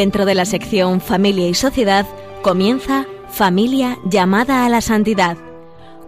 Dentro 0.00 0.24
de 0.24 0.34
la 0.34 0.46
sección 0.46 1.02
Familia 1.02 1.46
y 1.46 1.52
Sociedad 1.52 2.06
comienza 2.40 3.04
Familia 3.28 3.98
llamada 4.06 4.64
a 4.64 4.70
la 4.70 4.80
santidad 4.80 5.36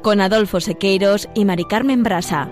con 0.00 0.22
Adolfo 0.22 0.60
Sequeiros 0.60 1.28
y 1.34 1.44
Mari 1.44 1.66
Carmen 1.66 2.02
Brasa. 2.02 2.48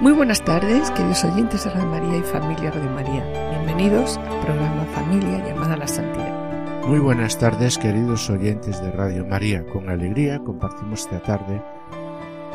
Muy 0.00 0.12
buenas 0.12 0.44
tardes, 0.44 0.92
queridos 0.92 1.24
oyentes 1.24 1.64
de 1.64 1.70
Radio 1.70 1.86
María 1.88 2.18
y 2.18 2.22
familia 2.22 2.70
Radio 2.70 2.90
María. 2.92 3.50
Bienvenidos 3.50 4.18
al 4.18 4.40
programa 4.42 4.84
Familia 4.94 5.44
llamada 5.44 5.74
a 5.74 5.78
la 5.78 5.88
Santidad. 5.88 6.86
Muy 6.86 7.00
buenas 7.00 7.36
tardes, 7.36 7.78
queridos 7.78 8.30
oyentes 8.30 8.80
de 8.80 8.92
Radio 8.92 9.26
María. 9.26 9.66
Con 9.66 9.90
alegría 9.90 10.38
compartimos 10.38 11.00
esta 11.00 11.20
tarde 11.20 11.60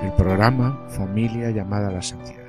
el 0.01 0.13
programa 0.13 0.85
Familia 0.87 1.51
llamada 1.51 1.89
a 1.89 1.91
la 1.91 2.01
Santidad. 2.01 2.40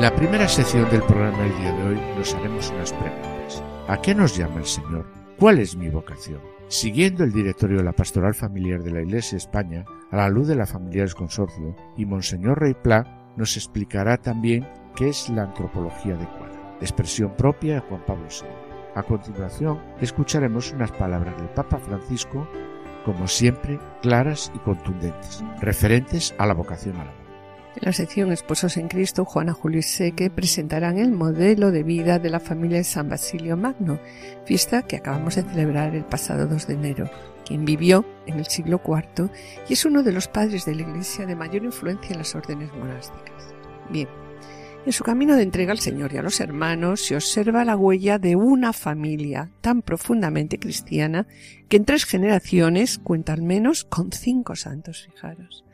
En 0.00 0.04
la 0.04 0.16
primera 0.16 0.48
sección 0.48 0.88
del 0.88 1.02
programa 1.02 1.42
del 1.42 1.58
día 1.58 1.72
de 1.74 1.82
hoy 1.88 2.00
nos 2.16 2.34
haremos 2.34 2.70
unas 2.70 2.90
preguntas. 2.90 3.62
¿A 3.86 4.00
qué 4.00 4.14
nos 4.14 4.34
llama 4.34 4.60
el 4.60 4.64
Señor? 4.64 5.04
¿Cuál 5.38 5.58
es 5.58 5.76
mi 5.76 5.90
vocación? 5.90 6.40
Siguiendo 6.68 7.22
el 7.22 7.32
directorio 7.32 7.76
de 7.76 7.84
la 7.84 7.92
Pastoral 7.92 8.32
Familiar 8.32 8.82
de 8.82 8.92
la 8.92 9.02
Iglesia 9.02 9.32
de 9.32 9.40
España, 9.40 9.84
a 10.10 10.16
la 10.16 10.30
luz 10.30 10.48
de 10.48 10.56
la 10.56 10.64
Familiares 10.64 11.14
Consorcio, 11.14 11.76
y 11.98 12.06
Monseñor 12.06 12.60
Rey 12.60 12.72
Pla 12.72 13.30
nos 13.36 13.58
explicará 13.58 14.16
también 14.16 14.66
qué 14.96 15.10
es 15.10 15.28
la 15.28 15.42
antropología 15.42 16.14
adecuada, 16.14 16.78
expresión 16.80 17.36
propia 17.36 17.74
de 17.74 17.80
Juan 17.80 18.02
Pablo 18.06 18.24
II. 18.30 18.48
A 18.94 19.02
continuación, 19.02 19.82
escucharemos 20.00 20.72
unas 20.72 20.92
palabras 20.92 21.36
del 21.36 21.50
Papa 21.50 21.76
Francisco, 21.76 22.48
como 23.04 23.28
siempre, 23.28 23.78
claras 24.00 24.50
y 24.54 24.60
contundentes, 24.60 25.44
referentes 25.60 26.34
a 26.38 26.46
la 26.46 26.54
vocación 26.54 26.96
a 26.96 27.04
la 27.04 27.19
en 27.76 27.82
la 27.82 27.92
sección 27.92 28.32
Esposos 28.32 28.76
en 28.76 28.88
Cristo, 28.88 29.24
Juana 29.24 29.52
Julio 29.52 29.78
y 29.78 29.82
Seque 29.82 30.30
presentarán 30.30 30.98
el 30.98 31.12
modelo 31.12 31.70
de 31.70 31.82
vida 31.82 32.18
de 32.18 32.30
la 32.30 32.40
familia 32.40 32.78
de 32.78 32.84
San 32.84 33.08
Basilio 33.08 33.56
Magno, 33.56 34.00
fiesta 34.44 34.82
que 34.82 34.96
acabamos 34.96 35.36
de 35.36 35.42
celebrar 35.42 35.94
el 35.94 36.04
pasado 36.04 36.46
2 36.46 36.66
de 36.66 36.74
enero, 36.74 37.10
quien 37.46 37.64
vivió 37.64 38.04
en 38.26 38.38
el 38.38 38.46
siglo 38.46 38.80
IV 38.84 39.30
y 39.68 39.74
es 39.74 39.84
uno 39.84 40.02
de 40.02 40.12
los 40.12 40.26
padres 40.26 40.64
de 40.64 40.74
la 40.74 40.82
Iglesia 40.82 41.26
de 41.26 41.36
mayor 41.36 41.64
influencia 41.64 42.12
en 42.12 42.18
las 42.18 42.34
órdenes 42.34 42.72
monásticas. 42.74 43.54
Bien, 43.88 44.08
en 44.86 44.92
su 44.92 45.04
camino 45.04 45.36
de 45.36 45.42
entrega 45.42 45.72
al 45.72 45.78
Señor 45.78 46.12
y 46.12 46.16
a 46.16 46.22
los 46.22 46.40
hermanos 46.40 47.02
se 47.02 47.14
observa 47.14 47.64
la 47.64 47.76
huella 47.76 48.18
de 48.18 48.34
una 48.34 48.72
familia 48.72 49.50
tan 49.60 49.82
profundamente 49.82 50.58
cristiana 50.58 51.26
que 51.68 51.76
en 51.76 51.84
tres 51.84 52.04
generaciones 52.04 52.98
cuenta 52.98 53.32
al 53.32 53.42
menos 53.42 53.84
con 53.84 54.10
cinco 54.10 54.56
santos, 54.56 55.06
fijaros. 55.12 55.64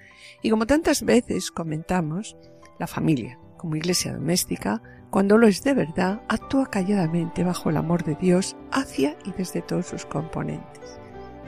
Y 0.46 0.50
como 0.50 0.64
tantas 0.64 1.02
veces 1.02 1.50
comentamos, 1.50 2.36
la 2.78 2.86
familia, 2.86 3.36
como 3.56 3.74
iglesia 3.74 4.12
doméstica, 4.12 4.80
cuando 5.10 5.38
lo 5.38 5.48
es 5.48 5.64
de 5.64 5.74
verdad, 5.74 6.22
actúa 6.28 6.70
calladamente 6.70 7.42
bajo 7.42 7.68
el 7.68 7.76
amor 7.76 8.04
de 8.04 8.14
Dios 8.14 8.54
hacia 8.70 9.16
y 9.24 9.32
desde 9.32 9.60
todos 9.60 9.86
sus 9.86 10.06
componentes. 10.06 11.00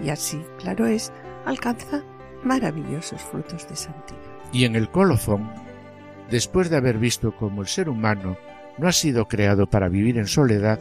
Y 0.02 0.10
así, 0.10 0.42
claro 0.58 0.84
es, 0.88 1.12
alcanza 1.46 2.02
maravillosos 2.42 3.22
frutos 3.22 3.68
de 3.68 3.76
santidad. 3.76 4.18
Y 4.52 4.64
en 4.64 4.74
el 4.74 4.90
colofón, 4.90 5.48
después 6.28 6.68
de 6.68 6.78
haber 6.78 6.98
visto 6.98 7.36
cómo 7.36 7.62
el 7.62 7.68
ser 7.68 7.88
humano 7.88 8.36
no 8.78 8.88
ha 8.88 8.92
sido 8.92 9.28
creado 9.28 9.70
para 9.70 9.88
vivir 9.88 10.18
en 10.18 10.26
soledad, 10.26 10.80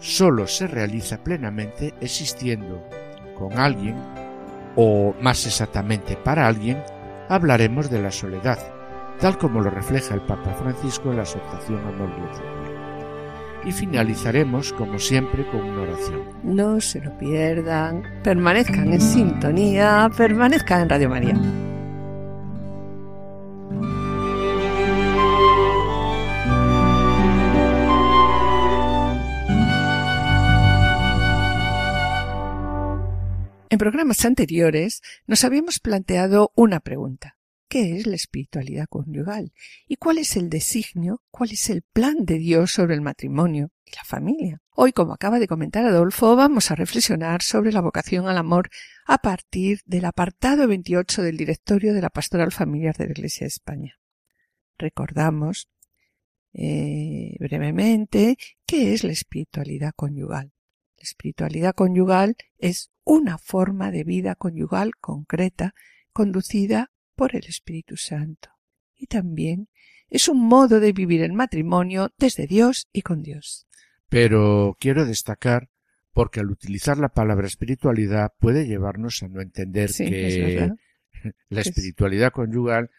solo 0.00 0.48
se 0.48 0.66
realiza 0.66 1.22
plenamente 1.22 1.94
existiendo 2.00 2.84
con 3.38 3.60
alguien, 3.60 3.94
o 4.74 5.14
más 5.20 5.46
exactamente 5.46 6.16
para 6.16 6.48
alguien, 6.48 6.82
hablaremos 7.28 7.90
de 7.90 8.02
la 8.02 8.10
soledad, 8.10 8.58
tal 9.20 9.38
como 9.38 9.60
lo 9.60 9.70
refleja 9.70 10.14
el 10.14 10.22
Papa 10.22 10.54
Francisco 10.54 11.10
en 11.10 11.16
la 11.16 11.22
exhortación 11.22 11.80
Amor 11.86 12.10
y 13.64 13.72
finalizaremos, 13.72 14.72
como 14.72 14.98
siempre, 14.98 15.46
con 15.50 15.60
una 15.60 15.82
oración. 15.82 16.22
No 16.42 16.80
se 16.80 17.00
lo 17.00 17.16
pierdan, 17.18 18.02
permanezcan 18.22 18.92
en 18.92 19.00
sintonía, 19.00 20.10
permanezcan 20.16 20.82
en 20.82 20.88
Radio 20.88 21.08
María. 21.10 21.34
En 33.70 33.78
programas 33.78 34.24
anteriores 34.24 35.02
nos 35.26 35.44
habíamos 35.44 35.78
planteado 35.78 36.52
una 36.54 36.80
pregunta. 36.80 37.36
¿Qué 37.68 37.98
es 37.98 38.06
la 38.06 38.16
espiritualidad 38.16 38.86
conyugal? 38.88 39.52
¿Y 39.86 39.96
cuál 39.96 40.16
es 40.16 40.36
el 40.36 40.48
designio, 40.48 41.22
cuál 41.30 41.50
es 41.50 41.68
el 41.68 41.82
plan 41.82 42.24
de 42.24 42.38
Dios 42.38 42.70
sobre 42.70 42.94
el 42.94 43.02
matrimonio 43.02 43.70
y 43.84 43.90
la 43.94 44.04
familia? 44.04 44.62
Hoy, 44.70 44.92
como 44.92 45.12
acaba 45.12 45.38
de 45.38 45.48
comentar 45.48 45.84
Adolfo, 45.84 46.34
vamos 46.34 46.70
a 46.70 46.76
reflexionar 46.76 47.42
sobre 47.42 47.70
la 47.70 47.82
vocación 47.82 48.26
al 48.26 48.38
amor 48.38 48.70
a 49.04 49.18
partir 49.18 49.80
del 49.84 50.06
apartado 50.06 50.66
28 50.66 51.22
del 51.22 51.36
directorio 51.36 51.92
de 51.92 52.00
la 52.00 52.08
Pastoral 52.08 52.52
Familiar 52.52 52.96
de 52.96 53.04
la 53.04 53.12
Iglesia 53.12 53.44
de 53.44 53.48
España. 53.48 54.00
Recordamos 54.78 55.68
eh, 56.54 57.36
brevemente 57.38 58.38
qué 58.64 58.94
es 58.94 59.04
la 59.04 59.12
espiritualidad 59.12 59.92
conyugal. 59.94 60.54
La 60.98 61.04
espiritualidad 61.04 61.74
conyugal 61.76 62.36
es 62.58 62.90
una 63.04 63.38
forma 63.38 63.92
de 63.92 64.02
vida 64.02 64.34
conyugal 64.34 64.96
concreta 64.96 65.74
conducida 66.12 66.90
por 67.14 67.36
el 67.36 67.44
Espíritu 67.46 67.96
Santo. 67.96 68.50
Y 68.96 69.06
también 69.06 69.68
es 70.08 70.28
un 70.28 70.40
modo 70.40 70.80
de 70.80 70.92
vivir 70.92 71.22
el 71.22 71.32
matrimonio 71.32 72.12
desde 72.18 72.48
Dios 72.48 72.88
y 72.92 73.02
con 73.02 73.22
Dios. 73.22 73.68
Pero 74.08 74.76
quiero 74.80 75.06
destacar, 75.06 75.70
porque 76.12 76.40
al 76.40 76.50
utilizar 76.50 76.98
la 76.98 77.10
palabra 77.10 77.46
espiritualidad 77.46 78.32
puede 78.40 78.66
llevarnos 78.66 79.22
a 79.22 79.28
no 79.28 79.40
entender 79.40 79.90
que 79.96 80.72
la 81.48 81.60
espiritualidad 81.60 82.32
conyugal 82.32 82.90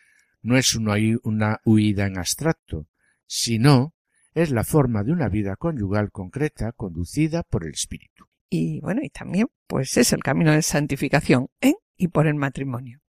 no 0.42 0.58
es 0.58 0.74
una, 0.74 0.96
una 1.24 1.60
huida 1.66 2.08
en 2.08 2.18
abstracto, 2.18 2.88
sino 3.26 3.94
es 4.34 4.52
la 4.52 4.64
forma 4.64 5.04
de 5.04 5.12
una 5.12 5.30
vida 5.30 5.56
conyugal 5.56 6.12
concreta 6.12 6.72
conducida 6.72 7.44
por 7.44 7.66
el 7.66 7.72
Espíritu 7.72 8.30
y 8.50 8.80
bueno, 8.82 9.02
y 9.04 9.10
también 9.10 9.48
pues 9.68 9.96
es 9.98 10.12
el 10.12 10.24
camino 10.24 10.52
de 10.52 10.62
santificación 10.62 11.50
en 11.62 11.76
y 11.96 12.08
por 12.08 12.28
el 12.28 12.36
matrimonio. 12.36 13.02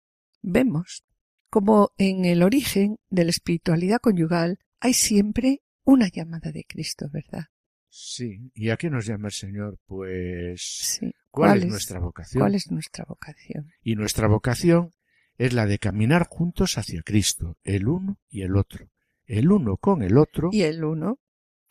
Vemos 0.43 1.05
como 1.51 1.93
en 1.97 2.25
el 2.25 2.43
origen 2.43 2.99
de 3.09 3.25
la 3.25 3.31
espiritualidad 3.31 4.01
conyugal 4.01 4.59
hay 4.81 4.95
siempre 4.95 5.63
una 5.85 6.09
llamada 6.09 6.53
de 6.53 6.65
Cristo, 6.65 7.09
¿verdad? 7.11 7.47
Sí, 7.89 8.51
¿y 8.55 8.69
a 8.69 8.77
qué 8.77 8.91
nos 8.91 9.07
llama 9.07 9.29
el 9.29 9.33
Señor? 9.33 9.79
Pues 9.87 11.01
¿cuál, 11.31 11.63
es, 11.63 11.69
nuestra 11.69 12.01
vocación? 12.01 12.43
¿Cuál 12.43 12.55
es 12.55 12.71
nuestra 12.71 13.05
vocación? 13.05 13.71
Y 13.83 13.95
nuestra 13.95 14.29
vocación 14.29 14.91
es 15.39 15.55
la 15.55 15.67
de 15.67 15.79
caminar 15.79 16.27
juntos 16.29 16.77
hacia 16.77 17.03
Cristo, 17.03 17.57
el 17.65 17.89
uno 17.89 18.19
y 18.29 18.43
el 18.43 18.57
otro, 18.57 18.91
el 19.29 19.53
uno 19.53 19.77
con 19.77 20.03
el 20.03 20.19
otro 20.19 20.49
y 20.51 20.63
el 20.63 20.83
uno 20.83 21.21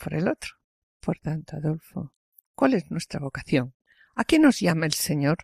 por 0.02 0.14
el 0.14 0.30
otro. 0.30 0.52
Por 1.02 1.20
tanto, 1.20 1.58
Adolfo, 1.58 2.14
¿Cuál 2.58 2.74
es 2.74 2.90
nuestra 2.90 3.20
vocación? 3.20 3.76
¿A 4.16 4.24
qué 4.24 4.40
nos 4.40 4.60
llama 4.60 4.88
el 4.88 4.94
Señor? 4.94 5.38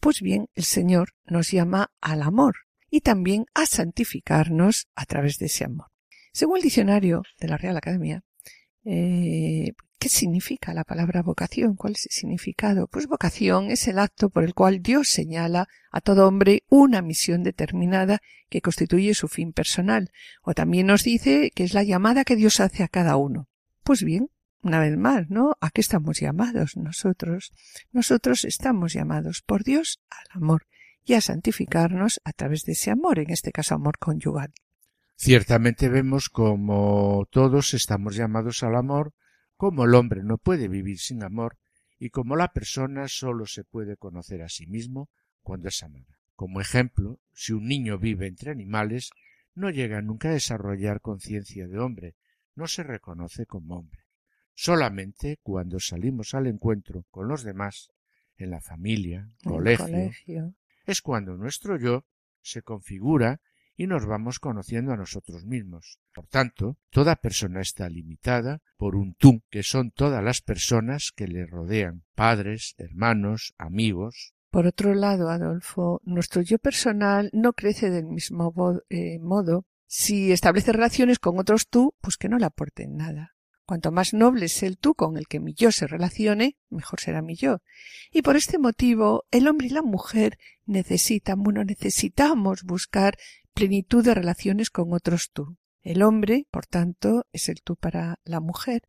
Pues 0.00 0.22
bien, 0.22 0.48
el 0.54 0.64
Señor 0.64 1.10
nos 1.26 1.50
llama 1.50 1.92
al 2.00 2.22
amor 2.22 2.54
y 2.88 3.02
también 3.02 3.44
a 3.52 3.66
santificarnos 3.66 4.88
a 4.94 5.04
través 5.04 5.38
de 5.38 5.46
ese 5.46 5.64
amor. 5.64 5.88
Según 6.32 6.56
el 6.56 6.62
diccionario 6.62 7.22
de 7.38 7.48
la 7.48 7.58
Real 7.58 7.76
Academia, 7.76 8.24
eh, 8.84 9.74
¿qué 9.98 10.08
significa 10.08 10.74
la 10.74 10.84
palabra 10.84 11.22
vocación? 11.22 11.76
¿Cuál 11.76 11.94
es 11.94 12.06
el 12.06 12.12
significado? 12.12 12.86
Pues 12.86 13.06
vocación 13.06 13.70
es 13.70 13.88
el 13.88 13.98
acto 13.98 14.30
por 14.30 14.44
el 14.44 14.54
cual 14.54 14.82
Dios 14.82 15.08
señala 15.08 15.68
a 15.90 16.00
todo 16.00 16.26
hombre 16.26 16.64
una 16.68 17.02
misión 17.02 17.42
determinada 17.42 18.20
que 18.48 18.60
constituye 18.60 19.14
su 19.14 19.28
fin 19.28 19.52
personal, 19.52 20.10
o 20.42 20.54
también 20.54 20.86
nos 20.86 21.02
dice 21.02 21.50
que 21.54 21.64
es 21.64 21.74
la 21.74 21.82
llamada 21.82 22.24
que 22.24 22.36
Dios 22.36 22.60
hace 22.60 22.82
a 22.82 22.88
cada 22.88 23.16
uno. 23.16 23.48
Pues 23.82 24.02
bien, 24.02 24.30
una 24.62 24.80
vez 24.80 24.96
más, 24.96 25.30
¿no? 25.30 25.56
¿A 25.60 25.70
qué 25.70 25.80
estamos 25.80 26.20
llamados 26.20 26.76
nosotros? 26.76 27.52
Nosotros 27.92 28.44
estamos 28.44 28.92
llamados 28.92 29.42
por 29.42 29.64
Dios 29.64 30.00
al 30.10 30.42
amor 30.42 30.66
y 31.04 31.14
a 31.14 31.20
santificarnos 31.20 32.20
a 32.24 32.32
través 32.32 32.64
de 32.64 32.72
ese 32.72 32.90
amor, 32.90 33.18
en 33.18 33.30
este 33.30 33.52
caso 33.52 33.74
amor 33.74 33.98
conyugal. 33.98 34.52
Ciertamente 35.14 35.88
vemos 35.88 36.28
como 36.28 37.26
todos 37.30 37.74
estamos 37.74 38.16
llamados 38.16 38.62
al 38.62 38.76
amor, 38.76 39.14
como 39.56 39.84
el 39.84 39.94
hombre 39.94 40.22
no 40.22 40.38
puede 40.38 40.68
vivir 40.68 40.98
sin 40.98 41.22
amor 41.22 41.58
y 41.98 42.10
como 42.10 42.36
la 42.36 42.52
persona 42.52 43.08
solo 43.08 43.46
se 43.46 43.64
puede 43.64 43.96
conocer 43.96 44.42
a 44.42 44.48
sí 44.48 44.66
mismo 44.66 45.08
cuando 45.42 45.68
es 45.68 45.82
amada. 45.82 46.18
Como 46.34 46.60
ejemplo, 46.60 47.18
si 47.32 47.52
un 47.52 47.66
niño 47.66 47.98
vive 47.98 48.26
entre 48.26 48.50
animales, 48.50 49.10
no 49.54 49.70
llega 49.70 50.02
nunca 50.02 50.28
a 50.28 50.32
desarrollar 50.32 51.00
conciencia 51.00 51.66
de 51.66 51.78
hombre, 51.78 52.14
no 52.54 52.66
se 52.66 52.82
reconoce 52.82 53.46
como 53.46 53.76
hombre. 53.76 54.02
Solamente 54.54 55.38
cuando 55.42 55.80
salimos 55.80 56.34
al 56.34 56.46
encuentro 56.46 57.04
con 57.10 57.28
los 57.28 57.42
demás, 57.42 57.90
en 58.36 58.50
la 58.50 58.60
familia, 58.60 59.30
colegio, 59.42 60.54
es 60.84 61.00
cuando 61.00 61.36
nuestro 61.36 61.78
yo 61.78 62.04
se 62.42 62.62
configura 62.62 63.40
y 63.76 63.86
nos 63.86 64.06
vamos 64.06 64.38
conociendo 64.38 64.92
a 64.92 64.96
nosotros 64.96 65.44
mismos. 65.44 65.98
Por 66.14 66.26
tanto, 66.26 66.78
toda 66.90 67.16
persona 67.16 67.60
está 67.60 67.88
limitada 67.88 68.60
por 68.76 68.96
un 68.96 69.14
tú, 69.14 69.42
que 69.50 69.62
son 69.62 69.90
todas 69.90 70.24
las 70.24 70.40
personas 70.40 71.12
que 71.14 71.28
le 71.28 71.46
rodean, 71.46 72.04
padres, 72.14 72.74
hermanos, 72.78 73.54
amigos. 73.58 74.34
Por 74.50 74.66
otro 74.66 74.94
lado, 74.94 75.28
Adolfo, 75.28 76.00
nuestro 76.04 76.40
yo 76.40 76.58
personal 76.58 77.30
no 77.32 77.52
crece 77.52 77.90
del 77.90 78.06
mismo 78.06 78.54
eh, 78.88 79.18
modo 79.18 79.66
si 79.86 80.32
establece 80.32 80.72
relaciones 80.72 81.18
con 81.18 81.38
otros 81.38 81.68
tú, 81.68 81.94
pues 82.00 82.16
que 82.16 82.28
no 82.28 82.38
le 82.38 82.46
aporten 82.46 82.96
nada. 82.96 83.36
Cuanto 83.66 83.90
más 83.90 84.14
noble 84.14 84.46
es 84.46 84.62
el 84.62 84.78
tú 84.78 84.94
con 84.94 85.16
el 85.16 85.26
que 85.26 85.40
mi 85.40 85.52
yo 85.52 85.72
se 85.72 85.88
relacione, 85.88 86.56
mejor 86.70 87.00
será 87.00 87.20
mi 87.20 87.34
yo. 87.34 87.62
Y 88.12 88.22
por 88.22 88.36
este 88.36 88.58
motivo, 88.58 89.24
el 89.32 89.48
hombre 89.48 89.66
y 89.66 89.70
la 89.70 89.82
mujer 89.82 90.38
necesitan, 90.66 91.42
bueno, 91.42 91.64
necesitamos 91.64 92.62
buscar 92.62 93.16
plenitud 93.56 94.04
de 94.04 94.14
relaciones 94.14 94.70
con 94.70 94.92
otros 94.92 95.30
tú. 95.32 95.56
El 95.82 96.02
hombre, 96.02 96.46
por 96.50 96.66
tanto, 96.66 97.26
es 97.32 97.48
el 97.48 97.62
tú 97.62 97.76
para 97.76 98.20
la 98.24 98.40
mujer. 98.40 98.82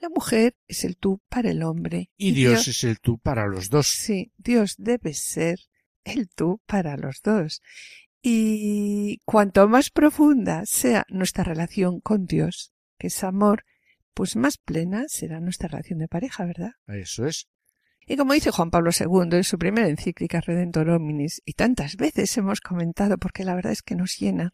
La 0.00 0.08
mujer 0.08 0.54
es 0.68 0.84
el 0.84 0.96
tú 0.96 1.20
para 1.28 1.50
el 1.50 1.62
hombre. 1.62 2.10
Y, 2.16 2.32
Dios, 2.32 2.68
es 2.68 2.84
el 2.84 3.00
tú 3.00 3.18
para 3.18 3.46
los 3.46 3.68
dos. 3.68 3.88
Sí, 3.88 4.32
Dios 4.36 4.76
debe 4.78 5.12
ser 5.12 5.58
el 6.04 6.28
tú 6.28 6.60
para 6.66 6.96
los 6.96 7.20
dos. 7.22 7.62
Y 8.22 9.18
cuanto 9.24 9.66
más 9.68 9.90
profunda 9.90 10.64
sea 10.66 11.04
nuestra 11.08 11.42
relación 11.42 12.00
con 12.00 12.26
Dios, 12.26 12.72
que 12.98 13.08
es 13.08 13.24
amor, 13.24 13.64
pues 14.14 14.36
más 14.36 14.56
plena 14.56 15.06
será 15.08 15.40
nuestra 15.40 15.68
relación 15.68 15.98
de 15.98 16.08
pareja, 16.08 16.44
¿verdad? 16.44 16.72
Eso 16.86 17.26
es. 17.26 17.48
Y 18.06 18.16
como 18.16 18.32
dice 18.34 18.50
Juan 18.50 18.70
Pablo 18.70 18.90
II 18.98 19.36
en 19.36 19.44
su 19.44 19.58
primera 19.58 19.88
encíclica 19.88 20.40
Redentor 20.40 20.90
Hominis, 20.90 21.42
y 21.44 21.52
tantas 21.54 21.96
veces 21.96 22.36
hemos 22.36 22.60
comentado 22.60 23.18
porque 23.18 23.44
la 23.44 23.54
verdad 23.54 23.72
es 23.72 23.82
que 23.82 23.94
nos 23.94 24.18
llena, 24.18 24.52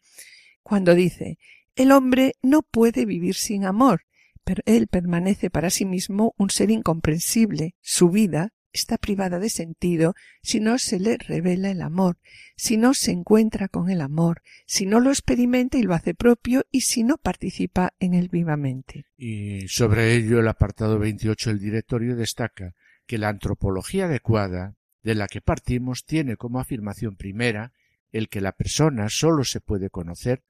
cuando 0.62 0.94
dice, 0.94 1.38
el 1.76 1.92
hombre 1.92 2.34
no 2.42 2.62
puede 2.62 3.06
vivir 3.06 3.34
sin 3.34 3.64
amor, 3.64 4.02
pero 4.44 4.62
él 4.66 4.86
permanece 4.86 5.50
para 5.50 5.70
sí 5.70 5.84
mismo 5.84 6.34
un 6.36 6.50
ser 6.50 6.70
incomprensible. 6.70 7.74
Su 7.80 8.10
vida 8.10 8.52
está 8.72 8.98
privada 8.98 9.38
de 9.38 9.48
sentido 9.50 10.14
si 10.42 10.60
no 10.60 10.78
se 10.78 11.00
le 11.00 11.16
revela 11.16 11.70
el 11.70 11.82
amor, 11.82 12.18
si 12.56 12.76
no 12.76 12.94
se 12.94 13.12
encuentra 13.12 13.68
con 13.68 13.90
el 13.90 14.00
amor, 14.00 14.42
si 14.66 14.86
no 14.86 15.00
lo 15.00 15.10
experimenta 15.10 15.78
y 15.78 15.82
lo 15.82 15.94
hace 15.94 16.14
propio 16.14 16.64
y 16.70 16.82
si 16.82 17.02
no 17.02 17.16
participa 17.16 17.94
en 17.98 18.14
él 18.14 18.28
vivamente. 18.28 19.06
Y 19.16 19.68
sobre 19.68 20.14
ello 20.14 20.40
el 20.40 20.48
apartado 20.48 20.98
28 20.98 21.50
del 21.50 21.60
directorio 21.60 22.16
destaca 22.16 22.74
que 23.08 23.18
la 23.18 23.30
antropología 23.30 24.04
adecuada 24.04 24.76
de 25.02 25.14
la 25.14 25.26
que 25.26 25.40
partimos 25.40 26.04
tiene 26.04 26.36
como 26.36 26.60
afirmación 26.60 27.16
primera 27.16 27.72
el 28.12 28.28
que 28.28 28.42
la 28.42 28.52
persona 28.52 29.08
sólo 29.08 29.44
se 29.44 29.60
puede 29.60 29.88
conocer 29.88 30.44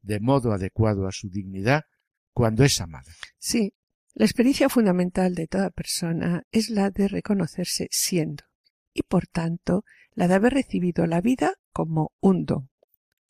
de 0.00 0.20
modo 0.20 0.52
adecuado 0.52 1.08
a 1.08 1.12
su 1.12 1.28
dignidad 1.28 1.84
cuando 2.32 2.62
es 2.62 2.80
amada. 2.80 3.12
Sí, 3.38 3.74
la 4.14 4.24
experiencia 4.24 4.68
fundamental 4.68 5.34
de 5.34 5.48
toda 5.48 5.70
persona 5.70 6.44
es 6.52 6.70
la 6.70 6.90
de 6.90 7.08
reconocerse 7.08 7.88
siendo, 7.90 8.44
y 8.92 9.02
por 9.02 9.26
tanto 9.26 9.84
la 10.14 10.28
de 10.28 10.34
haber 10.34 10.54
recibido 10.54 11.06
la 11.06 11.20
vida 11.20 11.54
como 11.72 12.12
un 12.20 12.44
don. 12.44 12.70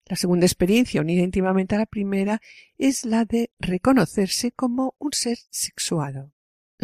La 0.04 0.16
segunda 0.16 0.44
experiencia, 0.44 1.00
unida 1.00 1.22
íntimamente 1.22 1.74
a 1.74 1.78
la 1.78 1.86
primera, 1.86 2.42
es 2.76 3.06
la 3.06 3.24
de 3.24 3.50
reconocerse 3.58 4.52
como 4.52 4.94
un 4.98 5.12
ser 5.14 5.38
sexuado. 5.48 6.33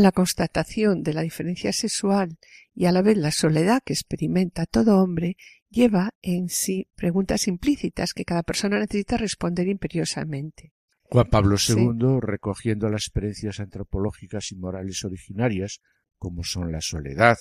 La 0.00 0.12
constatación 0.12 1.02
de 1.02 1.12
la 1.12 1.20
diferencia 1.20 1.74
sexual 1.74 2.38
y 2.74 2.86
a 2.86 2.92
la 2.92 3.02
vez 3.02 3.18
la 3.18 3.30
soledad 3.30 3.82
que 3.84 3.92
experimenta 3.92 4.64
todo 4.64 4.96
hombre 4.96 5.36
lleva 5.68 6.14
en 6.22 6.48
sí 6.48 6.88
preguntas 6.96 7.46
implícitas 7.46 8.14
que 8.14 8.24
cada 8.24 8.42
persona 8.42 8.78
necesita 8.78 9.18
responder 9.18 9.68
imperiosamente. 9.68 10.72
Juan 11.02 11.28
Pablo 11.28 11.56
II, 11.58 12.18
recogiendo 12.22 12.88
las 12.88 13.02
experiencias 13.02 13.60
antropológicas 13.60 14.52
y 14.52 14.56
morales 14.56 15.04
originarias, 15.04 15.82
como 16.16 16.44
son 16.44 16.72
la 16.72 16.80
soledad, 16.80 17.36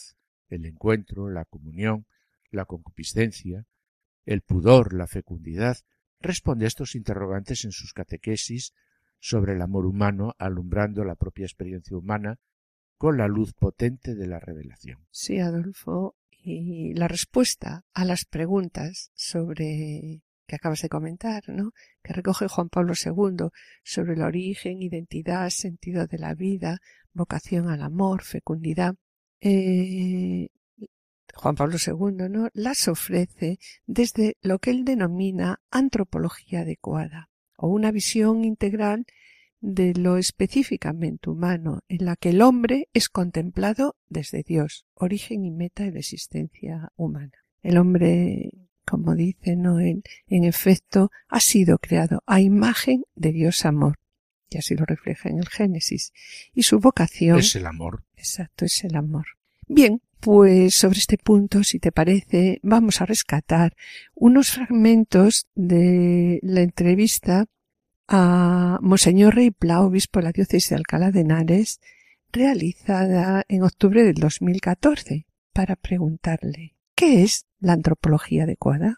el 0.50 0.66
encuentro, 0.66 1.30
la 1.30 1.46
comunión, 1.46 2.08
la 2.52 2.66
concupiscencia, 2.66 3.68
el 4.26 4.42
pudor, 4.42 4.94
la 4.94 5.08
fecundidad, 5.08 5.78
responde 6.20 6.66
a 6.66 6.68
estos 6.68 6.96
interrogantes 6.96 7.64
en 7.64 7.72
sus 7.72 7.94
catequesis 7.94 8.74
sobre 9.18 9.54
el 9.54 9.62
amor 9.62 9.86
humano, 9.86 10.36
alumbrando 10.38 11.06
la 11.06 11.16
propia 11.16 11.46
experiencia 11.46 11.96
humana 11.96 12.38
con 13.00 13.18
la 13.18 13.30
luz 13.30 13.54
potente 13.54 14.14
de 14.14 14.28
la 14.28 14.40
revelación. 14.40 15.00
Sí, 15.10 15.40
Adolfo, 15.40 16.18
y 16.30 16.94
la 16.96 17.08
respuesta 17.08 17.86
a 17.94 18.04
las 18.04 18.26
preguntas 18.26 19.10
sobre 19.16 20.22
que 20.46 20.56
acabas 20.58 20.82
de 20.82 20.90
comentar, 20.90 21.48
¿no? 21.48 21.72
que 22.04 22.12
recoge 22.12 22.50
Juan 22.50 22.68
Pablo 22.68 22.94
II 22.94 23.52
sobre 23.84 24.16
el 24.16 24.22
origen, 24.22 24.82
identidad, 24.82 25.50
sentido 25.50 26.08
de 26.08 26.18
la 26.18 26.34
vida, 26.34 26.82
vocación 27.14 27.70
al 27.70 27.84
amor, 27.84 28.24
fecundidad. 28.24 28.96
Eh, 29.40 30.50
Juan 31.36 31.56
Pablo 31.56 31.78
II, 31.78 32.28
¿no? 32.30 32.50
las 32.52 32.90
ofrece 32.90 33.60
desde 33.86 34.36
lo 34.42 34.60
que 34.60 34.72
él 34.72 34.84
denomina 34.84 35.62
antropología 35.72 36.62
adecuada 36.62 37.30
o 37.56 37.70
una 37.70 37.92
visión 37.92 38.44
integral 38.44 39.06
de 39.62 39.94
lo 39.94 40.18
específicamente 40.18 41.30
humano, 41.30 41.82
en 41.88 42.06
la 42.06 42.16
que 42.16 42.30
el 42.30 42.42
hombre 42.42 42.88
es 42.94 43.10
contemplado 43.10 43.96
desde 44.08 44.44
Dios, 44.44 44.86
origen 44.94 45.44
y 45.44 45.52
meta 45.52 45.84
de 45.84 45.92
la 45.92 46.00
existencia 46.00 46.92
humana. 46.96 47.34
El 47.62 47.78
hombre, 47.78 48.52
como 48.86 49.16
dice 49.16 49.56
Noel, 49.56 50.04
en 50.28 50.44
efecto, 50.44 51.12
ha 51.28 51.40
sido 51.40 51.78
creado 51.78 52.24
a 52.26 52.42
imagen 52.42 53.04
de 53.16 53.32
Dios 53.32 53.66
amor, 53.66 53.98
y 54.50 54.58
así 54.58 54.76
lo 54.76 54.86
refleja 54.86 55.30
en 55.30 55.40
el 55.40 55.50
Génesis, 55.50 56.14
y 56.54 56.64
su 56.64 56.80
vocación 56.80 57.40
es 57.40 57.56
el 57.56 57.66
amor. 57.66 58.04
Exacto, 58.16 58.66
es 58.66 58.84
el 58.84 58.96
amor. 58.96 59.26
Bien, 59.68 60.02
pues 60.20 60.76
sobre 60.76 61.00
este 61.00 61.18
punto, 61.18 61.64
si 61.64 61.80
te 61.80 61.92
parece, 61.92 62.60
vamos 62.64 63.02
a 63.02 63.06
rescatar 63.06 63.76
unos 64.16 64.52
fragmentos 64.52 65.48
de 65.56 66.40
la 66.42 66.62
entrevista 66.62 67.46
a 68.10 68.80
Monseñor 68.82 69.36
Rey 69.36 69.52
Pla, 69.52 69.82
obispo 69.82 70.20
de 70.20 70.26
la 70.26 70.32
diócesis 70.32 70.70
de 70.70 70.76
Alcalá 70.76 71.12
de 71.12 71.22
Henares, 71.22 71.80
realizada 72.32 73.44
en 73.48 73.64
octubre 73.64 74.04
del 74.04 74.16
2014, 74.16 75.28
para 75.54 75.76
preguntarle 75.76 76.76
¿qué 76.96 77.24
es 77.24 77.46
la 77.60 77.74
antropología 77.74 78.44
adecuada? 78.44 78.98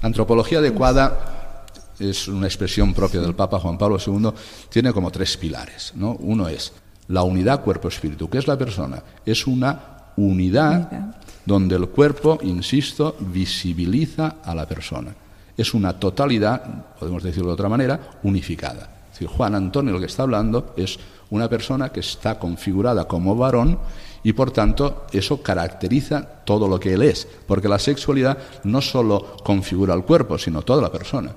La 0.00 0.06
antropología 0.06 0.58
adecuada 0.58 1.66
es 1.98 2.26
una 2.26 2.46
expresión 2.46 2.94
propia 2.94 3.20
del 3.20 3.34
Papa 3.34 3.60
Juan 3.60 3.76
Pablo 3.76 3.98
II, 4.04 4.30
tiene 4.70 4.92
como 4.92 5.10
tres 5.10 5.36
pilares. 5.36 5.92
¿no? 5.94 6.16
Uno 6.20 6.48
es 6.48 6.72
la 7.08 7.22
unidad 7.22 7.62
cuerpo-espíritu. 7.62 8.30
¿Qué 8.30 8.38
es 8.38 8.48
la 8.48 8.56
persona? 8.56 9.02
Es 9.26 9.46
una 9.46 10.12
unidad 10.16 11.16
donde 11.44 11.76
el 11.76 11.88
cuerpo, 11.88 12.38
insisto, 12.42 13.14
visibiliza 13.20 14.36
a 14.42 14.54
la 14.54 14.66
persona. 14.66 15.14
Es 15.56 15.74
una 15.74 15.98
totalidad, 15.98 16.94
podemos 16.98 17.22
decirlo 17.22 17.48
de 17.48 17.54
otra 17.54 17.68
manera, 17.68 18.00
unificada. 18.22 18.88
Es 19.06 19.18
decir, 19.18 19.28
Juan 19.28 19.54
Antonio 19.54 19.92
lo 19.92 20.00
que 20.00 20.06
está 20.06 20.22
hablando 20.22 20.72
es 20.76 20.98
una 21.30 21.48
persona 21.48 21.90
que 21.90 22.00
está 22.00 22.38
configurada 22.38 23.06
como 23.06 23.36
varón 23.36 23.78
y 24.22 24.32
por 24.32 24.50
tanto 24.50 25.06
eso 25.12 25.42
caracteriza 25.42 26.22
todo 26.44 26.68
lo 26.68 26.78
que 26.78 26.94
él 26.94 27.02
es, 27.02 27.26
porque 27.46 27.68
la 27.68 27.78
sexualidad 27.78 28.38
no 28.64 28.80
solo 28.80 29.36
configura 29.42 29.94
el 29.94 30.04
cuerpo, 30.04 30.38
sino 30.38 30.62
toda 30.62 30.82
la 30.82 30.92
persona 30.92 31.32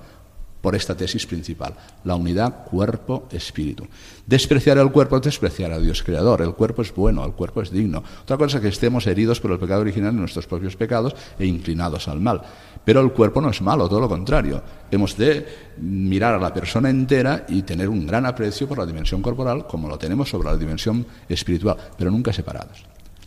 por 0.65 0.75
esta 0.75 0.98
tesis 0.98 1.27
principal, 1.27 1.75
la 2.05 2.15
unidad 2.15 2.65
cuerpo-espíritu. 2.65 3.86
Despreciar 4.25 4.79
el 4.79 4.91
cuerpo 4.91 5.17
es 5.17 5.22
despreciar 5.22 5.72
a 5.72 5.77
Dios 5.77 6.01
creador, 6.01 6.41
el 6.41 6.55
cuerpo 6.55 6.81
es 6.81 6.91
bueno, 6.91 7.24
el 7.24 7.34
cuerpo 7.34 7.62
es 7.62 7.69
digno. 7.69 8.03
Otra 8.24 8.36
cosa 8.36 8.57
es 8.57 8.63
que 8.63 8.69
estemos 8.69 9.05
heridos 9.05 9.39
por 9.39 9.51
el 9.51 9.60
pecado 9.60 9.81
original 9.81 10.10
en 10.10 10.22
nuestros 10.22 10.48
propios 10.48 10.75
pecados 10.75 11.15
e 11.38 11.45
inclinados 11.45 12.07
al 12.07 12.19
mal. 12.19 12.41
Pero 12.84 13.00
el 13.01 13.12
cuerpo 13.12 13.41
no 13.41 13.51
es 13.51 13.62
malo, 13.62 13.88
todo 13.88 14.00
lo 14.00 14.10
contrario. 14.10 14.63
Hemos 14.89 15.15
de 15.15 15.45
mirar 15.77 16.34
a 16.34 16.39
la 16.39 16.51
persona 16.51 16.89
entera 16.89 17.45
y 17.48 17.62
tener 17.62 17.88
un 17.88 18.07
gran 18.07 18.25
aprecio 18.25 18.67
por 18.67 18.79
la 18.79 18.88
dimensión 18.88 19.22
corporal, 19.22 19.67
como 19.67 19.88
lo 19.88 20.00
tenemos 20.00 20.31
sobre 20.31 20.50
la 20.50 20.57
dimensión 20.57 21.05
espiritual, 21.29 21.77
pero 21.95 22.10
nunca 22.10 22.34
separados. 22.34 22.84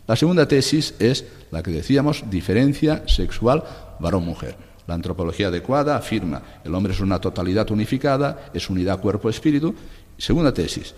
La 0.08 0.16
segunda 0.16 0.48
tesis 0.48 0.96
es 0.98 1.24
la 1.52 1.62
que 1.62 1.70
decíamos, 1.70 2.24
diferencia 2.28 3.04
sexual 3.06 3.62
varón-mujer. 4.00 4.67
La 4.88 4.94
antropología 4.94 5.48
adecuada 5.48 5.96
afirma 5.96 6.40
el 6.64 6.74
hombre 6.74 6.94
es 6.94 7.00
una 7.00 7.20
totalidad 7.20 7.70
unificada, 7.70 8.50
es 8.54 8.70
unidad 8.70 8.98
cuerpo-espíritu. 8.98 9.74
Segunda 10.16 10.50
tesis, 10.50 10.94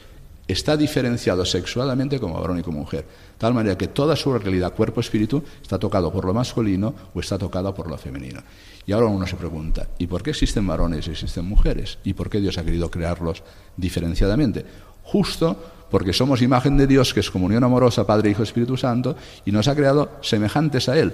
está 0.47 0.76
diferenciado 0.76 1.44
sexualmente 1.44 2.20
como 2.20 2.40
varón 2.40 2.61
y 2.61 2.62
como 2.62 2.78
mujer, 2.78 3.04
tal 3.37 3.52
manera 3.52 3.76
que 3.76 3.88
toda 3.88 4.14
su 4.14 4.32
realidad 4.32 4.75
cuerpo-espíritu 4.75 5.42
está 5.61 5.76
tocado 5.76 6.12
por 6.12 6.25
lo 6.25 6.32
masculino 6.32 6.94
o 7.12 7.18
está 7.18 7.37
tocado 7.37 7.75
por 7.75 7.90
lo 7.90 7.99
femenino. 7.99 8.40
Y 8.87 8.92
ahora 8.92 9.06
uno 9.06 9.26
se 9.26 9.35
pregunta, 9.35 9.88
¿y 9.99 10.06
por 10.06 10.23
qué 10.23 10.30
existen 10.30 10.68
varones 10.68 11.09
y 11.09 11.11
existen 11.11 11.44
mujeres? 11.44 11.99
¿Y 12.04 12.14
por 12.14 12.30
qué 12.30 12.40
Dios 12.40 12.59
ha 12.59 12.64
querido 12.64 12.92
crearlos 12.92 13.42
diferenciadamente? 13.76 14.64
Justo 15.02 15.56
porque 15.90 16.12
somos 16.12 16.42
imagen 16.42 16.76
de 16.76 16.87
Dios, 16.87 17.12
que 17.12 17.18
es 17.18 17.30
comunión 17.30 17.64
amorosa, 17.64 18.06
Padre, 18.06 18.30
Hijo, 18.30 18.44
Espíritu 18.44 18.76
Santo, 18.76 19.16
y 19.44 19.50
nos 19.50 19.66
ha 19.66 19.75
creado 19.75 20.12
semejantes 20.23 20.88
a 20.88 20.97
Él 20.97 21.12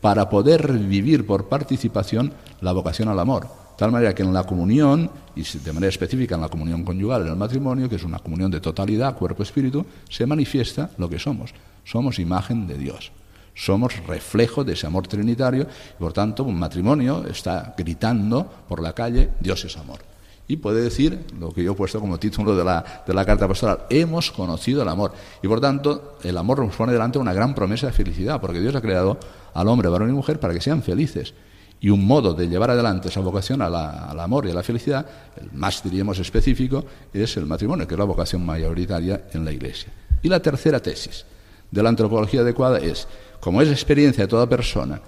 para 0.00 0.28
poder 0.28 0.72
vivir 0.72 1.26
por 1.26 1.48
participación 1.48 2.32
la 2.60 2.72
vocación 2.72 3.08
al 3.08 3.18
amor. 3.18 3.44
De 3.44 3.78
tal 3.78 3.92
manera 3.92 4.14
que 4.14 4.22
en 4.22 4.32
la 4.32 4.44
comunión, 4.44 5.10
y 5.34 5.42
de 5.42 5.72
manera 5.72 5.90
específica 5.90 6.34
en 6.34 6.40
la 6.40 6.48
comunión 6.48 6.82
conyugal, 6.82 7.22
en 7.22 7.28
el 7.28 7.36
matrimonio, 7.36 7.88
que 7.88 7.96
es 7.96 8.04
una 8.04 8.18
comunión 8.18 8.50
de 8.50 8.60
totalidad, 8.60 9.16
cuerpo-espíritu, 9.16 9.84
se 10.08 10.26
manifiesta 10.26 10.90
lo 10.96 11.08
que 11.08 11.18
somos. 11.18 11.52
Somos 11.84 12.18
imagen 12.18 12.66
de 12.66 12.78
Dios. 12.78 13.12
Somos 13.54 14.06
reflejo 14.06 14.64
de 14.64 14.74
ese 14.74 14.86
amor 14.86 15.08
trinitario 15.08 15.66
y 15.98 15.98
por 15.98 16.12
tanto 16.12 16.44
un 16.44 16.58
matrimonio 16.58 17.24
está 17.26 17.74
gritando 17.76 18.46
por 18.68 18.82
la 18.82 18.92
calle, 18.92 19.30
Dios 19.40 19.64
es 19.64 19.76
amor. 19.76 20.15
Y 20.48 20.58
puede 20.58 20.80
decir 20.80 21.26
lo 21.40 21.52
que 21.52 21.64
yo 21.64 21.72
he 21.72 21.74
puesto 21.74 22.00
como 22.00 22.18
título 22.18 22.56
de 22.56 22.64
la, 22.64 23.02
de 23.06 23.12
la 23.12 23.24
carta 23.24 23.48
pastoral, 23.48 23.80
hemos 23.90 24.30
conocido 24.30 24.82
el 24.82 24.88
amor. 24.88 25.12
Y 25.42 25.48
por 25.48 25.60
tanto, 25.60 26.18
el 26.22 26.36
amor 26.36 26.60
nos 26.60 26.76
pone 26.76 26.92
delante 26.92 27.18
una 27.18 27.32
gran 27.32 27.54
promesa 27.54 27.88
de 27.88 27.92
felicidad, 27.92 28.40
porque 28.40 28.60
Dios 28.60 28.74
ha 28.74 28.80
creado 28.80 29.18
al 29.54 29.68
hombre, 29.68 29.88
varón 29.88 30.10
y 30.10 30.12
mujer, 30.12 30.38
para 30.38 30.54
que 30.54 30.60
sean 30.60 30.82
felices. 30.82 31.34
Y 31.80 31.90
un 31.90 32.06
modo 32.06 32.32
de 32.32 32.48
llevar 32.48 32.70
adelante 32.70 33.08
esa 33.08 33.20
vocación 33.20 33.60
al 33.60 34.20
amor 34.20 34.46
y 34.46 34.50
a 34.50 34.54
la 34.54 34.62
felicidad, 34.62 35.04
el 35.36 35.50
más 35.52 35.82
diríamos 35.82 36.18
específico, 36.18 36.84
es 37.12 37.36
el 37.36 37.46
matrimonio, 37.46 37.86
que 37.86 37.94
es 37.94 37.98
la 37.98 38.04
vocación 38.04 38.46
mayoritaria 38.46 39.24
en 39.32 39.44
la 39.44 39.52
Iglesia. 39.52 39.92
Y 40.22 40.28
la 40.28 40.40
tercera 40.40 40.80
tesis 40.80 41.26
de 41.70 41.82
la 41.82 41.88
antropología 41.88 42.40
adecuada 42.40 42.78
es, 42.78 43.06
como 43.40 43.60
es 43.60 43.68
experiencia 43.68 44.24
de 44.24 44.28
toda 44.28 44.48
persona, 44.48 45.00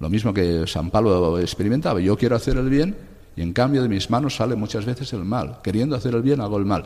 lo 0.00 0.10
mismo 0.10 0.34
que 0.34 0.66
San 0.66 0.90
Pablo 0.90 1.38
experimentaba, 1.38 2.00
yo 2.00 2.16
quiero 2.16 2.36
hacer 2.36 2.56
el 2.56 2.68
bien 2.68 2.96
y 3.36 3.42
en 3.42 3.52
cambio 3.52 3.82
de 3.82 3.88
mis 3.88 4.08
manos 4.08 4.36
sale 4.36 4.56
muchas 4.56 4.84
veces 4.84 5.12
el 5.12 5.24
mal, 5.24 5.58
queriendo 5.62 5.94
hacer 5.94 6.14
el 6.14 6.22
bien 6.22 6.40
hago 6.40 6.56
el 6.56 6.64
mal. 6.64 6.84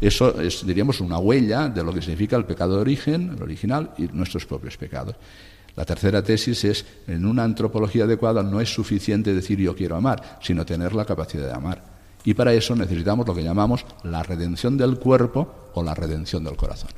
Eso 0.00 0.40
es, 0.40 0.64
diríamos, 0.64 1.00
una 1.00 1.18
huella 1.18 1.68
de 1.68 1.82
lo 1.82 1.92
que 1.92 2.00
significa 2.00 2.36
el 2.36 2.44
pecado 2.44 2.76
de 2.76 2.80
origen, 2.82 3.34
el 3.36 3.42
original, 3.42 3.90
y 3.98 4.04
nuestros 4.12 4.46
propios 4.46 4.76
pecados. 4.76 5.16
La 5.74 5.84
tercera 5.84 6.22
tesis 6.22 6.64
es, 6.64 6.86
en 7.06 7.26
una 7.26 7.44
antropología 7.44 8.04
adecuada 8.04 8.42
no 8.42 8.60
es 8.60 8.72
suficiente 8.72 9.34
decir 9.34 9.58
yo 9.58 9.74
quiero 9.74 9.96
amar, 9.96 10.38
sino 10.40 10.64
tener 10.64 10.94
la 10.94 11.04
capacidad 11.04 11.46
de 11.46 11.52
amar. 11.52 11.82
Y 12.24 12.34
para 12.34 12.52
eso 12.52 12.74
necesitamos 12.76 13.26
lo 13.26 13.34
que 13.34 13.42
llamamos 13.42 13.84
la 14.04 14.22
redención 14.22 14.76
del 14.76 14.98
cuerpo 14.98 15.70
o 15.74 15.82
la 15.82 15.94
redención 15.94 16.44
del 16.44 16.56
corazón. 16.56 16.90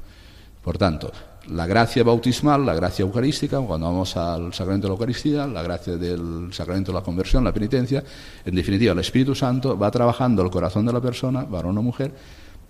Por 0.63 0.77
tanto, 0.77 1.11
la 1.49 1.67
gracia 1.67 2.05
bautismal, 2.05 2.65
la 2.65 2.75
gracia 2.75 3.03
eucarística, 3.03 3.59
cuando 3.61 3.87
vamos 3.87 4.17
al 4.17 4.53
sacramento 4.53 4.87
de 4.87 4.91
la 4.91 4.95
Eucaristía, 4.95 5.47
la 5.47 5.63
gracia 5.63 5.97
del 5.97 6.53
sacramento 6.53 6.93
de 6.93 6.99
la 6.99 7.05
conversión, 7.05 7.43
la 7.45 7.53
penitencia, 7.53 8.05
en 8.45 8.55
definitiva, 8.55 8.93
el 8.93 8.99
Espíritu 8.99 9.35
Santo 9.35 9.79
va 9.79 9.91
trabajando 9.91 10.43
el 10.43 10.51
corazón 10.51 10.87
de 10.87 10.93
la 10.93 11.01
persona, 11.01 11.45
varón 11.45 11.79
o 11.79 11.83
mujer, 11.83 12.13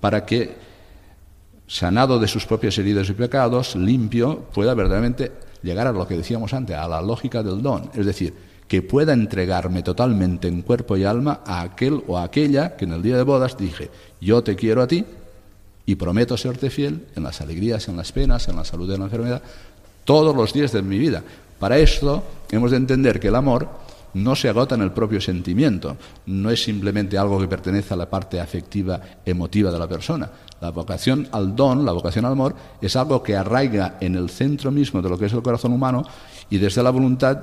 para 0.01 0.25
que, 0.25 0.57
sanado 1.67 2.19
de 2.19 2.29
sus 2.29 2.47
propias 2.47 2.79
heridas 2.79 3.09
y 3.11 3.13
pecados, 3.13 3.77
limpio, 3.77 4.47
pueda 4.55 4.75
verdaderamente 4.75 5.33
llegar 5.63 5.87
a 5.87 5.93
lo 5.93 6.07
que 6.07 6.17
decíamos 6.17 6.55
antes, 6.55 6.77
a 6.77 6.89
la 6.89 7.03
lógica 7.03 7.43
del 7.43 7.63
don, 7.63 7.91
es 7.95 8.07
decir, 8.07 8.35
que 8.67 8.83
pueda 8.83 9.13
entregarme 9.13 9.83
totalmente 9.83 10.47
en 10.47 10.63
cuerpo 10.63 10.97
y 10.97 11.03
alma 11.03 11.41
a 11.45 11.63
aquel 11.63 12.05
o 12.07 12.17
a 12.17 12.23
aquella 12.23 12.77
que 12.77 12.85
en 12.85 12.93
el 12.93 13.03
día 13.03 13.17
de 13.17 13.25
bodas 13.25 13.57
dije, 13.57 13.91
yo 14.21 14.43
te 14.45 14.55
quiero 14.55 14.81
a 14.81 14.87
ti, 14.87 15.05
y 15.87 15.95
prometo 15.97 16.37
serte 16.37 16.71
fiel 16.71 17.07
en 17.17 17.23
las 17.23 17.41
alegrías, 17.41 17.89
en 17.89 17.97
las 17.97 18.13
penas, 18.13 18.49
en 18.49 18.57
la 18.57 18.65
salud 18.65 18.89
y 18.91 18.95
en 18.95 19.01
la 19.01 19.07
enfermedad, 19.07 19.43
todos 20.05 20.35
los 20.35 20.53
días 20.53 20.73
de 20.73 20.83
mi 20.83 20.99
vida. 20.99 21.23
Para 21.59 21.79
esto 21.79 22.23
hemos 22.51 22.71
de 22.71 22.77
entender 22.77 23.21
que 23.21 23.29
el 23.29 23.37
amor 23.37 23.69
no 24.15 24.35
se 24.35 24.49
agota 24.49 24.75
en 24.75 24.83
el 24.83 24.93
propio 24.93 25.21
sentimiento, 25.21 25.97
no 26.27 26.51
es 26.51 26.63
simplemente 26.63 27.17
algo 27.17 27.39
que 27.39 27.47
pertenece 27.47 27.95
a 27.95 27.97
la 27.97 28.11
parte 28.11 28.41
afectiva, 28.41 29.01
emotiva 29.25 29.71
de 29.71 29.79
la 29.79 29.89
persona. 29.89 30.31
La 30.61 30.71
vocación 30.71 31.29
al 31.33 31.55
don, 31.55 31.85
la 31.85 31.93
vocación 31.93 32.25
al 32.25 32.33
amor, 32.33 32.55
es 32.81 32.97
algo 32.97 33.23
que 33.23 33.37
arraiga 33.37 33.99
en 34.01 34.17
el 34.17 34.31
centro 34.31 34.71
mismo 34.71 35.01
de 35.01 35.09
lo 35.09 35.19
que 35.19 35.27
es 35.27 35.33
el 35.33 35.43
corazón 35.43 35.73
humano 35.73 36.05
y 36.49 36.59
desde 36.59 36.83
la 36.83 36.91
voluntad 36.91 37.39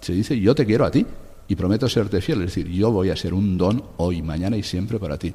se 0.00 0.12
dice 0.12 0.38
yo 0.38 0.54
te 0.54 0.66
quiero 0.66 0.84
a 0.84 0.90
ti 0.90 1.06
y 1.48 1.56
prometo 1.56 1.88
serte 1.88 2.20
fiel, 2.20 2.42
es 2.42 2.54
decir, 2.54 2.68
yo 2.68 2.90
voy 2.90 3.10
a 3.10 3.16
ser 3.16 3.32
un 3.32 3.56
don 3.56 3.82
hoy, 3.96 4.20
mañana 4.20 4.56
y 4.56 4.62
siempre 4.62 4.98
para 4.98 5.16
ti. 5.16 5.32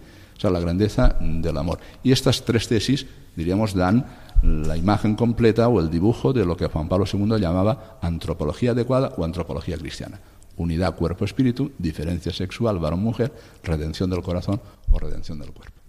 La 0.49 0.59
grandeza 0.59 1.15
del 1.19 1.57
amor. 1.57 1.79
Y 2.03 2.11
estas 2.11 2.43
tres 2.43 2.67
tesis, 2.67 3.05
diríamos, 3.35 3.73
dan 3.73 4.05
la 4.43 4.75
imagen 4.75 5.15
completa 5.15 5.67
o 5.69 5.79
el 5.79 5.89
dibujo 5.89 6.33
de 6.33 6.45
lo 6.45 6.57
que 6.57 6.67
Juan 6.67 6.89
Pablo 6.89 7.05
II 7.11 7.39
llamaba 7.39 7.97
antropología 8.01 8.71
adecuada 8.71 9.13
o 9.17 9.23
antropología 9.23 9.77
cristiana. 9.77 10.19
Unidad 10.57 10.95
cuerpo-espíritu, 10.95 11.71
diferencia 11.77 12.31
sexual 12.31 12.77
varón-mujer, 12.77 13.31
redención 13.63 14.09
del 14.09 14.21
corazón 14.21 14.61
o 14.91 14.99
redención 14.99 15.39
del 15.39 15.51
cuerpo. 15.51 15.83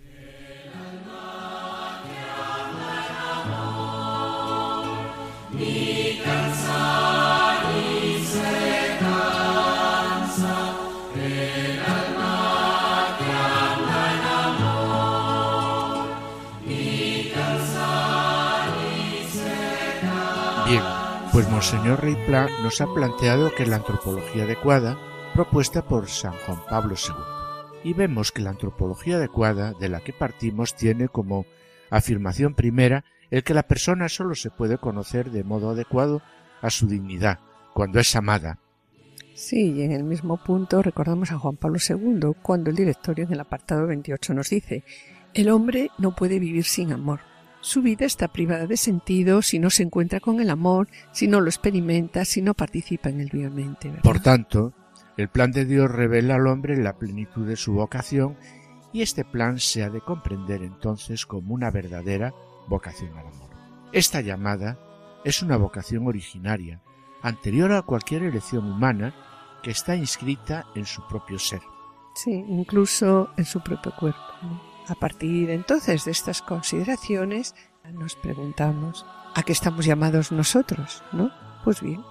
Pues 21.34 21.50
Monseñor 21.50 22.00
Rey 22.00 22.16
nos 22.62 22.80
ha 22.80 22.86
planteado 22.94 23.52
que 23.56 23.66
la 23.66 23.74
antropología 23.74 24.44
adecuada, 24.44 24.96
propuesta 25.34 25.82
por 25.82 26.08
San 26.08 26.32
Juan 26.32 26.60
Pablo 26.70 26.94
II. 26.94 27.90
Y 27.90 27.92
vemos 27.92 28.30
que 28.30 28.40
la 28.40 28.50
antropología 28.50 29.16
adecuada 29.16 29.72
de 29.72 29.88
la 29.88 29.98
que 29.98 30.12
partimos 30.12 30.76
tiene 30.76 31.08
como 31.08 31.44
afirmación 31.90 32.54
primera 32.54 33.04
el 33.32 33.42
que 33.42 33.52
la 33.52 33.64
persona 33.64 34.08
solo 34.08 34.36
se 34.36 34.50
puede 34.50 34.78
conocer 34.78 35.32
de 35.32 35.42
modo 35.42 35.70
adecuado 35.70 36.22
a 36.62 36.70
su 36.70 36.86
dignidad, 36.86 37.40
cuando 37.72 37.98
es 37.98 38.14
amada. 38.14 38.60
Sí, 39.34 39.72
y 39.72 39.82
en 39.82 39.90
el 39.90 40.04
mismo 40.04 40.36
punto 40.36 40.82
recordamos 40.82 41.32
a 41.32 41.38
Juan 41.40 41.56
Pablo 41.56 41.80
II, 41.80 42.36
cuando 42.42 42.70
el 42.70 42.76
directorio 42.76 43.24
en 43.24 43.32
el 43.32 43.40
apartado 43.40 43.88
28 43.88 44.34
nos 44.34 44.50
dice, 44.50 44.84
el 45.34 45.48
hombre 45.48 45.90
no 45.98 46.14
puede 46.14 46.38
vivir 46.38 46.62
sin 46.62 46.92
amor, 46.92 47.22
su 47.64 47.80
vida 47.80 48.04
está 48.04 48.28
privada 48.28 48.66
de 48.66 48.76
sentido 48.76 49.40
si 49.40 49.58
no 49.58 49.70
se 49.70 49.84
encuentra 49.84 50.20
con 50.20 50.38
el 50.38 50.50
amor, 50.50 50.88
si 51.12 51.26
no 51.28 51.40
lo 51.40 51.48
experimenta, 51.48 52.26
si 52.26 52.42
no 52.42 52.52
participa 52.52 53.08
en 53.08 53.22
él 53.22 53.30
vivamente. 53.32 53.90
Por 54.02 54.20
tanto, 54.20 54.74
el 55.16 55.30
plan 55.30 55.50
de 55.50 55.64
Dios 55.64 55.90
revela 55.90 56.34
al 56.34 56.46
hombre 56.46 56.76
la 56.76 56.98
plenitud 56.98 57.46
de 57.46 57.56
su 57.56 57.72
vocación 57.72 58.36
y 58.92 59.00
este 59.00 59.24
plan 59.24 59.58
se 59.58 59.82
ha 59.82 59.88
de 59.88 60.02
comprender 60.02 60.62
entonces 60.62 61.24
como 61.24 61.54
una 61.54 61.70
verdadera 61.70 62.34
vocación 62.68 63.16
al 63.16 63.28
amor. 63.28 63.50
Esta 63.92 64.20
llamada 64.20 64.78
es 65.24 65.42
una 65.42 65.56
vocación 65.56 66.06
originaria, 66.06 66.82
anterior 67.22 67.72
a 67.72 67.80
cualquier 67.80 68.24
elección 68.24 68.70
humana 68.70 69.14
que 69.62 69.70
está 69.70 69.96
inscrita 69.96 70.66
en 70.74 70.84
su 70.84 71.06
propio 71.08 71.38
ser. 71.38 71.62
Sí, 72.14 72.44
incluso 72.46 73.30
en 73.38 73.46
su 73.46 73.62
propio 73.62 73.92
cuerpo. 73.98 74.73
A 74.88 74.94
partir 74.94 75.50
entonces 75.50 76.04
de 76.04 76.10
estas 76.10 76.42
consideraciones 76.42 77.54
nos 77.92 78.16
preguntamos 78.16 79.06
¿a 79.34 79.42
qué 79.42 79.52
estamos 79.52 79.84
llamados 79.86 80.32
nosotros? 80.32 81.02
¿No? 81.12 81.30
Pues 81.64 81.80
bien, 81.80 82.02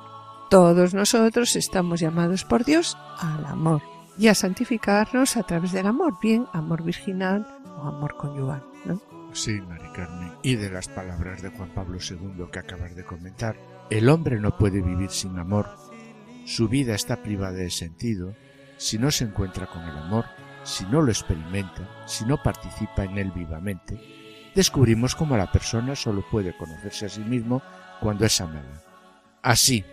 todos 0.50 0.94
nosotros 0.94 1.56
estamos 1.56 2.00
llamados 2.00 2.46
por 2.46 2.66
Dios 2.66 2.98
al 3.20 3.46
amor 3.46 3.82
y 4.18 4.28
a 4.28 4.36
santificarnos 4.36 5.38
a 5.38 5.44
través 5.44 5.72
del 5.72 5.88
amor, 5.88 6.18
bien 6.22 6.48
amor 6.54 6.84
virginal 6.84 7.48
o 7.78 7.88
amor 7.88 8.16
conyugal, 8.18 8.64
¿no? 8.86 9.02
Sí, 9.34 9.60
Mari 9.62 9.92
Carmen. 9.94 10.34
Y 10.44 10.56
de 10.56 10.70
las 10.70 10.88
palabras 10.88 11.42
de 11.42 11.50
Juan 11.50 11.74
Pablo 11.74 11.98
II 11.98 12.46
que 12.52 12.60
acabas 12.60 12.96
de 12.96 13.04
comentar, 13.04 13.58
el 13.90 14.10
hombre 14.10 14.40
no 14.40 14.58
puede 14.58 14.82
vivir 14.82 15.10
sin 15.10 15.40
amor. 15.40 15.70
Su 16.46 16.68
vida 16.68 16.94
está 16.94 17.24
privada 17.24 17.54
de 17.54 17.72
sentido 17.72 18.36
si 18.78 19.00
no 19.00 19.12
se 19.12 19.24
encuentra 19.24 19.68
con 19.68 19.82
el 19.84 19.98
amor 19.98 20.26
si 20.64 20.86
no 20.86 21.02
lo 21.02 21.12
experimenta, 21.12 21.88
si 22.06 22.26
no 22.26 22.42
participa 22.42 23.04
en 23.04 23.18
él 23.18 23.32
vivamente, 23.32 24.00
descubrimos 24.56 25.16
cómo 25.16 25.38
la 25.38 25.52
persona 25.52 25.96
solo 25.96 26.24
puede 26.30 26.56
conocerse 26.56 27.06
a 27.06 27.10
sí 27.10 27.22
mismo 27.22 27.62
cuando 28.00 28.26
es 28.26 28.40
amada. 28.42 28.82
Así, 29.42 29.84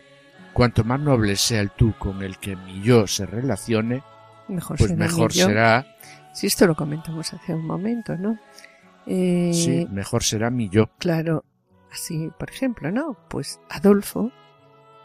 cuanto 0.52 0.84
más 0.84 1.00
noble 1.00 1.36
sea 1.36 1.60
el 1.60 1.70
tú 1.70 1.94
con 1.98 2.22
el 2.22 2.38
que 2.38 2.56
mi 2.56 2.82
yo 2.82 3.06
se 3.06 3.26
relacione, 3.26 4.02
mejor 4.48 4.78
pues 4.78 4.90
será 4.90 5.04
mejor 5.04 5.32
será. 5.32 5.86
Si 6.32 6.46
esto 6.46 6.66
lo 6.66 6.76
comentamos 6.76 7.32
hace 7.32 7.54
un 7.54 7.66
momento, 7.66 8.16
¿no? 8.16 8.38
Eh, 9.06 9.50
Sí, 9.52 9.86
mejor 9.90 10.22
será 10.22 10.50
mi 10.50 10.68
yo. 10.68 10.88
Claro, 10.98 11.44
así, 11.90 12.30
por 12.38 12.50
ejemplo, 12.50 12.92
¿no? 12.92 13.16
Pues 13.28 13.60
Adolfo 13.68 14.30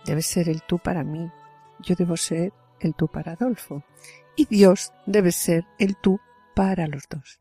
debe 0.06 0.22
ser 0.22 0.50
el 0.50 0.62
tú 0.62 0.78
para 0.78 1.04
mí. 1.04 1.30
Yo 1.80 1.96
debo 1.96 2.16
ser 2.18 2.54
el 2.80 2.94
tú 2.94 3.08
para 3.08 3.34
Adolfo. 3.34 3.84
Y 4.36 4.46
Dios 4.46 4.94
debe 5.06 5.32
ser 5.32 5.65
el 5.80 5.96
tú 5.96 6.20
para 6.56 6.88
los 6.88 7.04
dos. 7.10 7.39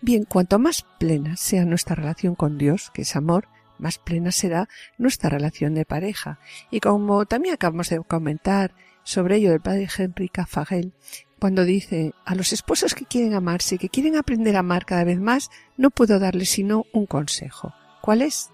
Bien, 0.00 0.24
cuanto 0.24 0.58
más 0.58 0.86
plena 0.98 1.36
sea 1.36 1.64
nuestra 1.64 1.96
relación 1.96 2.34
con 2.34 2.58
Dios, 2.58 2.90
que 2.92 3.02
es 3.02 3.16
amor, 3.16 3.48
más 3.78 3.98
plena 3.98 4.32
será 4.32 4.68
nuestra 4.98 5.30
relación 5.30 5.74
de 5.74 5.84
pareja. 5.84 6.38
Y 6.70 6.80
como 6.80 7.26
también 7.26 7.54
acabamos 7.54 7.88
de 7.88 8.00
comentar 8.00 8.74
sobre 9.02 9.36
ello 9.36 9.50
del 9.50 9.60
padre 9.60 9.88
Henry 9.96 10.28
Cafagel, 10.28 10.92
cuando 11.38 11.64
dice 11.64 12.12
a 12.24 12.34
los 12.34 12.52
esposos 12.52 12.94
que 12.94 13.04
quieren 13.04 13.34
amarse, 13.34 13.78
que 13.78 13.88
quieren 13.88 14.16
aprender 14.16 14.56
a 14.56 14.60
amar 14.60 14.86
cada 14.86 15.04
vez 15.04 15.20
más, 15.20 15.50
no 15.76 15.90
puedo 15.90 16.18
darles 16.18 16.50
sino 16.50 16.86
un 16.92 17.06
consejo. 17.06 17.74
¿Cuál 18.00 18.22
es? 18.22 18.50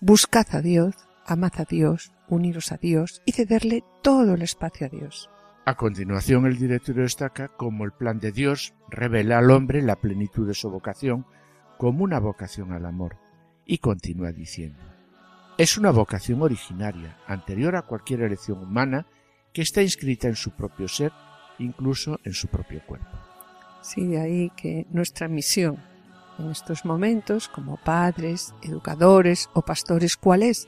Buscad 0.00 0.46
a 0.52 0.62
Dios, 0.62 0.94
amad 1.26 1.52
a 1.58 1.64
Dios, 1.64 2.12
uniros 2.28 2.72
a 2.72 2.76
Dios 2.76 3.22
y 3.26 3.32
cederle 3.32 3.84
todo 4.02 4.34
el 4.34 4.42
espacio 4.42 4.86
a 4.86 4.90
Dios. 4.90 5.28
A 5.64 5.76
continuación, 5.76 6.46
el 6.46 6.58
directorio 6.58 7.04
destaca 7.04 7.46
cómo 7.46 7.84
el 7.84 7.92
plan 7.92 8.18
de 8.18 8.32
Dios 8.32 8.74
revela 8.88 9.38
al 9.38 9.50
hombre 9.52 9.80
la 9.80 9.94
plenitud 9.94 10.46
de 10.46 10.54
su 10.54 10.68
vocación 10.68 11.24
como 11.78 12.02
una 12.02 12.18
vocación 12.18 12.72
al 12.72 12.84
amor, 12.84 13.16
y 13.64 13.78
continúa 13.78 14.32
diciendo, 14.32 14.80
es 15.58 15.78
una 15.78 15.92
vocación 15.92 16.42
originaria, 16.42 17.16
anterior 17.28 17.76
a 17.76 17.82
cualquier 17.82 18.22
elección 18.22 18.58
humana, 18.58 19.06
que 19.52 19.62
está 19.62 19.82
inscrita 19.82 20.26
en 20.26 20.34
su 20.34 20.50
propio 20.50 20.88
ser, 20.88 21.12
incluso 21.60 22.18
en 22.24 22.32
su 22.32 22.48
propio 22.48 22.84
cuerpo. 22.84 23.16
Sí, 23.82 24.06
de 24.06 24.20
ahí 24.20 24.50
que 24.56 24.86
nuestra 24.90 25.28
misión 25.28 25.78
en 26.38 26.50
estos 26.50 26.84
momentos, 26.84 27.48
como 27.48 27.76
padres, 27.76 28.54
educadores 28.62 29.48
o 29.52 29.62
pastores, 29.62 30.16
¿cuál 30.16 30.42
es? 30.42 30.66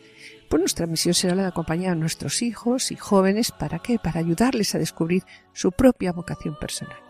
Pues 0.48 0.60
nuestra 0.60 0.86
misión 0.86 1.14
será 1.14 1.34
la 1.34 1.42
de 1.42 1.48
acompañar 1.48 1.92
a 1.92 1.96
nuestros 1.96 2.42
hijos 2.42 2.92
y 2.92 2.96
jóvenes, 2.96 3.50
¿para 3.50 3.78
qué? 3.78 3.98
Para 3.98 4.20
ayudarles 4.20 4.74
a 4.74 4.78
descubrir 4.78 5.24
su 5.52 5.72
propia 5.72 6.12
vocación 6.12 6.56
personal. 6.58 7.03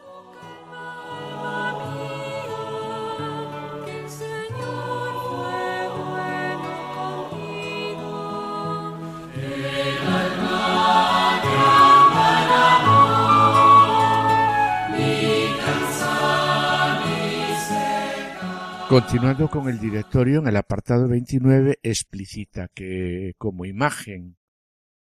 Continuando 18.94 19.50
con 19.50 19.68
el 19.68 19.80
directorio, 19.80 20.38
en 20.38 20.46
el 20.46 20.56
apartado 20.56 21.08
29 21.08 21.80
explicita 21.82 22.68
que 22.72 23.34
como 23.38 23.64
imagen 23.64 24.36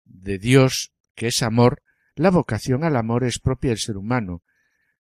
de 0.06 0.38
Dios, 0.38 0.94
que 1.16 1.26
es 1.26 1.42
amor, 1.42 1.82
la 2.14 2.30
vocación 2.30 2.84
al 2.84 2.96
amor 2.96 3.24
es 3.24 3.40
propia 3.40 3.72
del 3.72 3.80
ser 3.80 3.98
humano. 3.98 4.44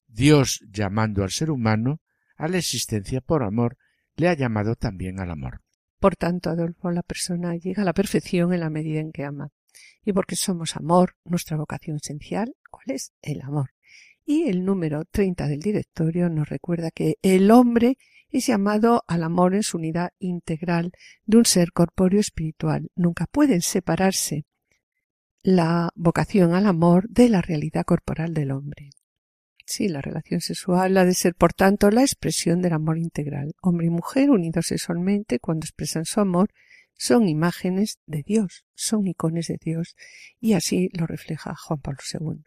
Dios, 0.07 0.65
llamando 0.71 1.23
al 1.23 1.29
ser 1.33 1.51
humano 1.51 2.01
a 2.39 2.49
la 2.49 2.57
existencia 2.57 3.21
por 3.21 3.43
amor, 3.43 3.77
le 4.17 4.29
ha 4.29 4.33
llamado 4.33 4.75
también 4.75 5.21
al 5.21 5.33
amor. 5.33 5.61
Por 6.01 6.17
tanto, 6.17 6.49
Adolfo, 6.49 6.91
la 6.91 7.03
persona 7.03 7.57
llega 7.57 7.83
a 7.83 7.85
la 7.85 7.93
perfección 7.93 8.55
en 8.55 8.61
la 8.61 8.71
medida 8.71 9.01
en 9.01 9.13
que 9.13 9.23
ama. 9.23 9.51
Y 10.03 10.15
porque 10.15 10.35
somos 10.35 10.77
amor, 10.77 11.15
nuestra 11.27 11.59
vocación 11.59 11.99
esencial, 12.03 12.57
¿cuál 12.71 12.97
es? 12.97 13.13
El 13.21 13.43
amor. 13.43 13.69
Y 14.31 14.47
el 14.47 14.67
número 14.67 15.07
30 15.07 15.49
del 15.49 15.61
directorio 15.61 16.29
nos 16.29 16.51
recuerda 16.51 16.91
que 16.91 17.15
el 17.23 17.51
hombre 17.51 17.97
es 18.29 18.47
llamado 18.47 19.03
al 19.09 19.23
amor 19.23 19.55
en 19.55 19.63
su 19.63 19.79
unidad 19.79 20.11
integral 20.19 20.93
de 21.25 21.39
un 21.39 21.47
ser 21.47 21.73
corpóreo 21.73 22.21
espiritual. 22.21 22.91
Nunca 22.95 23.25
pueden 23.25 23.63
separarse 23.63 24.45
la 25.43 25.89
vocación 25.95 26.53
al 26.53 26.67
amor 26.67 27.09
de 27.09 27.31
la 27.31 27.41
realidad 27.41 27.87
corporal 27.87 28.35
del 28.35 28.51
hombre. 28.51 28.91
Sí, 29.65 29.89
la 29.89 30.03
relación 30.03 30.43
sexual 30.43 30.99
ha 30.99 31.07
de 31.07 31.15
ser, 31.15 31.35
por 31.35 31.55
tanto, 31.55 31.91
la 31.91 32.03
expresión 32.03 32.61
del 32.61 32.75
amor 32.75 32.99
integral. 32.99 33.55
Hombre 33.63 33.87
y 33.87 33.91
mujer 33.91 34.29
unidos 34.29 34.67
sexualmente 34.67 35.39
cuando 35.39 35.65
expresan 35.65 36.05
su 36.05 36.21
amor 36.21 36.51
son 36.99 37.31
imágenes 37.31 37.97
de 38.05 38.25
Dios, 38.25 38.67
son 38.75 39.07
icones 39.07 39.47
de 39.47 39.57
Dios, 39.59 39.97
y 40.39 40.53
así 40.53 40.91
lo 40.93 41.07
refleja 41.07 41.55
Juan 41.57 41.81
Pablo 41.81 42.01
II. 42.13 42.43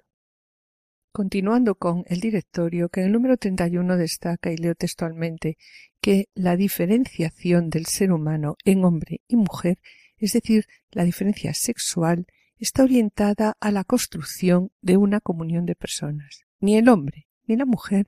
Continuando 1.12 1.76
con 1.76 2.06
el 2.08 2.22
directorio, 2.22 2.88
que 2.88 3.02
en 3.02 3.08
el 3.08 3.12
número 3.12 3.36
31 3.36 3.98
destaca, 3.98 4.52
y 4.52 4.58
leo 4.58 4.76
textualmente, 4.76 5.58
que 6.00 6.30
la 6.34 6.56
diferenciación 6.56 7.70
del 7.70 7.86
ser 7.86 8.14
humano 8.14 8.56
en 8.64 8.86
hombre 8.86 9.22
y 9.28 9.36
mujer, 9.36 9.80
es 10.18 10.34
decir, 10.34 10.68
la 10.90 11.04
diferencia 11.04 11.54
sexual, 11.54 12.28
está 12.58 12.84
orientada 12.84 13.58
a 13.60 13.72
la 13.72 13.84
construcción 13.84 14.72
de 14.82 14.96
una 14.96 15.20
comunión 15.20 15.66
de 15.66 15.76
personas. 15.76 16.46
Ni 16.60 16.78
el 16.78 16.88
hombre 16.88 17.28
ni 17.46 17.58
la 17.58 17.66
mujer 17.66 18.08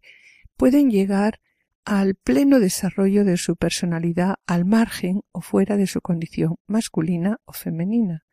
pueden 0.56 0.90
llegar 0.90 1.42
al 1.86 2.16
pleno 2.16 2.60
desarrollo 2.60 3.26
de 3.26 3.36
su 3.36 3.58
personalidad 3.58 4.36
al 4.46 4.64
margen 4.64 5.24
o 5.32 5.42
fuera 5.42 5.76
de 5.76 5.88
su 5.88 6.00
condición 6.00 6.56
masculina 6.68 7.42
o 7.44 7.52
femenina. 7.52 8.24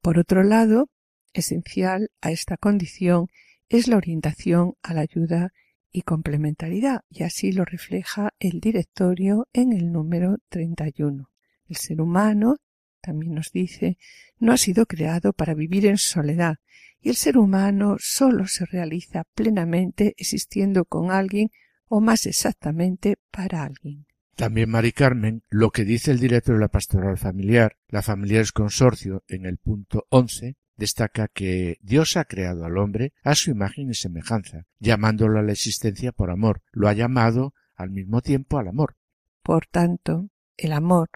Por 0.00 0.18
otro 0.18 0.44
lado, 0.44 0.88
esencial 1.32 2.10
a 2.20 2.30
esta 2.30 2.56
condición 2.56 3.28
es 3.68 3.88
la 3.88 3.96
orientación 3.96 4.74
a 4.82 4.94
la 4.94 5.02
ayuda 5.02 5.52
y 5.90 6.02
complementariedad, 6.02 7.02
y 7.08 7.22
así 7.22 7.52
lo 7.52 7.64
refleja 7.64 8.34
el 8.38 8.60
directorio 8.60 9.48
en 9.52 9.72
el 9.72 9.92
número 9.92 10.36
31. 10.48 11.30
El 11.68 11.76
ser 11.76 12.00
humano, 12.00 12.56
también 13.00 13.34
nos 13.34 13.50
dice, 13.50 13.98
no 14.38 14.52
ha 14.52 14.56
sido 14.56 14.86
creado 14.86 15.32
para 15.32 15.54
vivir 15.54 15.86
en 15.86 15.96
soledad, 15.98 16.56
y 17.00 17.08
el 17.08 17.16
ser 17.16 17.38
humano 17.38 17.96
solo 17.98 18.46
se 18.46 18.66
realiza 18.66 19.24
plenamente 19.34 20.14
existiendo 20.18 20.84
con 20.84 21.10
alguien 21.10 21.50
o 21.88 22.00
más 22.00 22.26
exactamente 22.26 23.16
para 23.30 23.62
alguien. 23.62 24.06
También 24.34 24.68
Mari 24.68 24.92
Carmen, 24.92 25.44
lo 25.48 25.70
que 25.70 25.84
dice 25.84 26.10
el 26.10 26.20
director 26.20 26.56
de 26.56 26.60
la 26.60 26.68
pastoral 26.68 27.16
familiar, 27.16 27.78
la 27.88 28.02
familia 28.02 28.42
es 28.42 28.52
consorcio, 28.52 29.24
en 29.28 29.46
el 29.46 29.56
punto 29.56 30.06
11, 30.10 30.56
destaca 30.76 31.28
que 31.28 31.78
Dios 31.82 32.16
ha 32.16 32.24
creado 32.24 32.64
al 32.64 32.78
hombre 32.78 33.12
a 33.22 33.34
su 33.34 33.50
imagen 33.50 33.90
y 33.90 33.94
semejanza, 33.94 34.66
llamándolo 34.78 35.38
a 35.38 35.42
la 35.42 35.52
existencia 35.52 36.12
por 36.12 36.30
amor. 36.30 36.62
Lo 36.72 36.88
ha 36.88 36.92
llamado 36.92 37.54
al 37.74 37.90
mismo 37.90 38.20
tiempo 38.22 38.58
al 38.58 38.68
amor. 38.68 38.96
Por 39.42 39.66
tanto, 39.66 40.28
el 40.56 40.72
amor 40.72 41.10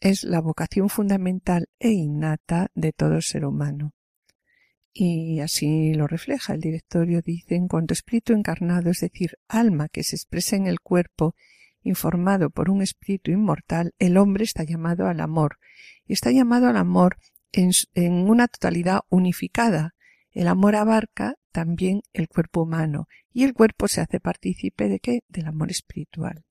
es 0.00 0.24
la 0.24 0.40
vocación 0.40 0.88
fundamental 0.88 1.68
e 1.78 1.90
innata 1.90 2.70
de 2.74 2.92
todo 2.92 3.20
ser 3.20 3.44
humano. 3.44 3.92
Y 4.92 5.40
así 5.40 5.92
lo 5.92 6.06
refleja 6.06 6.54
el 6.54 6.60
directorio, 6.60 7.20
dice, 7.20 7.54
en 7.54 7.68
cuanto 7.68 7.92
espíritu 7.92 8.32
encarnado, 8.32 8.90
es 8.90 9.00
decir, 9.00 9.36
alma 9.46 9.88
que 9.88 10.02
se 10.02 10.16
expresa 10.16 10.56
en 10.56 10.66
el 10.66 10.80
cuerpo, 10.80 11.34
informado 11.82 12.48
por 12.48 12.70
un 12.70 12.80
espíritu 12.80 13.30
inmortal, 13.30 13.94
el 13.98 14.16
hombre 14.16 14.44
está 14.44 14.64
llamado 14.64 15.06
al 15.06 15.20
amor, 15.20 15.58
y 16.06 16.14
está 16.14 16.30
llamado 16.30 16.68
al 16.68 16.78
amor 16.78 17.18
en, 17.56 18.12
una 18.28 18.48
totalidad 18.48 19.00
unificada. 19.08 19.94
El 20.30 20.48
amor 20.48 20.76
abarca 20.76 21.34
también 21.50 22.02
el 22.12 22.28
cuerpo 22.28 22.62
humano 22.62 23.08
y 23.32 23.44
el 23.44 23.54
cuerpo 23.54 23.88
se 23.88 24.02
hace 24.02 24.20
partícipe 24.20 24.88
de 24.88 25.00
qué? 25.00 25.20
Del 25.28 25.46
amor 25.46 25.70
espiritual. 25.70 26.44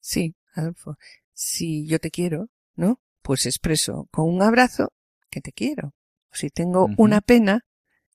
Sí, 0.00 0.34
Adolfo, 0.52 0.96
si 1.32 1.86
yo 1.86 1.98
te 2.00 2.10
quiero, 2.10 2.48
¿no? 2.74 3.00
Pues 3.22 3.46
expreso 3.46 4.08
con 4.10 4.28
un 4.28 4.42
abrazo 4.42 4.92
que 5.30 5.40
te 5.40 5.52
quiero. 5.52 5.94
O 6.32 6.36
si 6.36 6.50
tengo 6.50 6.88
una 6.98 7.20
pena, 7.20 7.64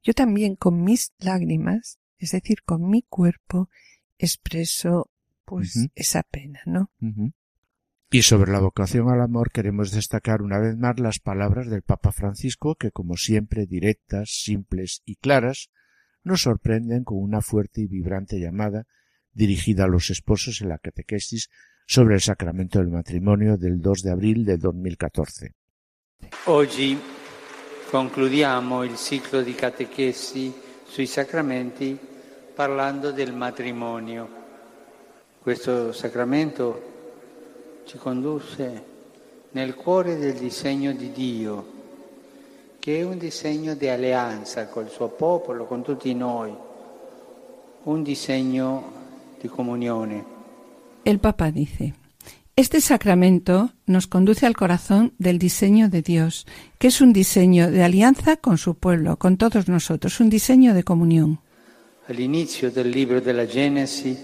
yo 0.03 0.13
también 0.13 0.55
con 0.55 0.83
mis 0.83 1.13
lágrimas, 1.17 1.99
es 2.17 2.31
decir, 2.31 2.63
con 2.63 2.89
mi 2.89 3.03
cuerpo, 3.03 3.69
expreso 4.17 5.09
pues 5.45 5.87
esa 5.95 6.23
pena, 6.23 6.59
¿no? 6.65 6.91
Y 8.11 8.23
sobre 8.23 8.51
la 8.51 8.59
vocación 8.59 9.07
al 9.09 9.21
amor 9.21 9.51
queremos 9.51 9.91
destacar 9.91 10.41
una 10.41 10.57
vez 10.57 10.75
más 10.75 10.99
las 10.99 11.19
palabras 11.19 11.69
del 11.69 11.83
Papa 11.83 12.11
Francisco 12.11 12.73
que, 12.73 12.89
como 12.89 13.17
siempre, 13.17 13.67
directas, 13.67 14.31
simples 14.31 15.03
y 15.05 15.17
claras, 15.17 15.69
nos 16.23 16.41
sorprenden 16.41 17.03
con 17.03 17.19
una 17.19 17.41
fuerte 17.41 17.81
y 17.81 17.87
vibrante 17.87 18.39
llamada 18.39 18.87
dirigida 19.31 19.83
a 19.83 19.87
los 19.87 20.09
esposos 20.09 20.59
en 20.61 20.69
la 20.69 20.79
catequesis 20.79 21.51
sobre 21.85 22.15
el 22.15 22.21
sacramento 22.21 22.79
del 22.79 22.87
matrimonio 22.87 23.57
del 23.57 23.79
2 23.79 24.01
de 24.01 24.11
abril 24.11 24.43
de 24.43 24.57
2014. 24.57 25.53
Oggi 26.45 26.99
concludiamo 27.91 28.83
il 28.83 28.95
ciclo 28.97 29.43
di 29.43 29.53
catechesi 29.53 30.51
sui 30.83 31.05
sacramenti 31.05 31.95
parlando 32.55 33.11
del 33.11 33.33
matrimonio. 33.33 34.27
Questo 35.39 35.93
sacramento 35.93 36.88
ci 37.89 37.97
condusse 37.97 38.83
nel 39.53 39.73
cuore 39.73 40.15
del 40.19 40.35
disegno 40.35 40.93
di 40.93 41.11
Dio, 41.11 41.65
che 42.77 42.99
è 42.99 43.03
un 43.03 43.17
disegno 43.17 43.73
di 43.73 43.87
alleanza 43.87 44.67
col 44.67 44.91
suo 44.91 45.07
popolo, 45.07 45.65
con 45.65 45.81
tutti 45.81 46.13
noi, 46.13 46.53
un 47.81 48.03
disegno 48.03 48.91
di 49.41 49.47
comunione. 49.47 50.23
El 51.01 51.17
Papa 51.17 51.49
dice, 51.49 51.95
Este 52.55 52.79
sacramento 52.79 53.71
nos 53.85 54.05
conduce 54.05 54.45
al 54.45 54.55
corazón 54.55 55.13
del 55.17 55.39
diseño 55.39 55.89
de 55.89 56.03
Dios, 56.03 56.45
que 56.77 56.89
es 56.89 57.01
un 57.01 57.11
diseño 57.11 57.71
de 57.71 57.81
alianza 57.81 58.37
con 58.37 58.59
su 58.59 58.75
pueblo, 58.75 59.17
con 59.17 59.35
todos 59.37 59.67
nosotros, 59.67 60.19
un 60.19 60.29
diseño 60.29 60.75
de 60.75 60.83
comunión. 60.83 61.39
All'inizio 62.07 62.69
del 62.69 62.91
libro 62.91 63.19
della 63.19 63.47
Genesi, 63.47 64.15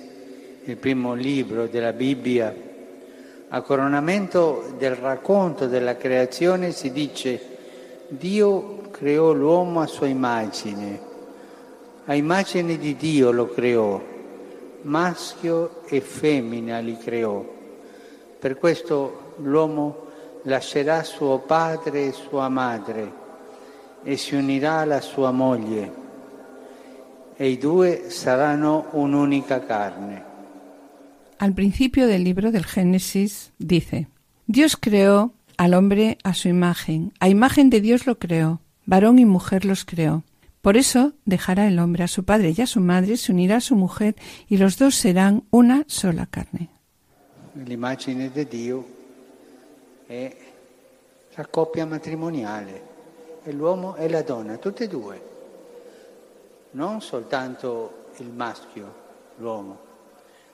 il 0.68 0.78
primo 0.78 1.16
libro 1.16 1.66
della 1.66 1.94
Bibbia, 1.94 2.74
a 3.56 3.62
coronamento 3.62 4.74
del 4.78 4.96
racconto 4.96 5.68
della 5.68 5.96
creazione 5.96 6.74
si 6.74 6.92
dice 6.92 7.40
Dio 8.10 8.82
creò 8.92 9.32
l'uomo 9.32 9.80
a 9.80 9.88
sua 9.88 10.08
immagine, 10.08 11.00
a 12.04 12.16
immagine 12.16 12.78
di 12.78 12.98
Dio 12.98 13.32
lo 13.32 13.48
creò, 13.48 14.02
maschio 14.82 15.84
e 15.86 16.02
femmina 16.02 16.80
li 16.80 16.98
creò. 16.98 17.46
Per 18.38 18.58
questo 18.58 19.36
l'uomo 19.38 20.08
lascerà 20.42 21.04
suo 21.04 21.40
padre 21.40 22.08
e 22.08 22.12
sua 22.12 22.50
madre 22.50 23.10
e 24.04 24.18
si 24.18 24.36
unirà 24.36 24.80
alla 24.80 25.00
sua 25.00 25.32
moglie 25.32 25.94
e 27.38 27.48
i 27.48 27.58
due 27.58 28.10
saranno 28.10 28.88
un'unica 28.92 29.62
carne. 29.62 30.25
Al 31.38 31.54
principio 31.54 32.08
del 32.08 32.24
libro 32.24 32.52
del 32.52 32.66
Génesis 32.66 33.52
dice, 33.58 34.08
Dios 34.48 34.78
creó 34.78 35.34
al 35.58 35.74
hombre 35.74 36.18
a 36.24 36.34
su 36.34 36.48
imagen, 36.48 37.12
a 37.20 37.28
imagen 37.28 37.70
de 37.70 37.82
Dios 37.82 38.08
lo 38.08 38.18
creó, 38.18 38.62
varón 38.86 39.20
y 39.20 39.26
mujer 39.26 39.66
los 39.66 39.84
creó. 39.84 40.24
Por 40.62 40.78
eso 40.78 41.14
dejará 41.26 41.68
el 41.68 41.78
hombre 41.80 42.06
a 42.06 42.08
su 42.08 42.24
padre 42.24 42.54
y 42.56 42.62
a 42.62 42.68
su 42.68 42.80
madre, 42.80 43.18
se 43.18 43.34
unirá 43.34 43.58
a 43.58 43.62
su 43.62 43.76
mujer 43.76 44.16
y 44.48 44.58
los 44.58 44.78
dos 44.78 44.96
serán 44.96 45.44
una 45.52 45.84
sola 45.88 46.26
carne. 46.26 46.70
L'immagine 47.66 48.32
di 48.32 48.48
Dio 48.48 48.86
è 50.08 50.36
la 51.36 51.46
coppia 51.48 51.86
matrimoniale, 51.86 52.82
è 53.44 53.52
l'uomo 53.52 53.96
e 53.98 54.08
la 54.10 54.22
donna, 54.24 54.58
tutte 54.58 54.86
e 54.86 54.88
due, 54.88 55.22
non 56.72 57.02
soltanto 57.02 58.12
il 58.18 58.32
maschio, 58.32 58.94
l'uomo, 59.38 59.85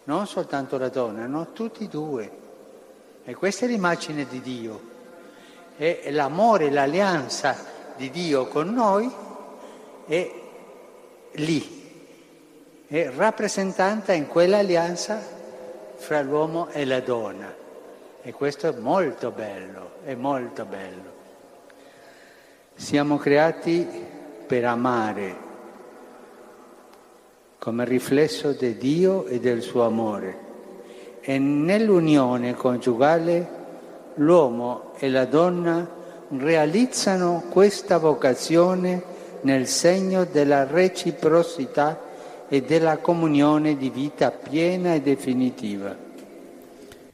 non 0.06 0.28
soltanto 0.28 0.78
la 0.78 0.90
donna, 0.90 1.26
no, 1.26 1.52
tutti 1.52 1.86
e 1.86 1.88
due. 1.88 2.32
E 3.24 3.36
questa 3.36 3.66
è 3.66 3.68
l'immagine 3.68 4.26
di 4.26 4.42
Dio, 4.42 4.82
è 5.76 6.10
l'amore, 6.10 6.72
l'alleanza 6.72 7.56
di 7.96 8.10
Dio 8.10 8.48
con 8.48 8.74
noi 8.74 9.12
è 10.08 10.32
lì, 11.34 12.86
è 12.88 13.12
rappresentata 13.16 14.14
in 14.14 14.28
quell'alleanza 14.28 15.22
fra 15.96 16.22
l'uomo 16.22 16.70
e 16.70 16.84
la 16.86 17.00
donna. 17.00 17.54
E 18.24 18.34
questo 18.34 18.68
è 18.68 18.72
molto 18.78 19.32
bello, 19.32 19.92
è 20.04 20.14
molto 20.16 20.66
bello. 20.66 21.10
Siamo 22.76 23.18
creati 23.18 23.88
per 24.48 24.66
amare 24.66 25.50
come 27.62 27.86
riflesso 27.86 28.54
di 28.54 28.76
Dio 28.76 29.28
e 29.28 29.40
del 29.40 29.62
suo 29.62 29.86
amore. 29.86 30.40
E 31.22 31.38
nell'unione 31.38 32.56
coniugale 32.56 33.50
l'uomo 34.16 34.94
e 34.98 35.08
la 35.12 35.26
donna 35.26 35.88
realizzano 36.30 37.44
questa 37.50 38.00
vocazione 38.00 39.04
nel 39.42 39.68
segno 39.68 40.26
della 40.26 40.66
reciprocità 40.66 42.02
e 42.50 42.64
della 42.64 42.98
comunione 42.98 43.78
di 43.78 43.92
vita 43.92 44.32
piena 44.32 44.96
e 44.96 45.02
definitiva. 45.02 45.96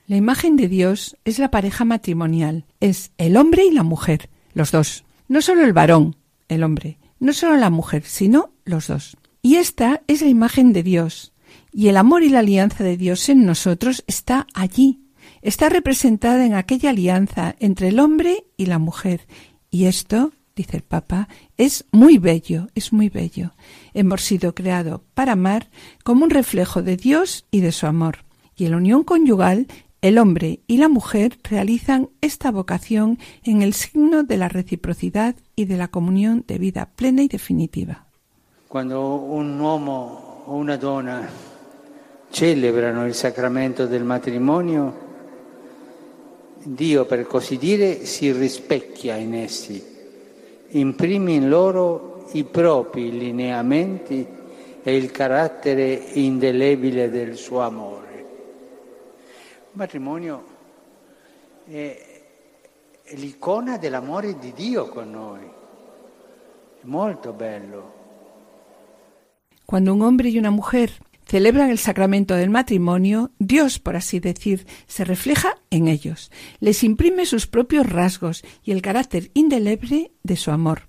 La 0.06 0.16
imagen 0.16 0.56
de 0.56 0.70
Dios 0.70 1.18
es 1.26 1.40
la 1.40 1.50
pareja 1.50 1.84
matrimonial, 1.84 2.64
es 2.80 3.12
el 3.18 3.36
hombre 3.36 3.66
y 3.66 3.74
la 3.74 3.84
mujer, 3.84 4.30
los 4.54 4.72
dos. 4.72 5.04
No 5.28 5.42
solo 5.42 5.66
el 5.66 5.74
varón, 5.74 6.16
el 6.48 6.64
hombre, 6.64 7.00
no 7.20 7.34
solo 7.34 7.58
la 7.58 7.70
mujer, 7.70 8.04
sino 8.06 8.52
los 8.64 8.88
dos. 8.88 9.18
Y 9.48 9.56
esta 9.56 10.02
es 10.08 10.22
la 10.22 10.28
imagen 10.28 10.74
de 10.74 10.84
Dios. 10.84 11.32
Y 11.72 11.88
el 11.88 11.96
amor 11.96 12.22
y 12.22 12.28
la 12.28 12.40
alianza 12.40 12.84
de 12.84 12.98
Dios 12.98 13.30
en 13.30 13.46
nosotros 13.46 14.04
está 14.06 14.46
allí. 14.54 15.00
Está 15.42 15.70
representada 15.70 16.46
en 16.46 16.54
aquella 16.54 16.90
alianza 16.90 17.56
entre 17.60 17.88
el 17.88 18.02
hombre 18.02 18.44
y 18.58 18.66
la 18.66 18.78
mujer. 18.78 19.26
Y 19.72 19.86
esto, 19.86 20.34
dice 20.54 20.76
el 20.76 20.84
Papa, 20.84 21.30
es 21.56 21.86
muy 21.94 22.18
bello, 22.18 22.68
es 22.76 22.92
muy 22.92 23.08
bello. 23.08 23.54
Hemos 23.94 24.22
sido 24.22 24.54
creados 24.54 25.00
para 25.14 25.32
amar 25.32 25.70
como 26.04 26.26
un 26.26 26.30
reflejo 26.30 26.82
de 26.82 26.98
Dios 26.98 27.46
y 27.50 27.62
de 27.62 27.72
su 27.72 27.88
amor. 27.88 28.26
Y 28.58 28.66
en 28.66 28.72
la 28.72 28.78
unión 28.78 29.06
conyugal, 29.06 29.68
el 30.02 30.18
hombre 30.18 30.60
y 30.68 30.76
la 30.76 30.90
mujer 30.90 31.40
realizan 31.50 32.10
esta 32.20 32.52
vocación 32.52 33.18
en 33.44 33.62
el 33.62 33.74
signo 33.74 34.24
de 34.24 34.36
la 34.36 34.50
reciprocidad 34.50 35.38
y 35.56 35.64
de 35.64 35.78
la 35.78 35.88
comunión 35.88 36.44
de 36.46 36.58
vida 36.58 36.90
plena 36.98 37.24
y 37.24 37.30
definitiva. 37.30 38.07
Quando 38.68 39.16
un 39.16 39.58
uomo 39.58 40.44
o 40.44 40.56
una 40.56 40.76
donna 40.76 41.26
celebrano 42.30 43.06
il 43.06 43.14
sacramento 43.14 43.86
del 43.86 44.04
matrimonio, 44.04 45.06
Dio, 46.58 47.06
per 47.06 47.26
così 47.28 47.58
dire, 47.58 48.04
si 48.04 48.30
rispecchia 48.34 49.16
in 49.16 49.36
essi, 49.36 49.82
imprime 50.72 51.32
in 51.32 51.48
loro 51.48 52.26
i 52.34 52.44
propri 52.44 53.18
lineamenti 53.18 54.28
e 54.84 54.96
il 54.98 55.12
carattere 55.12 55.94
indelebile 55.94 57.10
del 57.10 57.38
suo 57.38 57.62
amore. 57.62 58.26
Il 59.16 59.72
matrimonio 59.72 60.44
è, 61.66 61.98
l'icona 63.12 63.78
dell'amore 63.78 64.38
di 64.38 64.52
Dio 64.52 64.90
con 64.90 65.10
noi, 65.10 65.50
è 66.82 66.86
molto 66.86 67.32
bello. 67.32 67.97
Cuando 69.68 69.94
un 69.94 70.02
hombre 70.02 70.30
y 70.30 70.40
una 70.40 70.50
mujer 70.50 70.92
celebran 71.26 71.70
el 71.70 71.78
sacramento 71.78 72.36
del 72.36 72.50
matrimonio, 72.50 73.32
Dios, 73.38 73.80
por 73.80 73.98
así 73.98 74.22
decir, 74.22 74.66
se 74.88 75.04
refleja 75.04 75.58
en 75.72 75.90
ellos, 75.90 76.32
les 76.62 76.86
imprime 76.86 77.26
sus 77.26 77.48
propios 77.48 77.86
rasgos 77.86 78.46
y 78.64 78.72
el 78.72 78.82
carácter 78.82 79.30
indeleble 79.34 80.12
de 80.24 80.38
su 80.38 80.52
amor. 80.52 80.84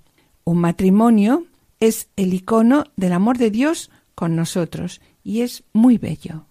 Un 0.44 0.58
matrimonio 0.58 1.44
es 1.80 2.08
el 2.14 2.32
icono 2.32 2.84
del 2.94 3.14
amor 3.14 3.36
de 3.36 3.50
Dios 3.50 3.90
con 4.14 4.36
nosotros 4.36 5.00
y 5.24 5.40
es 5.40 5.64
muy 5.72 5.98
bello. 5.98 6.46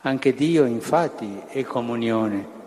Anche 0.00 0.32
Dio 0.32 0.66
infatti 0.66 1.40
è 1.52 1.62
comunione. 1.62 2.58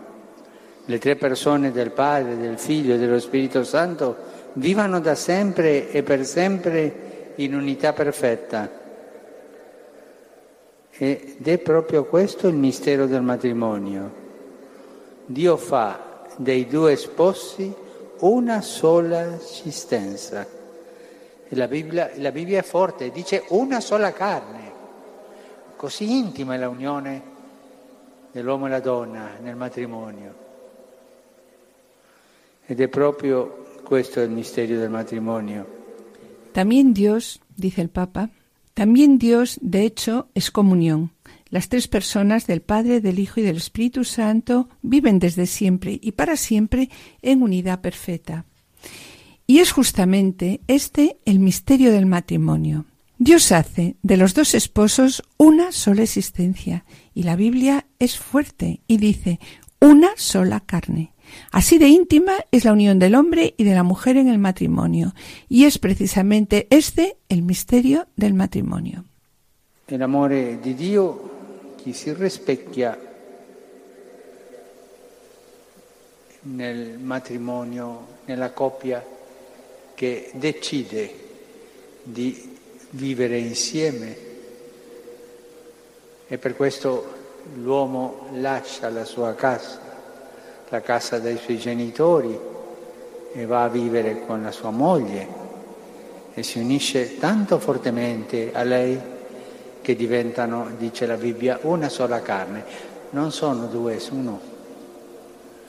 Le 0.86 0.98
tre 0.98 1.16
persone 1.16 1.72
del 1.72 1.90
Padre, 1.90 2.38
del 2.38 2.58
Figlio 2.58 2.94
e 2.94 2.98
dello 2.98 3.20
Spirito 3.20 3.64
Santo 3.64 4.16
vivano 4.54 4.98
da 5.00 5.14
sempre 5.14 5.90
e 5.90 6.02
per 6.02 6.24
sempre 6.24 7.03
in 7.36 7.54
unità 7.54 7.92
perfetta. 7.92 8.82
Ed 10.90 11.46
è 11.46 11.58
proprio 11.58 12.04
questo 12.04 12.46
il 12.46 12.54
mistero 12.54 13.06
del 13.06 13.22
matrimonio. 13.22 14.22
Dio 15.26 15.56
fa 15.56 16.22
dei 16.36 16.66
due 16.66 16.96
sposi 16.96 17.74
una 18.20 18.60
sola 18.60 19.34
esistenza. 19.34 20.46
La 21.48 21.66
Bibbia, 21.66 22.10
la 22.16 22.30
Bibbia 22.30 22.60
è 22.60 22.62
forte, 22.62 23.10
dice 23.10 23.44
una 23.48 23.80
sola 23.80 24.12
carne. 24.12 24.72
Così 25.76 26.16
intima 26.16 26.54
è 26.54 26.58
la 26.58 26.68
unione 26.68 27.32
dell'uomo 28.30 28.66
e 28.66 28.70
la 28.70 28.80
donna 28.80 29.30
nel 29.40 29.56
matrimonio. 29.56 30.42
Ed 32.66 32.80
è 32.80 32.88
proprio 32.88 33.64
questo 33.84 34.20
il 34.20 34.30
mistero 34.30 34.76
del 34.76 34.90
matrimonio. 34.90 35.73
También 36.54 36.94
Dios, 36.94 37.40
dice 37.56 37.80
el 37.82 37.90
Papa, 37.90 38.30
también 38.74 39.18
Dios, 39.18 39.58
de 39.60 39.82
hecho, 39.82 40.28
es 40.36 40.52
comunión. 40.52 41.10
Las 41.48 41.68
tres 41.68 41.88
personas 41.88 42.46
del 42.46 42.62
Padre, 42.62 43.00
del 43.00 43.18
Hijo 43.18 43.40
y 43.40 43.42
del 43.42 43.56
Espíritu 43.56 44.04
Santo 44.04 44.68
viven 44.80 45.18
desde 45.18 45.46
siempre 45.46 45.98
y 46.00 46.12
para 46.12 46.36
siempre 46.36 46.90
en 47.22 47.42
unidad 47.42 47.80
perfecta. 47.80 48.44
Y 49.48 49.58
es 49.58 49.72
justamente 49.72 50.60
este 50.68 51.18
el 51.24 51.40
misterio 51.40 51.90
del 51.90 52.06
matrimonio. 52.06 52.84
Dios 53.18 53.50
hace 53.50 53.96
de 54.04 54.16
los 54.16 54.32
dos 54.34 54.54
esposos 54.54 55.24
una 55.36 55.72
sola 55.72 56.04
existencia 56.04 56.84
y 57.14 57.24
la 57.24 57.34
Biblia 57.34 57.86
es 57.98 58.16
fuerte 58.16 58.80
y 58.86 58.98
dice 58.98 59.40
una 59.80 60.10
sola 60.14 60.60
carne. 60.60 61.13
Así 61.50 61.78
de 61.78 61.88
íntima 61.88 62.32
es 62.50 62.64
la 62.64 62.72
unión 62.72 62.98
del 62.98 63.14
hombre 63.14 63.54
y 63.56 63.64
de 63.64 63.74
la 63.74 63.82
mujer 63.82 64.16
en 64.16 64.28
el 64.28 64.38
matrimonio, 64.38 65.14
y 65.48 65.64
es 65.64 65.78
precisamente 65.78 66.66
este 66.70 67.16
el 67.28 67.42
misterio 67.42 68.06
del 68.16 68.34
matrimonio. 68.34 69.04
El 69.86 70.02
amore 70.02 70.58
di 70.60 70.74
Dio 70.74 71.30
che 71.82 71.92
si 71.92 72.12
rispecchia 72.12 72.98
nel 76.42 76.98
matrimonio, 76.98 78.06
nella 78.26 78.50
coppia 78.50 79.04
che 79.94 80.30
decide 80.34 81.14
di 82.02 82.56
vivere 82.90 83.38
insieme. 83.38 84.16
E 86.26 86.38
per 86.38 86.56
questo 86.56 87.12
l'uomo 87.56 88.28
lascia 88.32 88.88
la 88.88 89.04
sua 89.04 89.34
casa 89.34 89.83
la 90.74 90.80
casa 90.80 91.20
dei 91.20 91.36
suoi 91.36 91.56
genitori 91.56 92.36
e 93.32 93.46
va 93.46 93.62
a 93.62 93.68
vivere 93.68 94.26
con 94.26 94.42
la 94.42 94.50
sua 94.50 94.70
moglie 94.70 95.42
e 96.34 96.42
si 96.42 96.58
unisce 96.58 97.16
tanto 97.18 97.60
fortemente 97.60 98.50
a 98.52 98.64
lei 98.64 98.98
che 99.80 99.94
diventano, 99.94 100.70
dice 100.76 101.06
la 101.06 101.16
Bibbia, 101.16 101.60
una 101.62 101.88
sola 101.88 102.22
carne. 102.22 102.64
Non 103.10 103.30
sono 103.30 103.66
due, 103.66 103.94
es 103.94 104.10
uno. 104.10 104.40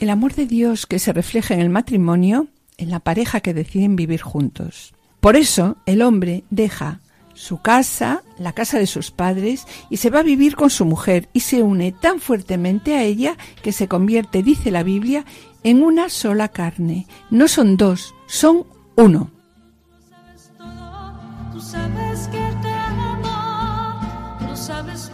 El 0.00 0.10
amor 0.10 0.34
de 0.34 0.46
Dios 0.46 0.86
que 0.86 0.98
se 0.98 1.12
refleja 1.12 1.54
en 1.54 1.60
el 1.60 1.68
matrimonio, 1.68 2.48
en 2.76 2.90
la 2.90 2.98
pareja 2.98 3.40
que 3.40 3.54
deciden 3.54 3.94
vivir 3.94 4.20
juntos. 4.22 4.92
Por 5.20 5.36
eso 5.36 5.76
el 5.86 6.02
hombre 6.02 6.42
deja 6.50 7.00
su 7.36 7.58
casa, 7.58 8.22
la 8.38 8.52
casa 8.52 8.78
de 8.78 8.86
sus 8.86 9.10
padres, 9.10 9.66
y 9.90 9.98
se 9.98 10.10
va 10.10 10.20
a 10.20 10.24
vivir 10.24 10.56
con 10.56 10.70
su 10.70 10.84
mujer 10.84 11.28
y 11.32 11.40
se 11.40 11.62
une 11.62 11.92
tan 11.92 12.18
fuertemente 12.18 12.96
a 12.96 13.02
ella 13.04 13.36
que 13.62 13.72
se 13.72 13.86
convierte, 13.86 14.42
dice 14.42 14.70
la 14.70 14.82
Biblia, 14.82 15.24
en 15.62 15.82
una 15.82 16.08
sola 16.08 16.48
carne. 16.48 17.06
No 17.30 17.46
son 17.46 17.76
dos, 17.76 18.14
son 18.26 18.66
1. 18.96 19.30
Tú 21.52 21.60
sabes 21.60 22.28
que 22.28 22.54
te 22.62 22.70
amo, 22.72 24.48
tú 24.48 24.56
sabes 24.56 25.10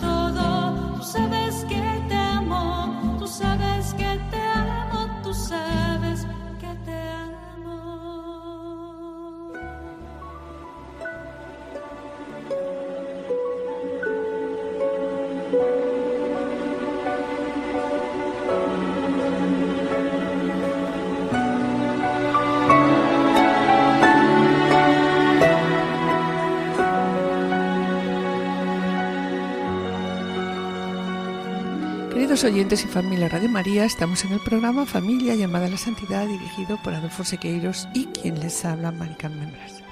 Oyentes 32.44 32.84
y 32.84 32.88
familia 32.88 33.28
Radio 33.28 33.48
María, 33.48 33.84
estamos 33.84 34.24
en 34.24 34.32
el 34.32 34.40
programa 34.40 34.84
Familia 34.84 35.36
llamada 35.36 35.66
a 35.66 35.70
la 35.70 35.76
Santidad, 35.76 36.26
dirigido 36.26 36.76
por 36.82 36.92
Adolfo 36.92 37.22
Sequeiros 37.22 37.86
y 37.94 38.06
quien 38.06 38.40
les 38.40 38.64
habla, 38.64 38.90
Marican 38.90 39.38
Membras. 39.38 39.84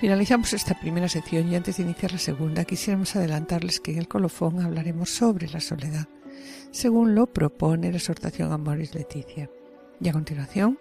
Finalizamos 0.00 0.52
esta 0.54 0.78
primera 0.80 1.08
sección 1.08 1.48
y 1.48 1.54
antes 1.54 1.76
de 1.76 1.84
iniciar 1.84 2.10
la 2.10 2.18
segunda 2.18 2.64
quisiéramos 2.64 3.14
adelantarles 3.14 3.78
que 3.78 3.92
en 3.92 3.98
el 3.98 4.08
colofón 4.08 4.60
hablaremos 4.60 5.10
sobre 5.10 5.48
la 5.50 5.60
soledad, 5.60 6.08
según 6.72 7.14
lo 7.14 7.28
propone 7.28 7.92
la 7.92 7.98
exhortación 7.98 8.50
Amoris 8.50 8.96
Leticia. 8.96 9.48
Y 10.00 10.08
a 10.08 10.12
continuación, 10.12 10.80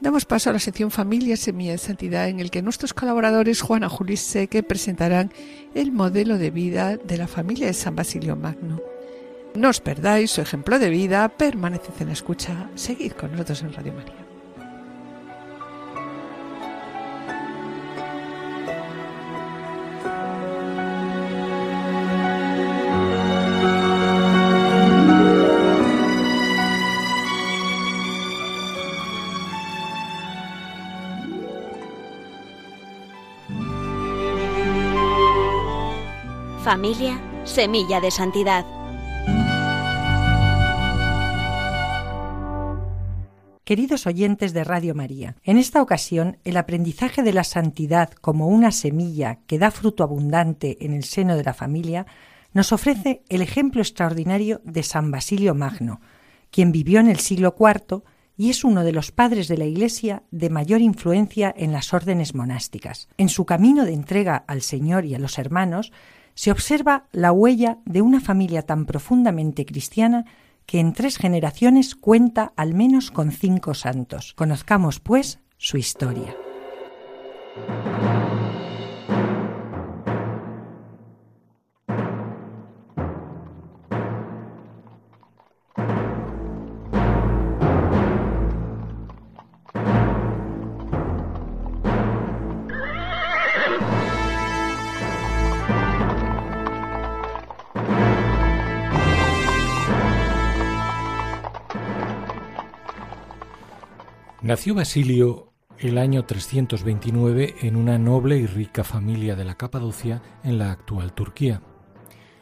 damos 0.00 0.24
paso 0.24 0.50
a 0.50 0.52
la 0.52 0.60
sección 0.60 0.92
Familia 0.92 1.36
Semilla 1.36 1.72
de 1.72 1.78
Santidad 1.78 2.28
en 2.28 2.38
el 2.38 2.52
que 2.52 2.62
nuestros 2.62 2.94
colaboradores 2.94 3.60
Juana 3.60 3.88
Juli 3.88 4.16
Seque 4.16 4.62
presentarán 4.62 5.32
el 5.74 5.90
modelo 5.90 6.38
de 6.38 6.52
vida 6.52 6.96
de 6.96 7.18
la 7.18 7.26
familia 7.26 7.66
de 7.66 7.74
San 7.74 7.96
Basilio 7.96 8.36
Magno. 8.36 8.80
No 9.56 9.70
os 9.70 9.80
perdáis 9.80 10.32
su 10.32 10.42
ejemplo 10.42 10.78
de 10.78 10.90
vida, 10.90 11.26
permaneced 11.30 12.00
en 12.00 12.10
escucha, 12.10 12.68
seguid 12.74 13.12
con 13.12 13.32
nosotros 13.32 13.62
en 13.62 13.72
Radio 13.72 13.94
María. 13.94 14.14
Familia, 36.62 37.18
semilla 37.44 38.00
de 38.02 38.10
santidad. 38.10 38.85
Queridos 43.66 44.06
oyentes 44.06 44.52
de 44.52 44.62
Radio 44.62 44.94
María, 44.94 45.34
en 45.42 45.58
esta 45.58 45.82
ocasión 45.82 46.36
el 46.44 46.56
aprendizaje 46.56 47.24
de 47.24 47.32
la 47.32 47.42
santidad 47.42 48.12
como 48.12 48.46
una 48.46 48.70
semilla 48.70 49.40
que 49.48 49.58
da 49.58 49.72
fruto 49.72 50.04
abundante 50.04 50.78
en 50.86 50.92
el 50.92 51.02
seno 51.02 51.34
de 51.34 51.42
la 51.42 51.52
familia 51.52 52.06
nos 52.52 52.70
ofrece 52.70 53.24
el 53.28 53.42
ejemplo 53.42 53.80
extraordinario 53.80 54.60
de 54.62 54.84
San 54.84 55.10
Basilio 55.10 55.56
Magno, 55.56 56.00
quien 56.52 56.70
vivió 56.70 57.00
en 57.00 57.08
el 57.08 57.18
siglo 57.18 57.56
IV 57.58 58.04
y 58.36 58.50
es 58.50 58.62
uno 58.62 58.84
de 58.84 58.92
los 58.92 59.10
padres 59.10 59.48
de 59.48 59.58
la 59.58 59.64
Iglesia 59.64 60.22
de 60.30 60.48
mayor 60.48 60.80
influencia 60.80 61.52
en 61.56 61.72
las 61.72 61.92
órdenes 61.92 62.36
monásticas. 62.36 63.08
En 63.18 63.28
su 63.28 63.46
camino 63.46 63.84
de 63.84 63.94
entrega 63.94 64.44
al 64.46 64.62
Señor 64.62 65.06
y 65.06 65.16
a 65.16 65.18
los 65.18 65.40
hermanos 65.40 65.90
se 66.34 66.52
observa 66.52 67.08
la 67.10 67.32
huella 67.32 67.78
de 67.84 68.00
una 68.00 68.20
familia 68.20 68.62
tan 68.62 68.86
profundamente 68.86 69.66
cristiana 69.66 70.24
que 70.66 70.80
en 70.80 70.92
tres 70.92 71.16
generaciones 71.16 71.94
cuenta 71.94 72.52
al 72.56 72.74
menos 72.74 73.10
con 73.10 73.30
cinco 73.30 73.74
santos. 73.74 74.34
Conozcamos, 74.34 75.00
pues, 75.00 75.40
su 75.56 75.78
historia. 75.78 76.36
Nació 104.56 104.74
Basilio 104.74 105.52
el 105.78 105.98
año 105.98 106.24
329 106.24 107.56
en 107.60 107.76
una 107.76 107.98
noble 107.98 108.38
y 108.38 108.46
rica 108.46 108.84
familia 108.84 109.36
de 109.36 109.44
la 109.44 109.58
Capadocia 109.58 110.22
en 110.44 110.56
la 110.56 110.72
actual 110.72 111.12
Turquía. 111.12 111.60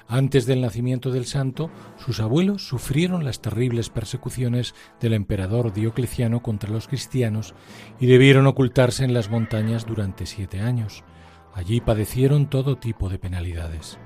Antes 0.07 0.46
del 0.46 0.61
nacimiento 0.61 1.11
del 1.11 1.27
santo, 1.27 1.72
sus 1.96 2.20
abuelos 2.20 2.68
sufrieron 2.68 3.24
las 3.24 3.42
terribles 3.42 3.90
persecuciones 3.90 4.77
del 5.00 5.14
emperador 5.14 5.72
Diocleciano 5.72 6.40
contra 6.40 6.70
los 6.70 6.87
cristianos 6.87 7.57
y 7.98 8.07
debieron 8.07 8.46
ocultarse 8.46 9.05
en 9.05 9.12
las 9.12 9.29
montañas 9.29 9.85
durante 9.85 10.27
siete 10.27 10.61
años. 10.61 11.03
Allí 11.53 11.81
padecieron 11.81 12.48
todo 12.48 12.79
tipo 12.79 13.09
de 13.09 13.18
penalidades. 13.18 13.98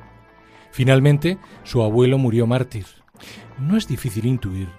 Finalmente, 0.71 1.37
su 1.63 1.83
abuelo 1.83 2.17
murió 2.17 2.47
mártir. 2.47 2.87
No 3.59 3.77
es 3.77 3.87
difícil 3.87 4.25
intuir 4.25 4.71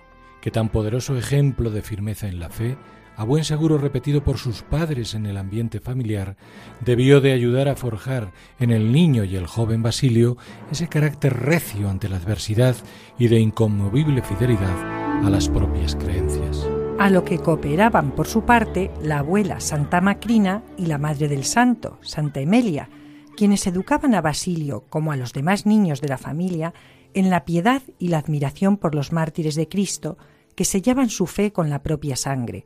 que 0.42 0.50
tan 0.50 0.70
poderoso 0.70 1.15
ejemplo 1.15 1.70
de 1.70 1.84
firmeza 1.84 2.28
en 2.28 2.39
la 2.39 2.50
fe 2.50 2.76
a 3.20 3.26
buen 3.26 3.44
seguro 3.44 3.78
repetido 3.78 4.24
por 4.24 4.38
sus 4.38 4.62
padres 4.62 5.14
en 5.14 5.26
el 5.26 5.36
ambiente 5.36 5.82
familiar, 5.82 6.38
debió 6.80 7.20
de 7.20 7.34
ayudar 7.34 7.68
a 7.68 7.76
forjar 7.76 8.32
en 8.60 8.72
el 8.72 8.94
niño 8.94 9.26
y 9.26 9.36
el 9.36 9.46
joven 9.46 9.84
Basilio 9.84 10.38
ese 10.72 10.88
carácter 10.88 11.34
recio 11.34 11.90
ante 11.90 12.08
la 12.08 12.16
adversidad 12.16 12.78
y 13.18 13.28
de 13.28 13.38
inconmovible 13.42 14.22
fidelidad 14.22 14.74
a 15.22 15.30
las 15.30 15.50
propias 15.50 15.98
creencias. 15.98 16.66
A 16.98 17.10
lo 17.10 17.26
que 17.26 17.40
cooperaban 17.40 18.12
por 18.12 18.26
su 18.26 18.46
parte 18.46 18.90
la 19.04 19.20
abuela 19.20 19.60
Santa 19.60 20.00
Macrina 20.00 20.64
y 20.78 20.86
la 20.86 20.98
madre 20.98 21.28
del 21.28 21.44
santo, 21.44 22.00
Santa 22.02 22.40
Emelia, 22.40 22.90
quienes 23.36 23.68
educaban 23.68 24.16
a 24.16 24.22
Basilio 24.22 24.86
como 24.90 25.12
a 25.12 25.18
los 25.18 25.34
demás 25.34 25.66
niños 25.66 26.00
de 26.00 26.08
la 26.08 26.18
familia 26.18 26.74
en 27.14 27.30
la 27.30 27.44
piedad 27.44 27.82
y 27.98 28.08
la 28.08 28.20
admiración 28.20 28.78
por 28.78 28.96
los 28.96 29.12
mártires 29.12 29.56
de 29.56 29.68
Cristo, 29.68 30.18
que 30.56 30.64
sellaban 30.64 31.10
su 31.10 31.28
fe 31.28 31.52
con 31.52 31.70
la 31.70 31.84
propia 31.84 32.16
sangre, 32.16 32.66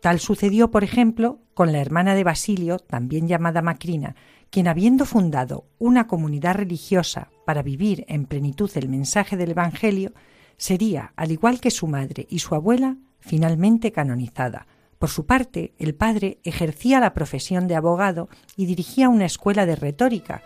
Tal 0.00 0.18
sucedió, 0.18 0.70
por 0.70 0.82
ejemplo, 0.82 1.40
con 1.54 1.72
la 1.72 1.80
hermana 1.80 2.14
de 2.14 2.24
Basilio, 2.24 2.78
también 2.78 3.28
llamada 3.28 3.60
Macrina, 3.60 4.16
quien 4.48 4.66
habiendo 4.66 5.04
fundado 5.04 5.66
una 5.78 6.06
comunidad 6.06 6.54
religiosa 6.54 7.30
para 7.44 7.62
vivir 7.62 8.04
en 8.08 8.24
plenitud 8.24 8.70
el 8.74 8.88
mensaje 8.88 9.36
del 9.36 9.50
Evangelio, 9.50 10.12
sería, 10.56 11.12
al 11.16 11.30
igual 11.30 11.60
que 11.60 11.70
su 11.70 11.86
madre 11.86 12.26
y 12.30 12.40
su 12.40 12.54
abuela, 12.54 12.96
finalmente 13.20 13.92
canonizada. 13.92 14.66
Por 14.98 15.10
su 15.10 15.24
parte, 15.26 15.74
el 15.78 15.94
padre 15.94 16.40
ejercía 16.44 17.00
la 17.00 17.14
profesión 17.14 17.68
de 17.68 17.76
abogado 17.76 18.28
y 18.56 18.66
dirigía 18.66 19.08
una 19.08 19.26
escuela 19.26 19.66
de 19.66 19.76
retórica, 19.76 20.42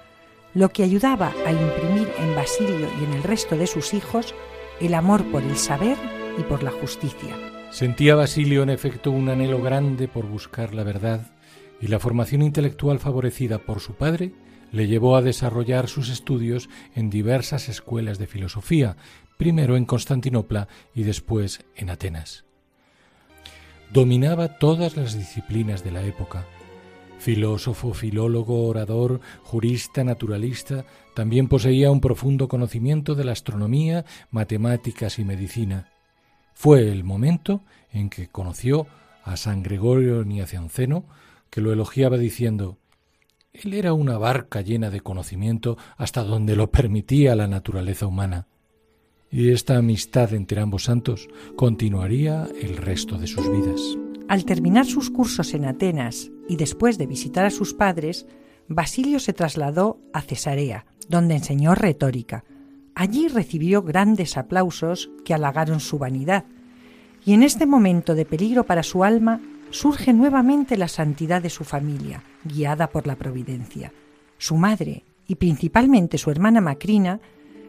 lo 0.52 0.68
que 0.68 0.84
ayudaba 0.84 1.32
a 1.46 1.52
imprimir 1.52 2.08
en 2.18 2.34
Basilio 2.34 2.88
y 3.00 3.04
en 3.04 3.12
el 3.14 3.22
resto 3.22 3.56
de 3.56 3.66
sus 3.66 3.94
hijos 3.94 4.34
el 4.80 4.94
amor 4.94 5.24
por 5.30 5.42
el 5.42 5.56
saber 5.56 5.96
y 6.38 6.42
por 6.42 6.62
la 6.62 6.70
justicia. 6.70 7.53
Sentía 7.74 8.14
Basilio 8.14 8.62
en 8.62 8.70
efecto 8.70 9.10
un 9.10 9.28
anhelo 9.28 9.60
grande 9.60 10.06
por 10.06 10.28
buscar 10.28 10.74
la 10.74 10.84
verdad 10.84 11.32
y 11.80 11.88
la 11.88 11.98
formación 11.98 12.40
intelectual 12.40 13.00
favorecida 13.00 13.58
por 13.58 13.80
su 13.80 13.94
padre 13.94 14.32
le 14.70 14.86
llevó 14.86 15.16
a 15.16 15.22
desarrollar 15.22 15.88
sus 15.88 16.08
estudios 16.08 16.68
en 16.94 17.10
diversas 17.10 17.68
escuelas 17.68 18.20
de 18.20 18.28
filosofía, 18.28 18.96
primero 19.38 19.76
en 19.76 19.86
Constantinopla 19.86 20.68
y 20.94 21.02
después 21.02 21.64
en 21.74 21.90
Atenas. 21.90 22.44
Dominaba 23.92 24.56
todas 24.58 24.96
las 24.96 25.18
disciplinas 25.18 25.82
de 25.82 25.90
la 25.90 26.04
época. 26.04 26.46
Filósofo, 27.18 27.92
filólogo, 27.92 28.68
orador, 28.68 29.20
jurista, 29.42 30.04
naturalista, 30.04 30.84
también 31.16 31.48
poseía 31.48 31.90
un 31.90 32.00
profundo 32.00 32.46
conocimiento 32.46 33.16
de 33.16 33.24
la 33.24 33.32
astronomía, 33.32 34.04
matemáticas 34.30 35.18
y 35.18 35.24
medicina. 35.24 35.93
Fue 36.54 36.90
el 36.90 37.04
momento 37.04 37.62
en 37.92 38.08
que 38.08 38.28
conoció 38.28 38.86
a 39.22 39.36
San 39.36 39.62
Gregorio 39.62 40.24
Niacianceno, 40.24 41.04
que 41.50 41.60
lo 41.60 41.72
elogiaba 41.72 42.16
diciendo 42.16 42.78
Él 43.52 43.74
era 43.74 43.92
una 43.92 44.18
barca 44.18 44.60
llena 44.60 44.90
de 44.90 45.00
conocimiento 45.00 45.76
hasta 45.96 46.22
donde 46.22 46.56
lo 46.56 46.70
permitía 46.70 47.36
la 47.36 47.46
naturaleza 47.46 48.06
humana. 48.06 48.46
Y 49.30 49.50
esta 49.50 49.76
amistad 49.76 50.32
entre 50.32 50.60
ambos 50.60 50.84
santos 50.84 51.28
continuaría 51.56 52.48
el 52.60 52.76
resto 52.76 53.18
de 53.18 53.26
sus 53.26 53.50
vidas. 53.50 53.80
Al 54.28 54.44
terminar 54.44 54.86
sus 54.86 55.10
cursos 55.10 55.52
en 55.54 55.64
Atenas 55.66 56.30
y 56.48 56.56
después 56.56 56.98
de 56.98 57.06
visitar 57.06 57.44
a 57.44 57.50
sus 57.50 57.74
padres, 57.74 58.26
Basilio 58.68 59.20
se 59.20 59.32
trasladó 59.32 60.00
a 60.12 60.22
Cesarea, 60.22 60.86
donde 61.08 61.34
enseñó 61.34 61.74
retórica. 61.74 62.44
Allí 62.94 63.28
recibió 63.28 63.82
grandes 63.82 64.36
aplausos 64.36 65.10
que 65.24 65.34
halagaron 65.34 65.80
su 65.80 65.98
vanidad, 65.98 66.44
y 67.24 67.32
en 67.32 67.42
este 67.42 67.66
momento 67.66 68.14
de 68.14 68.24
peligro 68.24 68.64
para 68.64 68.82
su 68.82 69.02
alma 69.02 69.40
surge 69.70 70.12
nuevamente 70.12 70.76
la 70.76 70.88
santidad 70.88 71.42
de 71.42 71.50
su 71.50 71.64
familia, 71.64 72.22
guiada 72.44 72.88
por 72.90 73.06
la 73.06 73.16
providencia. 73.16 73.92
Su 74.38 74.56
madre 74.56 75.04
y 75.26 75.36
principalmente 75.36 76.18
su 76.18 76.30
hermana 76.30 76.60
Macrina 76.60 77.20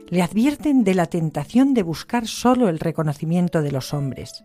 le 0.09 0.21
advierten 0.21 0.83
de 0.83 0.93
la 0.93 1.07
tentación 1.07 1.73
de 1.73 1.83
buscar 1.83 2.27
solo 2.27 2.69
el 2.69 2.79
reconocimiento 2.79 3.61
de 3.61 3.71
los 3.71 3.93
hombres. 3.93 4.43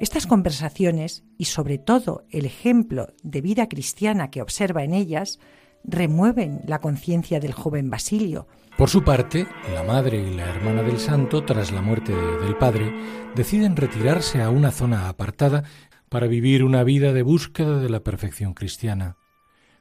Estas 0.00 0.26
conversaciones 0.26 1.22
y 1.36 1.44
sobre 1.44 1.78
todo 1.78 2.24
el 2.30 2.46
ejemplo 2.46 3.08
de 3.22 3.42
vida 3.42 3.68
cristiana 3.68 4.30
que 4.30 4.42
observa 4.42 4.82
en 4.82 4.94
ellas 4.94 5.38
remueven 5.84 6.62
la 6.66 6.80
conciencia 6.80 7.38
del 7.38 7.52
joven 7.52 7.90
Basilio. 7.90 8.46
Por 8.80 8.88
su 8.88 9.04
parte, 9.04 9.46
la 9.74 9.82
madre 9.82 10.26
y 10.26 10.34
la 10.34 10.48
hermana 10.48 10.82
del 10.82 10.98
santo, 10.98 11.44
tras 11.44 11.70
la 11.70 11.82
muerte 11.82 12.14
del 12.14 12.56
padre, 12.56 12.90
deciden 13.36 13.76
retirarse 13.76 14.40
a 14.40 14.48
una 14.48 14.70
zona 14.70 15.10
apartada 15.10 15.64
para 16.08 16.26
vivir 16.26 16.64
una 16.64 16.82
vida 16.82 17.12
de 17.12 17.20
búsqueda 17.20 17.78
de 17.78 17.90
la 17.90 18.00
perfección 18.00 18.54
cristiana. 18.54 19.18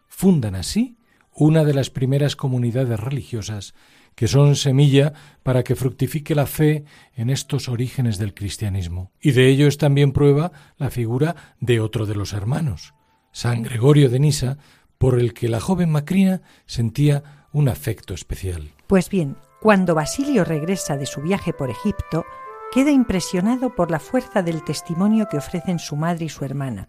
Fundan 0.09 0.53
así 0.53 0.97
una 1.33 1.63
de 1.63 1.73
las 1.73 1.89
primeras 1.89 2.35
comunidades 2.35 2.99
religiosas 2.99 3.73
que 4.15 4.27
son 4.27 4.57
semilla 4.57 5.13
para 5.43 5.63
que 5.63 5.77
fructifique 5.77 6.35
la 6.35 6.45
fe 6.45 6.83
en 7.15 7.29
estos 7.29 7.69
orígenes 7.69 8.17
del 8.17 8.33
cristianismo. 8.33 9.13
Y 9.21 9.31
de 9.31 9.47
ello 9.47 9.67
es 9.67 9.77
también 9.77 10.11
prueba 10.11 10.51
la 10.75 10.89
figura 10.89 11.55
de 11.61 11.79
otro 11.79 12.05
de 12.05 12.15
los 12.15 12.33
hermanos, 12.33 12.93
San 13.31 13.63
Gregorio 13.63 14.09
de 14.09 14.19
Nisa, 14.19 14.57
por 14.97 15.17
el 15.17 15.33
que 15.33 15.47
la 15.47 15.61
joven 15.61 15.89
Macrina 15.89 16.41
sentía 16.65 17.38
un 17.51 17.69
afecto 17.69 18.13
especial. 18.13 18.71
Pues 18.87 19.09
bien, 19.09 19.35
cuando 19.61 19.95
Basilio 19.95 20.45
regresa 20.45 20.97
de 20.97 21.05
su 21.05 21.21
viaje 21.21 21.53
por 21.53 21.69
Egipto, 21.69 22.25
queda 22.71 22.91
impresionado 22.91 23.75
por 23.75 23.91
la 23.91 23.99
fuerza 23.99 24.41
del 24.41 24.63
testimonio 24.63 25.27
que 25.29 25.37
ofrecen 25.37 25.79
su 25.79 25.95
madre 25.95 26.25
y 26.25 26.29
su 26.29 26.45
hermana, 26.45 26.87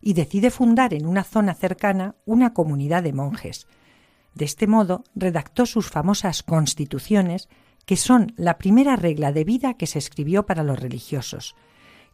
y 0.00 0.12
decide 0.12 0.50
fundar 0.50 0.94
en 0.94 1.06
una 1.06 1.24
zona 1.24 1.54
cercana 1.54 2.14
una 2.24 2.54
comunidad 2.54 3.02
de 3.02 3.12
monjes. 3.12 3.66
De 4.34 4.44
este 4.44 4.66
modo, 4.66 5.04
redactó 5.14 5.66
sus 5.66 5.88
famosas 5.88 6.42
constituciones, 6.42 7.48
que 7.86 7.96
son 7.96 8.32
la 8.36 8.58
primera 8.58 8.96
regla 8.96 9.32
de 9.32 9.44
vida 9.44 9.74
que 9.74 9.86
se 9.86 9.98
escribió 9.98 10.46
para 10.46 10.62
los 10.62 10.78
religiosos. 10.78 11.56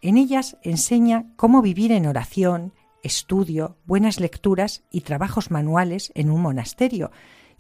En 0.01 0.17
ellas 0.17 0.57
enseña 0.63 1.27
cómo 1.37 1.63
vivir 1.63 1.93
en 1.93 2.07
oración, 2.07 2.73
estudio, 3.03 3.77
buenas 3.85 4.21
lecturas 4.21 4.85
y 4.91 5.03
trabajos 5.03 5.51
manuales 5.51 6.13
en 6.15 6.31
un 6.31 6.41
monasterio, 6.41 7.11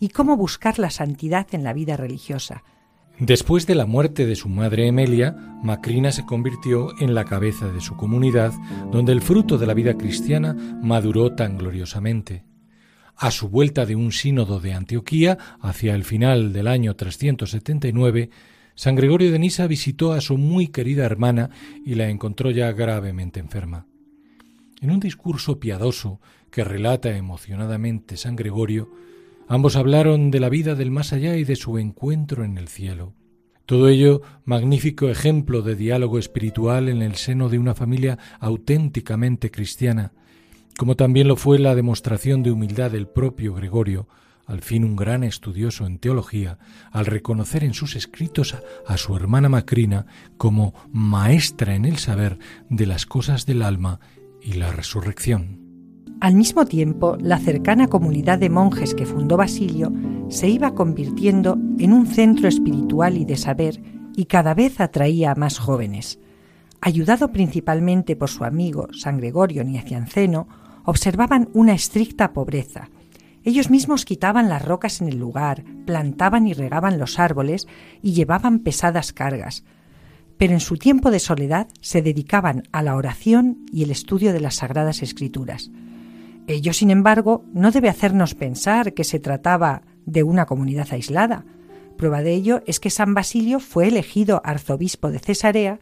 y 0.02 0.08
cómo 0.08 0.36
buscar 0.36 0.80
la 0.80 0.90
santidad 0.90 1.46
en 1.52 1.62
la 1.62 1.72
vida 1.72 1.96
religiosa. 1.96 2.64
Después 3.20 3.68
de 3.68 3.76
la 3.76 3.86
muerte 3.86 4.26
de 4.26 4.34
su 4.34 4.48
madre 4.48 4.88
Emelia, 4.88 5.30
Macrina 5.62 6.10
se 6.10 6.26
convirtió 6.26 6.88
en 6.98 7.14
la 7.14 7.24
cabeza 7.24 7.68
de 7.68 7.80
su 7.80 7.96
comunidad, 7.96 8.52
donde 8.90 9.12
el 9.12 9.22
fruto 9.22 9.58
de 9.58 9.66
la 9.68 9.74
vida 9.74 9.96
cristiana 9.96 10.54
maduró 10.82 11.36
tan 11.36 11.56
gloriosamente. 11.56 12.42
A 13.14 13.30
su 13.30 13.48
vuelta 13.48 13.86
de 13.86 13.94
un 13.94 14.10
sínodo 14.10 14.58
de 14.58 14.72
Antioquía, 14.72 15.38
hacia 15.60 15.94
el 15.94 16.02
final 16.02 16.52
del 16.52 16.66
año 16.66 16.96
379, 16.96 18.28
San 18.74 18.96
Gregorio 18.96 19.30
de 19.30 19.38
Nisa 19.38 19.68
visitó 19.68 20.14
a 20.14 20.20
su 20.20 20.36
muy 20.36 20.66
querida 20.66 21.04
hermana 21.04 21.50
y 21.86 21.94
la 21.94 22.08
encontró 22.08 22.50
ya 22.50 22.72
gravemente 22.72 23.38
enferma. 23.38 23.86
En 24.80 24.90
un 24.90 24.98
discurso 24.98 25.60
piadoso 25.60 26.20
que 26.50 26.64
relata 26.64 27.16
emocionadamente 27.16 28.16
San 28.16 28.34
Gregorio, 28.34 28.90
ambos 29.52 29.76
hablaron 29.76 30.30
de 30.30 30.40
la 30.40 30.48
vida 30.48 30.74
del 30.74 30.90
más 30.90 31.12
allá 31.12 31.36
y 31.36 31.44
de 31.44 31.56
su 31.56 31.76
encuentro 31.76 32.42
en 32.42 32.56
el 32.56 32.68
cielo. 32.68 33.12
Todo 33.66 33.90
ello 33.90 34.22
magnífico 34.46 35.10
ejemplo 35.10 35.60
de 35.60 35.76
diálogo 35.76 36.18
espiritual 36.18 36.88
en 36.88 37.02
el 37.02 37.16
seno 37.16 37.50
de 37.50 37.58
una 37.58 37.74
familia 37.74 38.18
auténticamente 38.40 39.50
cristiana, 39.50 40.14
como 40.78 40.96
también 40.96 41.28
lo 41.28 41.36
fue 41.36 41.58
la 41.58 41.74
demostración 41.74 42.42
de 42.42 42.50
humildad 42.50 42.92
del 42.92 43.06
propio 43.06 43.52
Gregorio, 43.52 44.08
al 44.46 44.62
fin 44.62 44.84
un 44.84 44.96
gran 44.96 45.22
estudioso 45.22 45.84
en 45.84 45.98
teología, 45.98 46.58
al 46.90 47.04
reconocer 47.04 47.62
en 47.62 47.74
sus 47.74 47.94
escritos 47.94 48.54
a, 48.54 48.62
a, 48.86 48.96
su 48.96 49.14
hermana 49.14 49.50
Macrina 49.50 50.06
como 50.38 50.72
maestra 50.90 51.74
en 51.74 51.84
el 51.84 51.98
saber 51.98 52.38
de 52.70 52.86
las 52.86 53.04
cosas 53.04 53.44
del 53.44 53.60
alma 53.60 54.00
y 54.40 54.54
la 54.54 54.72
resurrección. 54.72 55.61
Al 56.22 56.36
mismo 56.36 56.66
tiempo, 56.66 57.16
la 57.20 57.40
cercana 57.40 57.88
comunidad 57.88 58.38
de 58.38 58.48
monjes 58.48 58.94
que 58.94 59.06
fundó 59.06 59.36
Basilio 59.36 59.92
se 60.28 60.48
iba 60.48 60.72
convirtiendo 60.72 61.58
en 61.80 61.92
un 61.92 62.06
centro 62.06 62.46
espiritual 62.46 63.16
y 63.16 63.24
de 63.24 63.36
saber 63.36 63.82
y 64.14 64.26
cada 64.26 64.54
vez 64.54 64.80
atraía 64.80 65.32
a 65.32 65.34
más 65.34 65.58
jóvenes. 65.58 66.20
Ayudado 66.80 67.32
principalmente 67.32 68.14
por 68.14 68.30
su 68.30 68.44
amigo 68.44 68.86
San 68.92 69.18
Gregorio 69.18 69.64
Niacianceno, 69.64 70.46
observaban 70.84 71.48
una 71.54 71.72
estricta 71.72 72.32
pobreza. 72.32 72.88
Ellos 73.42 73.68
mismos 73.68 74.04
quitaban 74.04 74.48
las 74.48 74.64
rocas 74.64 75.00
en 75.00 75.08
el 75.08 75.18
lugar, 75.18 75.64
plantaban 75.86 76.46
y 76.46 76.52
regaban 76.52 77.00
los 77.00 77.18
árboles 77.18 77.66
y 78.00 78.12
llevaban 78.12 78.60
pesadas 78.60 79.12
cargas, 79.12 79.64
pero 80.38 80.52
en 80.52 80.60
su 80.60 80.76
tiempo 80.76 81.10
de 81.10 81.18
soledad 81.18 81.66
se 81.80 82.00
dedicaban 82.00 82.62
a 82.70 82.82
la 82.82 82.94
oración 82.94 83.66
y 83.72 83.82
el 83.82 83.90
estudio 83.90 84.32
de 84.32 84.38
las 84.38 84.54
sagradas 84.54 85.02
escrituras. 85.02 85.72
Ello, 86.46 86.72
sin 86.72 86.90
embargo, 86.90 87.44
no 87.52 87.70
debe 87.70 87.88
hacernos 87.88 88.34
pensar 88.34 88.94
que 88.94 89.04
se 89.04 89.20
trataba 89.20 89.82
de 90.06 90.22
una 90.22 90.46
comunidad 90.46 90.88
aislada. 90.90 91.44
Prueba 91.96 92.22
de 92.22 92.32
ello 92.32 92.62
es 92.66 92.80
que 92.80 92.90
San 92.90 93.14
Basilio 93.14 93.60
fue 93.60 93.88
elegido 93.88 94.42
arzobispo 94.44 95.10
de 95.10 95.20
Cesarea 95.20 95.78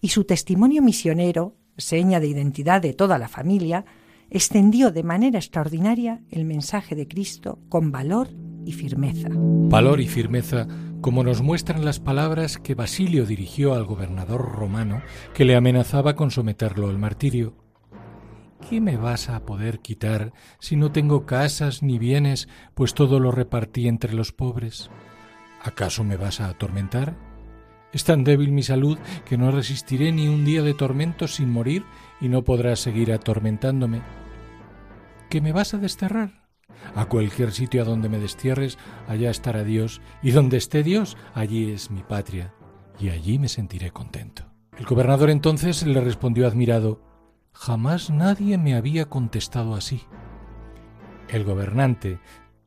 y 0.00 0.08
su 0.08 0.24
testimonio 0.24 0.82
misionero, 0.82 1.56
seña 1.78 2.20
de 2.20 2.28
identidad 2.28 2.82
de 2.82 2.92
toda 2.92 3.18
la 3.18 3.28
familia, 3.28 3.84
extendió 4.28 4.90
de 4.90 5.02
manera 5.02 5.38
extraordinaria 5.38 6.20
el 6.30 6.44
mensaje 6.44 6.94
de 6.94 7.08
Cristo 7.08 7.58
con 7.68 7.92
valor 7.92 8.28
y 8.64 8.72
firmeza. 8.72 9.28
Valor 9.30 10.00
y 10.00 10.08
firmeza 10.08 10.66
como 11.00 11.24
nos 11.24 11.42
muestran 11.42 11.84
las 11.84 11.98
palabras 11.98 12.58
que 12.58 12.74
Basilio 12.74 13.26
dirigió 13.26 13.74
al 13.74 13.84
gobernador 13.84 14.52
romano 14.52 15.02
que 15.34 15.44
le 15.44 15.56
amenazaba 15.56 16.14
con 16.14 16.30
someterlo 16.30 16.88
al 16.88 16.98
martirio. 16.98 17.61
¿Qué 18.68 18.80
me 18.80 18.96
vas 18.96 19.28
a 19.28 19.44
poder 19.44 19.80
quitar 19.80 20.32
si 20.58 20.76
no 20.76 20.92
tengo 20.92 21.26
casas 21.26 21.82
ni 21.82 21.98
bienes, 21.98 22.48
pues 22.74 22.94
todo 22.94 23.20
lo 23.20 23.30
repartí 23.30 23.88
entre 23.88 24.14
los 24.14 24.32
pobres? 24.32 24.90
¿Acaso 25.62 26.04
me 26.04 26.16
vas 26.16 26.40
a 26.40 26.48
atormentar? 26.48 27.14
Es 27.92 28.04
tan 28.04 28.24
débil 28.24 28.52
mi 28.52 28.62
salud 28.62 28.98
que 29.26 29.36
no 29.36 29.50
resistiré 29.50 30.12
ni 30.12 30.28
un 30.28 30.44
día 30.44 30.62
de 30.62 30.74
tormento 30.74 31.28
sin 31.28 31.50
morir 31.50 31.84
y 32.20 32.28
no 32.28 32.42
podrás 32.42 32.80
seguir 32.80 33.12
atormentándome. 33.12 34.00
¿Que 35.28 35.40
me 35.40 35.52
vas 35.52 35.74
a 35.74 35.78
desterrar? 35.78 36.48
A 36.94 37.06
cualquier 37.06 37.52
sitio 37.52 37.82
a 37.82 37.84
donde 37.84 38.08
me 38.08 38.18
destierres, 38.18 38.78
allá 39.06 39.30
estará 39.30 39.64
Dios, 39.64 40.00
y 40.22 40.30
donde 40.30 40.56
esté 40.56 40.82
Dios, 40.82 41.16
allí 41.34 41.70
es 41.70 41.90
mi 41.90 42.02
patria, 42.02 42.54
y 42.98 43.10
allí 43.10 43.38
me 43.38 43.48
sentiré 43.48 43.90
contento. 43.90 44.44
El 44.78 44.86
gobernador 44.86 45.30
entonces 45.30 45.86
le 45.86 46.00
respondió 46.00 46.46
admirado, 46.46 47.11
Jamás 47.52 48.10
nadie 48.10 48.58
me 48.58 48.74
había 48.74 49.08
contestado 49.08 49.74
así. 49.74 50.02
El 51.28 51.44
gobernante 51.44 52.18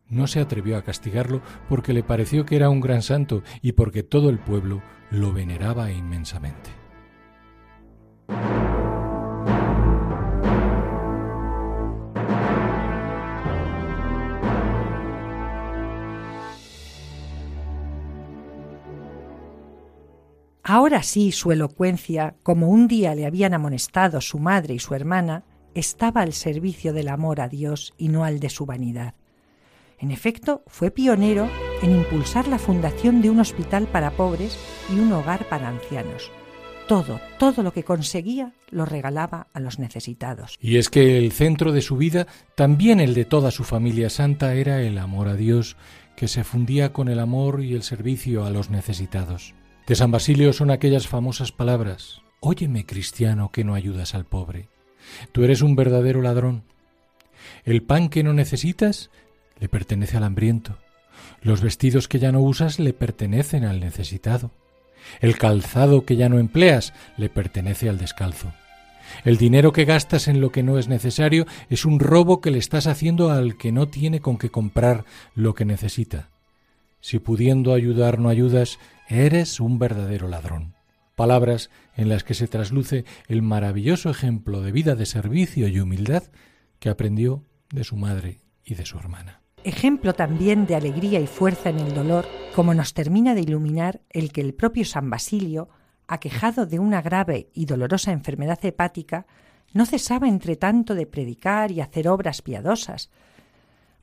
no 0.07 0.27
se 0.27 0.39
atrevió 0.39 0.77
a 0.77 0.83
castigarlo 0.83 1.41
porque 1.67 1.93
le 1.93 2.03
pareció 2.03 2.45
que 2.45 2.55
era 2.55 2.69
un 2.69 2.79
gran 2.79 3.01
santo 3.01 3.43
y 3.61 3.73
porque 3.73 4.03
todo 4.03 4.29
el 4.29 4.39
pueblo 4.39 4.81
lo 5.11 5.33
veneraba 5.33 5.91
inmensamente. 5.91 6.84
Ahora 20.67 21.03
sí 21.03 21.31
su 21.31 21.51
elocuencia, 21.51 22.33
como 22.41 22.69
un 22.69 22.87
día 22.87 23.13
le 23.13 23.27
habían 23.27 23.53
amonestado 23.53 24.19
su 24.19 24.39
madre 24.39 24.73
y 24.73 24.79
su 24.79 24.95
hermana, 24.95 25.43
estaba 25.75 26.21
al 26.21 26.33
servicio 26.33 26.91
del 26.91 27.09
amor 27.09 27.39
a 27.39 27.47
Dios 27.47 27.93
y 27.99 28.07
no 28.07 28.23
al 28.23 28.39
de 28.39 28.49
su 28.49 28.65
vanidad. 28.65 29.13
En 29.99 30.09
efecto, 30.09 30.63
fue 30.65 30.89
pionero 30.89 31.47
en 31.83 31.91
impulsar 31.91 32.47
la 32.47 32.57
fundación 32.57 33.21
de 33.21 33.29
un 33.29 33.41
hospital 33.41 33.85
para 33.85 34.09
pobres 34.17 34.57
y 34.91 34.97
un 34.97 35.13
hogar 35.13 35.47
para 35.49 35.69
ancianos. 35.69 36.31
Todo, 36.87 37.19
todo 37.37 37.61
lo 37.61 37.71
que 37.71 37.83
conseguía 37.83 38.53
lo 38.71 38.85
regalaba 38.85 39.45
a 39.53 39.59
los 39.59 39.77
necesitados. 39.77 40.57
Y 40.59 40.77
es 40.77 40.89
que 40.89 41.19
el 41.19 41.31
centro 41.31 41.73
de 41.73 41.81
su 41.81 41.95
vida, 41.95 42.25
también 42.55 42.99
el 42.99 43.13
de 43.13 43.25
toda 43.25 43.51
su 43.51 43.65
familia 43.65 44.09
santa, 44.09 44.55
era 44.55 44.81
el 44.81 44.97
amor 44.97 45.27
a 45.27 45.35
Dios, 45.35 45.77
que 46.15 46.27
se 46.27 46.43
fundía 46.43 46.91
con 46.91 47.07
el 47.07 47.19
amor 47.19 47.63
y 47.63 47.75
el 47.75 47.83
servicio 47.83 48.45
a 48.45 48.49
los 48.49 48.71
necesitados. 48.71 49.53
De 49.87 49.95
San 49.95 50.11
Basilio 50.11 50.51
son 50.51 50.71
aquellas 50.71 51.07
famosas 51.07 51.51
palabras, 51.51 52.21
Óyeme, 52.39 52.85
cristiano, 52.85 53.51
que 53.51 53.63
no 53.63 53.73
ayudas 53.73 54.13
al 54.13 54.25
pobre. 54.25 54.69
Tú 55.31 55.43
eres 55.43 55.61
un 55.61 55.75
verdadero 55.75 56.21
ladrón. 56.21 56.63
El 57.63 57.81
pan 57.81 58.09
que 58.09 58.23
no 58.23 58.33
necesitas 58.33 59.09
le 59.59 59.69
pertenece 59.69 60.17
al 60.17 60.23
hambriento. 60.23 60.77
Los 61.41 61.61
vestidos 61.61 62.07
que 62.07 62.19
ya 62.19 62.31
no 62.31 62.41
usas 62.41 62.79
le 62.79 62.93
pertenecen 62.93 63.63
al 63.63 63.79
necesitado. 63.79 64.51
El 65.21 65.37
calzado 65.37 66.05
que 66.05 66.15
ya 66.15 66.29
no 66.29 66.39
empleas 66.39 66.93
le 67.17 67.29
pertenece 67.29 67.89
al 67.89 67.97
descalzo. 67.97 68.53
El 69.23 69.37
dinero 69.37 69.71
que 69.71 69.85
gastas 69.85 70.27
en 70.27 70.41
lo 70.41 70.51
que 70.51 70.63
no 70.63 70.77
es 70.77 70.87
necesario 70.87 71.45
es 71.69 71.85
un 71.85 71.99
robo 71.99 72.41
que 72.41 72.51
le 72.51 72.57
estás 72.57 72.87
haciendo 72.87 73.31
al 73.31 73.57
que 73.57 73.71
no 73.71 73.87
tiene 73.87 74.19
con 74.19 74.37
qué 74.37 74.49
comprar 74.49 75.05
lo 75.35 75.53
que 75.53 75.65
necesita. 75.65 76.29
Si 77.01 77.19
pudiendo 77.19 77.73
ayudar 77.73 78.17
no 78.17 78.29
ayudas, 78.29 78.79
eres 79.07 79.59
un 79.59 79.79
verdadero 79.79 80.27
ladrón. 80.27 80.75
Palabras 81.15 81.69
en 81.95 82.09
las 82.09 82.23
que 82.23 82.33
se 82.33 82.47
trasluce 82.47 83.05
el 83.27 83.41
maravilloso 83.41 84.09
ejemplo 84.09 84.61
de 84.61 84.71
vida 84.71 84.95
de 84.95 85.05
servicio 85.05 85.67
y 85.67 85.79
humildad 85.79 86.23
que 86.79 86.89
aprendió 86.89 87.45
de 87.71 87.83
su 87.83 87.95
madre 87.95 88.41
y 88.65 88.75
de 88.75 88.85
su 88.85 88.97
hermana. 88.97 89.41
Ejemplo 89.63 90.13
también 90.13 90.67
de 90.67 90.75
alegría 90.75 91.19
y 91.19 91.27
fuerza 91.27 91.69
en 91.69 91.79
el 91.79 91.93
dolor, 91.93 92.25
como 92.53 92.73
nos 92.73 92.93
termina 92.93 93.33
de 93.33 93.41
iluminar 93.41 94.01
el 94.09 94.31
que 94.31 94.41
el 94.41 94.53
propio 94.53 94.85
San 94.85 95.09
Basilio, 95.09 95.69
aquejado 96.07 96.65
de 96.65 96.79
una 96.79 97.01
grave 97.01 97.49
y 97.53 97.65
dolorosa 97.65 98.11
enfermedad 98.11 98.63
hepática, 98.63 99.25
no 99.73 99.85
cesaba 99.85 100.27
entre 100.27 100.55
tanto 100.55 100.95
de 100.95 101.07
predicar 101.07 101.71
y 101.71 101.81
hacer 101.81 102.07
obras 102.07 102.41
piadosas. 102.41 103.09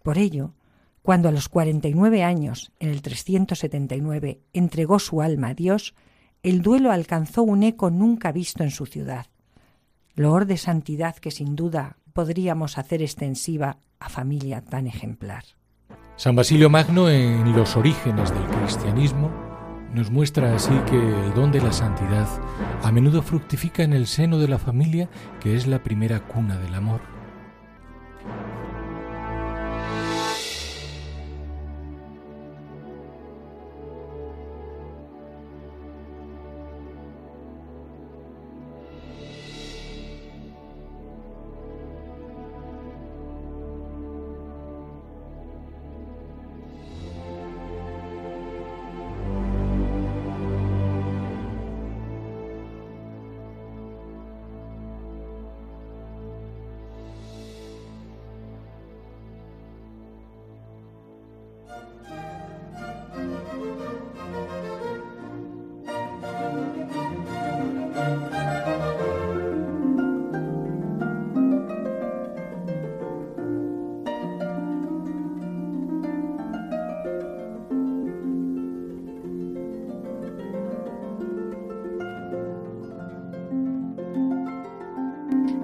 Por 0.03 0.19
ello, 0.19 0.55
cuando 1.03 1.29
a 1.29 1.33
los 1.33 1.49
49 1.49 2.23
años, 2.23 2.73
en 2.79 2.91
el 2.91 3.03
379, 3.03 4.41
entregó 4.53 4.99
su 4.99 5.21
alma 5.21 5.49
a 5.49 5.55
Dios, 5.55 5.95
el 6.43 6.63
duelo 6.63 6.93
alcanzó 6.93 7.43
un 7.43 7.65
eco 7.65 7.91
nunca 7.91 8.33
visto 8.33 8.63
en 8.63 8.71
su 8.71 8.87
ciudad. 8.87 9.27
Loor 10.15 10.47
de 10.47 10.57
santidad 10.57 11.17
que 11.17 11.31
sin 11.31 11.57
duda 11.57 11.97
podríamos 12.13 12.79
hacer 12.79 13.03
extensiva 13.03 13.79
a 13.99 14.09
familia 14.09 14.63
tan 14.63 14.87
ejemplar. 14.87 15.45
San 16.17 16.37
Basilio 16.37 16.71
Magno 16.71 17.09
en 17.09 17.53
los 17.53 17.77
orígenes 17.77 18.33
del 18.33 18.45
cristianismo 18.47 19.31
nos 19.95 20.11
muestra 20.11 20.55
así 20.55 20.75
que 20.91 20.97
el 20.97 21.35
don 21.35 21.53
de 21.53 21.61
la 21.61 21.73
santidad 21.73 22.29
a 22.83 22.93
menudo 22.93 23.23
fructifica 23.23 23.83
en 23.83 23.93
el 23.93 24.07
seno 24.07 24.39
de 24.39 24.49
la 24.49 24.59
familia, 24.59 25.09
que 25.41 25.55
es 25.55 25.67
la 25.67 25.83
primera 25.83 26.21
cuna 26.21 26.59
del 26.59 26.75
amor. 26.75 27.01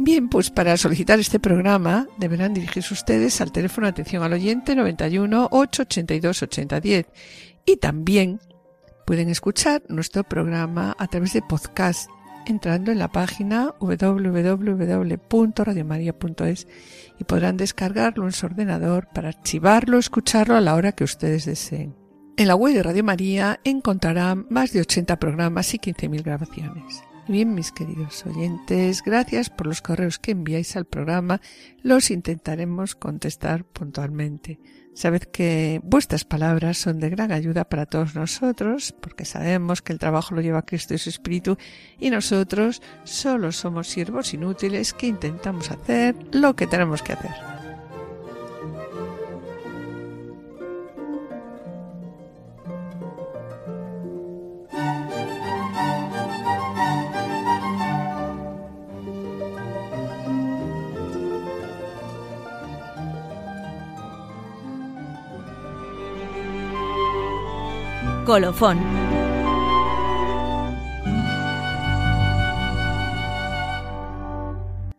Bien, 0.00 0.28
pues 0.28 0.50
para 0.50 0.76
solicitar 0.76 1.18
este 1.18 1.40
programa 1.40 2.06
deberán 2.18 2.54
dirigirse 2.54 2.94
ustedes 2.94 3.40
al 3.40 3.50
teléfono 3.50 3.88
atención 3.88 4.22
al 4.22 4.32
oyente 4.32 4.76
91 4.76 5.48
882 5.50 6.44
8010 6.44 7.06
y 7.66 7.78
también 7.78 8.38
pueden 9.04 9.28
escuchar 9.28 9.82
nuestro 9.88 10.22
programa 10.22 10.94
a 11.00 11.08
través 11.08 11.32
de 11.32 11.42
podcast 11.42 12.08
entrando 12.46 12.92
en 12.92 13.00
la 13.00 13.08
página 13.08 13.74
www.radiomaria.es 13.80 16.68
y 17.18 17.24
podrán 17.24 17.56
descargarlo 17.56 18.24
en 18.24 18.32
su 18.32 18.46
ordenador 18.46 19.08
para 19.12 19.30
archivarlo 19.30 19.96
o 19.96 20.00
escucharlo 20.00 20.54
a 20.54 20.60
la 20.60 20.76
hora 20.76 20.92
que 20.92 21.02
ustedes 21.02 21.44
deseen. 21.44 21.96
En 22.36 22.46
la 22.46 22.54
web 22.54 22.72
de 22.72 22.84
Radio 22.84 23.02
María 23.02 23.58
encontrarán 23.64 24.46
más 24.48 24.72
de 24.72 24.82
80 24.82 25.18
programas 25.18 25.74
y 25.74 25.78
15.000 25.78 26.22
grabaciones. 26.22 27.02
Bien, 27.28 27.54
mis 27.54 27.72
queridos 27.72 28.24
oyentes, 28.24 29.02
gracias 29.02 29.50
por 29.50 29.66
los 29.66 29.82
correos 29.82 30.18
que 30.18 30.30
enviáis 30.30 30.76
al 30.76 30.86
programa. 30.86 31.42
Los 31.82 32.10
intentaremos 32.10 32.94
contestar 32.94 33.66
puntualmente. 33.66 34.58
Sabed 34.94 35.24
que 35.24 35.78
vuestras 35.84 36.24
palabras 36.24 36.78
son 36.78 36.98
de 37.00 37.10
gran 37.10 37.30
ayuda 37.30 37.68
para 37.68 37.84
todos 37.84 38.14
nosotros, 38.14 38.94
porque 38.98 39.26
sabemos 39.26 39.82
que 39.82 39.92
el 39.92 39.98
trabajo 39.98 40.34
lo 40.34 40.40
lleva 40.40 40.64
Cristo 40.64 40.94
y 40.94 40.98
su 40.98 41.10
Espíritu, 41.10 41.58
y 41.98 42.08
nosotros 42.08 42.80
solo 43.04 43.52
somos 43.52 43.88
siervos 43.88 44.32
inútiles 44.32 44.94
que 44.94 45.08
intentamos 45.08 45.70
hacer 45.70 46.16
lo 46.32 46.56
que 46.56 46.66
tenemos 46.66 47.02
que 47.02 47.12
hacer. 47.12 47.58
Colofón. 68.28 68.78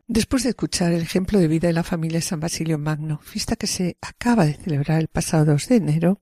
Después 0.08 0.42
de 0.42 0.50
escuchar 0.50 0.94
el 0.94 1.04
ejemplo 1.04 1.38
de 1.38 1.48
vida 1.48 1.68
de 1.68 1.74
la 1.74 1.84
familia 1.84 2.18
de 2.18 2.24
San 2.24 2.40
Basilio 2.40 2.80
Magno, 2.80 3.20
fiesta 3.20 3.56
que 3.56 3.68
se 3.68 3.98
acaba 4.02 4.48
de 4.48 4.56
celebrar 4.56 5.00
el 5.00 5.10
pasado 5.10 5.46
2 5.46 5.68
de 5.68 5.76
enero, 5.76 6.22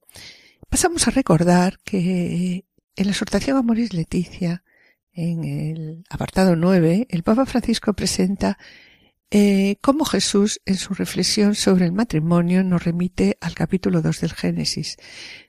pasamos 0.68 1.08
a 1.08 1.12
recordar 1.12 1.80
que 1.86 2.66
en 2.98 3.06
la 3.06 3.12
exhortación 3.12 3.56
Amoris 3.56 3.94
Leticia, 3.94 4.66
en 5.14 5.46
el 5.46 6.04
apartado 6.10 6.58
9, 6.58 7.08
el 7.10 7.24
Papa 7.24 7.46
Francisco 7.46 7.94
presenta 7.94 8.58
eh, 9.32 9.78
cómo 9.80 10.04
Jesús, 10.04 10.60
en 10.66 10.76
su 10.76 10.94
reflexión 10.94 11.56
sobre 11.56 11.86
el 11.86 11.94
matrimonio, 11.94 12.66
nos 12.66 12.84
remite 12.84 13.38
al 13.40 13.56
capítulo 13.56 14.02
2 14.02 14.20
del 14.20 14.34
Génesis, 14.34 14.98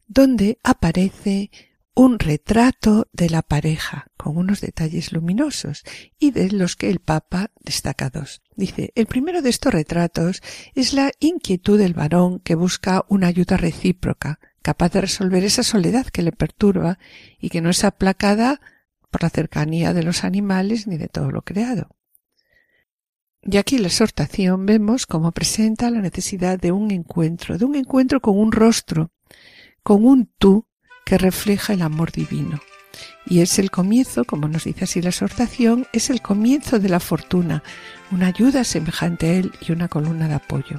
donde 0.08 0.58
aparece 0.64 1.50
un 1.94 2.18
retrato 2.18 3.08
de 3.12 3.28
la 3.28 3.42
pareja 3.42 4.06
con 4.16 4.36
unos 4.36 4.60
detalles 4.60 5.12
luminosos 5.12 5.82
y 6.18 6.30
de 6.30 6.50
los 6.50 6.76
que 6.76 6.90
el 6.90 7.00
Papa 7.00 7.50
destaca 7.60 8.08
dos. 8.08 8.40
Dice, 8.56 8.92
el 8.94 9.06
primero 9.06 9.42
de 9.42 9.50
estos 9.50 9.72
retratos 9.72 10.40
es 10.74 10.92
la 10.92 11.10
inquietud 11.18 11.78
del 11.78 11.94
varón 11.94 12.38
que 12.38 12.54
busca 12.54 13.04
una 13.08 13.26
ayuda 13.26 13.56
recíproca, 13.56 14.38
capaz 14.62 14.92
de 14.92 15.00
resolver 15.00 15.44
esa 15.44 15.62
soledad 15.62 16.06
que 16.06 16.22
le 16.22 16.32
perturba 16.32 16.98
y 17.38 17.50
que 17.50 17.60
no 17.60 17.70
es 17.70 17.84
aplacada 17.84 18.60
por 19.10 19.22
la 19.22 19.30
cercanía 19.30 19.92
de 19.92 20.04
los 20.04 20.24
animales 20.24 20.86
ni 20.86 20.98
de 20.98 21.08
todo 21.08 21.30
lo 21.30 21.42
creado. 21.42 21.96
Y 23.42 23.56
aquí 23.56 23.78
la 23.78 23.88
exhortación 23.88 24.66
vemos 24.66 25.06
cómo 25.06 25.32
presenta 25.32 25.90
la 25.90 26.00
necesidad 26.00 26.60
de 26.60 26.70
un 26.70 26.90
encuentro, 26.90 27.58
de 27.58 27.64
un 27.64 27.74
encuentro 27.74 28.20
con 28.20 28.38
un 28.38 28.52
rostro, 28.52 29.10
con 29.88 30.04
un 30.04 30.30
tú 30.38 30.66
que 31.06 31.16
refleja 31.16 31.72
el 31.72 31.80
amor 31.80 32.12
divino. 32.12 32.60
Y 33.24 33.40
es 33.40 33.58
el 33.58 33.70
comienzo, 33.70 34.26
como 34.26 34.46
nos 34.46 34.64
dice 34.64 34.84
así 34.84 35.00
la 35.00 35.08
exhortación, 35.08 35.86
es 35.94 36.10
el 36.10 36.20
comienzo 36.20 36.78
de 36.78 36.90
la 36.90 37.00
fortuna, 37.00 37.62
una 38.10 38.26
ayuda 38.26 38.64
semejante 38.64 39.30
a 39.30 39.32
él 39.32 39.50
y 39.66 39.72
una 39.72 39.88
columna 39.88 40.28
de 40.28 40.34
apoyo. 40.34 40.78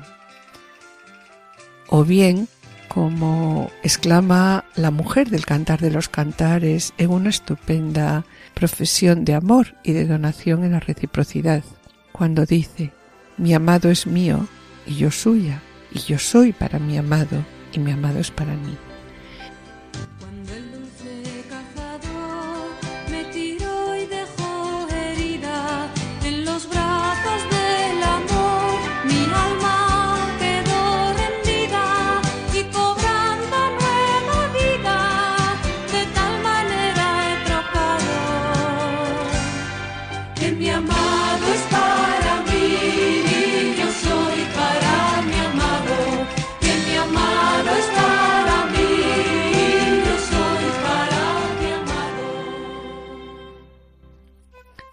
o 1.88 2.06
bien 2.06 2.48
como 2.88 3.72
exclama 3.82 4.66
la 4.76 4.92
mujer 4.92 5.32
del 5.32 5.44
Cantar 5.44 5.80
de 5.82 5.90
los 5.90 6.08
Cantares 6.08 6.94
en 7.00 7.10
una 7.10 7.32
estupenda 7.32 8.26
profesión 8.54 9.26
de 9.26 9.34
amor 9.34 9.76
y 9.84 9.94
de 9.94 10.06
donación 10.06 10.64
en 10.64 10.74
la 10.74 10.80
reciprocidad, 10.82 11.64
cuando 12.12 12.46
dice, 12.46 12.92
mi 13.38 13.56
amado 13.56 13.90
es 13.90 14.06
mío 14.06 14.48
y 14.86 14.98
yo 14.98 15.10
suya, 15.10 15.64
y 15.92 15.98
yo 15.98 16.20
soy 16.20 16.54
para 16.54 16.78
mi 16.78 16.96
amado 16.96 17.44
y 17.74 17.80
mi 17.80 17.90
amado 17.90 18.20
es 18.20 18.30
para 18.30 18.54
mí. 18.54 18.78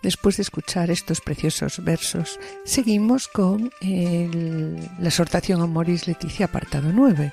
Después 0.06 0.36
de 0.36 0.44
escuchar 0.44 0.88
estos 0.92 1.20
preciosos 1.20 1.82
versos, 1.82 2.38
seguimos 2.64 3.26
con 3.26 3.72
la 3.80 5.08
exhortación 5.08 5.60
a 5.60 5.66
Moris 5.66 6.06
Leticia, 6.06 6.46
apartado 6.46 6.92
9, 6.94 7.32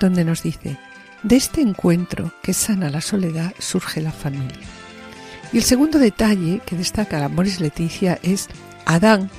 donde 0.00 0.24
nos 0.24 0.42
dice, 0.42 0.78
de 1.22 1.36
este 1.36 1.60
encuentro 1.60 2.32
que 2.42 2.54
sana 2.54 2.88
la 2.88 3.02
soledad 3.02 3.52
surge 3.58 4.00
la 4.00 4.12
familia. 4.12 4.66
Y 5.52 5.58
el 5.58 5.62
segundo 5.62 5.98
detalle 5.98 6.62
que 6.64 6.74
destaca 6.74 7.20
la 7.20 7.28
Moris 7.28 7.60
Leticia 7.60 8.18
es 8.22 8.48
Adán, 8.86 9.30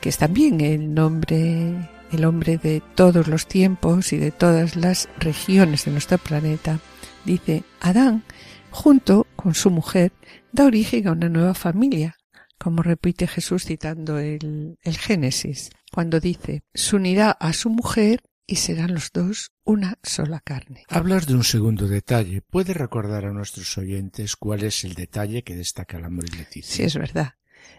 que 0.00 0.08
es 0.10 0.18
también 0.18 0.60
el 0.60 0.94
nombre, 0.94 1.90
el 2.12 2.24
hombre 2.26 2.58
de 2.58 2.80
todos 2.94 3.26
los 3.26 3.48
tiempos 3.48 4.12
y 4.12 4.18
de 4.18 4.30
todas 4.30 4.76
las 4.76 5.08
regiones 5.18 5.84
de 5.84 5.90
nuestro 5.90 6.18
planeta. 6.18 6.78
Dice, 7.24 7.64
Adán, 7.80 8.22
junto 8.70 9.23
con 9.44 9.54
su 9.54 9.70
mujer, 9.70 10.10
da 10.52 10.64
origen 10.64 11.06
a 11.06 11.12
una 11.12 11.28
nueva 11.28 11.52
familia, 11.52 12.16
como 12.56 12.82
repite 12.82 13.26
Jesús 13.26 13.66
citando 13.66 14.18
el, 14.18 14.78
el 14.80 14.96
Génesis, 14.96 15.68
cuando 15.92 16.18
dice, 16.18 16.62
se 16.72 16.96
unirá 16.96 17.30
a 17.32 17.52
su 17.52 17.68
mujer 17.68 18.22
y 18.46 18.56
serán 18.56 18.94
los 18.94 19.12
dos 19.12 19.52
una 19.62 19.98
sola 20.02 20.40
carne. 20.40 20.84
Hablas 20.88 21.26
de 21.26 21.34
un 21.34 21.44
segundo 21.44 21.88
detalle. 21.88 22.40
¿Puede 22.40 22.72
recordar 22.72 23.26
a 23.26 23.34
nuestros 23.34 23.76
oyentes 23.76 24.34
cuál 24.36 24.62
es 24.62 24.82
el 24.82 24.94
detalle 24.94 25.44
que 25.44 25.56
destaca 25.56 26.00
la 26.00 26.08
Moris 26.08 26.38
Leticia? 26.38 26.74
Sí, 26.74 26.82
es 26.82 26.94
verdad. 26.94 27.34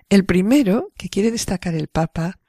El 0.07 0.24
primero 0.24 0.93
que 0.95 1.09
quiere 1.09 1.32
destacar 1.32 1.74
el 1.74 1.88
Papa 1.88 2.39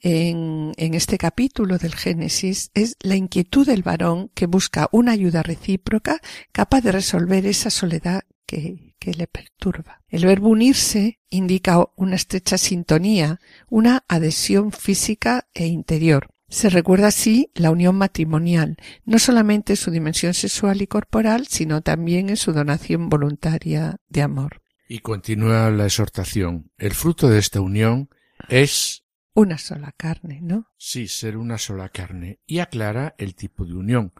en, 0.00 0.72
en 0.76 0.94
este 0.94 1.18
capítulo 1.18 1.78
del 1.78 1.94
Génesis 1.94 2.72
es 2.74 2.96
la 3.00 3.14
inquietud 3.14 3.64
del 3.64 3.84
varón 3.84 4.28
que 4.34 4.46
busca 4.46 4.88
una 4.90 5.12
ayuda 5.12 5.44
recíproca 5.44 6.20
capaz 6.50 6.80
de 6.80 6.90
resolver 6.90 7.46
esa 7.46 7.70
soledad 7.70 8.24
que, 8.46 8.94
que 8.98 9.12
le 9.12 9.26
perturba. 9.26 10.02
El 10.08 10.24
verbo 10.24 10.48
unirse 10.48 11.20
indica 11.28 11.84
una 11.96 12.14
estrecha 12.16 12.56
sintonía, 12.58 13.40
una 13.68 14.04
adhesión 14.08 14.72
física 14.72 15.48
e 15.52 15.66
interior. 15.66 16.28
Se 16.48 16.70
recuerda 16.70 17.08
así 17.08 17.50
la 17.54 17.72
unión 17.72 17.96
matrimonial, 17.96 18.76
no 19.04 19.18
solamente 19.18 19.72
en 19.72 19.76
su 19.76 19.90
dimensión 19.90 20.32
sexual 20.32 20.80
y 20.80 20.86
corporal, 20.86 21.48
sino 21.48 21.80
también 21.82 22.30
en 22.30 22.36
su 22.36 22.52
donación 22.52 23.08
voluntaria 23.08 23.96
de 24.08 24.22
amor. 24.22 24.62
Y 24.88 25.00
continúa 25.00 25.68
la 25.72 25.86
exhortación. 25.86 26.70
El 26.78 26.92
fruto 26.94 27.28
de 27.28 27.40
esta 27.40 27.60
unión 27.60 28.08
es, 28.48 29.02
Una 29.34 29.58
sola 29.58 29.92
carne, 29.96 30.38
¿no? 30.40 30.68
sí, 30.78 31.08
ser 31.08 31.36
una 31.36 31.58
sola 31.58 31.88
carne, 31.88 32.38
y 32.46 32.60
aclara 32.60 33.16
el 33.18 33.34
tipo 33.34 33.64
de 33.64 33.74
unión, 33.74 34.12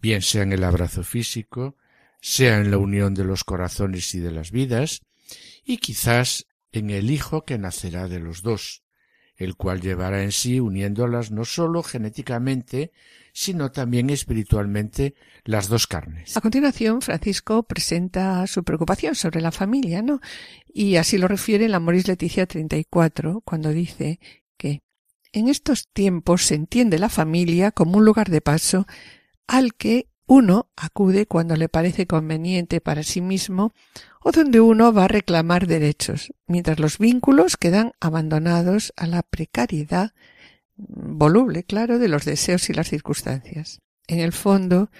bien 0.00 0.22
sea 0.22 0.44
en 0.44 0.52
el 0.52 0.64
abrazo 0.64 1.02
físico, 1.04 1.76
sea 2.20 2.58
en 2.58 2.70
la 2.70 2.78
unión 2.78 3.14
de 3.14 3.24
los 3.24 3.44
corazones 3.44 4.14
y 4.14 4.20
de 4.20 4.30
las 4.30 4.50
vidas, 4.50 5.02
y 5.64 5.78
quizás 5.78 6.46
en 6.72 6.90
el 6.90 7.10
hijo 7.10 7.44
que 7.44 7.58
nacerá 7.58 8.08
de 8.08 8.20
los 8.20 8.42
dos, 8.42 8.82
el 9.36 9.56
cual 9.56 9.80
llevará 9.80 10.22
en 10.22 10.32
sí 10.32 10.60
uniéndolas 10.60 11.30
no 11.30 11.44
sólo 11.44 11.82
genéticamente, 11.82 12.92
sino 13.32 13.70
también 13.70 14.08
espiritualmente 14.08 15.14
las 15.44 15.68
dos 15.68 15.86
carnes. 15.86 16.36
A 16.36 16.40
continuación, 16.40 17.02
Francisco 17.02 17.62
presenta 17.64 18.46
su 18.46 18.64
preocupación 18.64 19.14
sobre 19.14 19.42
la 19.42 19.52
familia, 19.52 20.00
¿no? 20.00 20.20
Y 20.66 20.96
así 20.96 21.18
lo 21.18 21.28
refiere 21.28 21.66
en 21.66 21.72
la 21.72 21.80
Moris 21.80 22.08
Leticia 22.08 22.46
34, 22.46 23.42
cuando 23.44 23.70
dice 23.70 24.20
que 24.56 24.82
en 25.32 25.48
estos 25.48 25.88
tiempos 25.92 26.46
se 26.46 26.54
entiende 26.54 26.98
la 26.98 27.10
familia 27.10 27.72
como 27.72 27.98
un 27.98 28.06
lugar 28.06 28.30
de 28.30 28.40
paso 28.40 28.86
al 29.46 29.74
que 29.74 30.08
uno 30.26 30.70
acude 30.76 31.26
cuando 31.26 31.56
le 31.56 31.68
parece 31.68 32.06
conveniente 32.06 32.80
para 32.80 33.02
sí 33.02 33.20
mismo 33.20 33.72
o 34.22 34.32
donde 34.32 34.60
uno 34.60 34.92
va 34.92 35.04
a 35.04 35.08
reclamar 35.08 35.66
derechos, 35.66 36.32
mientras 36.46 36.80
los 36.80 36.98
vínculos 36.98 37.56
quedan 37.56 37.92
abandonados 38.00 38.92
a 38.96 39.06
la 39.06 39.22
precariedad 39.22 40.12
voluble, 40.76 41.64
claro, 41.64 41.98
de 41.98 42.08
los 42.08 42.24
deseos 42.24 42.68
y 42.68 42.74
las 42.74 42.88
circunstancias. 42.88 43.80
En 44.08 44.18
el 44.18 44.32
fondo, 44.32 44.90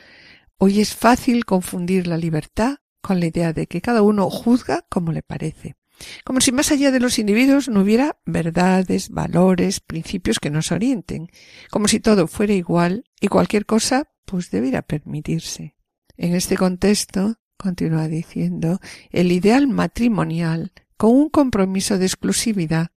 hoy 0.58 0.80
es 0.80 0.94
fácil 0.94 1.44
confundir 1.44 2.06
la 2.06 2.16
libertad 2.16 2.78
con 3.00 3.20
la 3.20 3.26
idea 3.26 3.52
de 3.52 3.66
que 3.66 3.80
cada 3.80 4.02
uno 4.02 4.30
juzga 4.30 4.86
como 4.88 5.12
le 5.12 5.22
parece, 5.22 5.76
como 6.24 6.40
si 6.40 6.52
más 6.52 6.70
allá 6.70 6.90
de 6.90 7.00
los 7.00 7.18
individuos 7.18 7.68
no 7.68 7.80
hubiera 7.80 8.18
verdades, 8.26 9.10
valores, 9.10 9.80
principios 9.80 10.38
que 10.38 10.50
nos 10.50 10.72
orienten, 10.72 11.30
como 11.70 11.88
si 11.88 12.00
todo 12.00 12.26
fuera 12.26 12.52
igual 12.52 13.04
y 13.20 13.28
cualquier 13.28 13.66
cosa 13.66 14.08
pues 14.26 14.50
debiera 14.50 14.82
permitirse. 14.82 15.76
En 16.16 16.34
este 16.34 16.56
contexto, 16.56 17.36
continúa 17.56 18.08
diciendo, 18.08 18.80
el 19.10 19.32
ideal 19.32 19.68
matrimonial, 19.68 20.72
con 20.96 21.12
un 21.12 21.28
compromiso 21.30 21.98
de 21.98 22.06
exclusividad, 22.06 22.88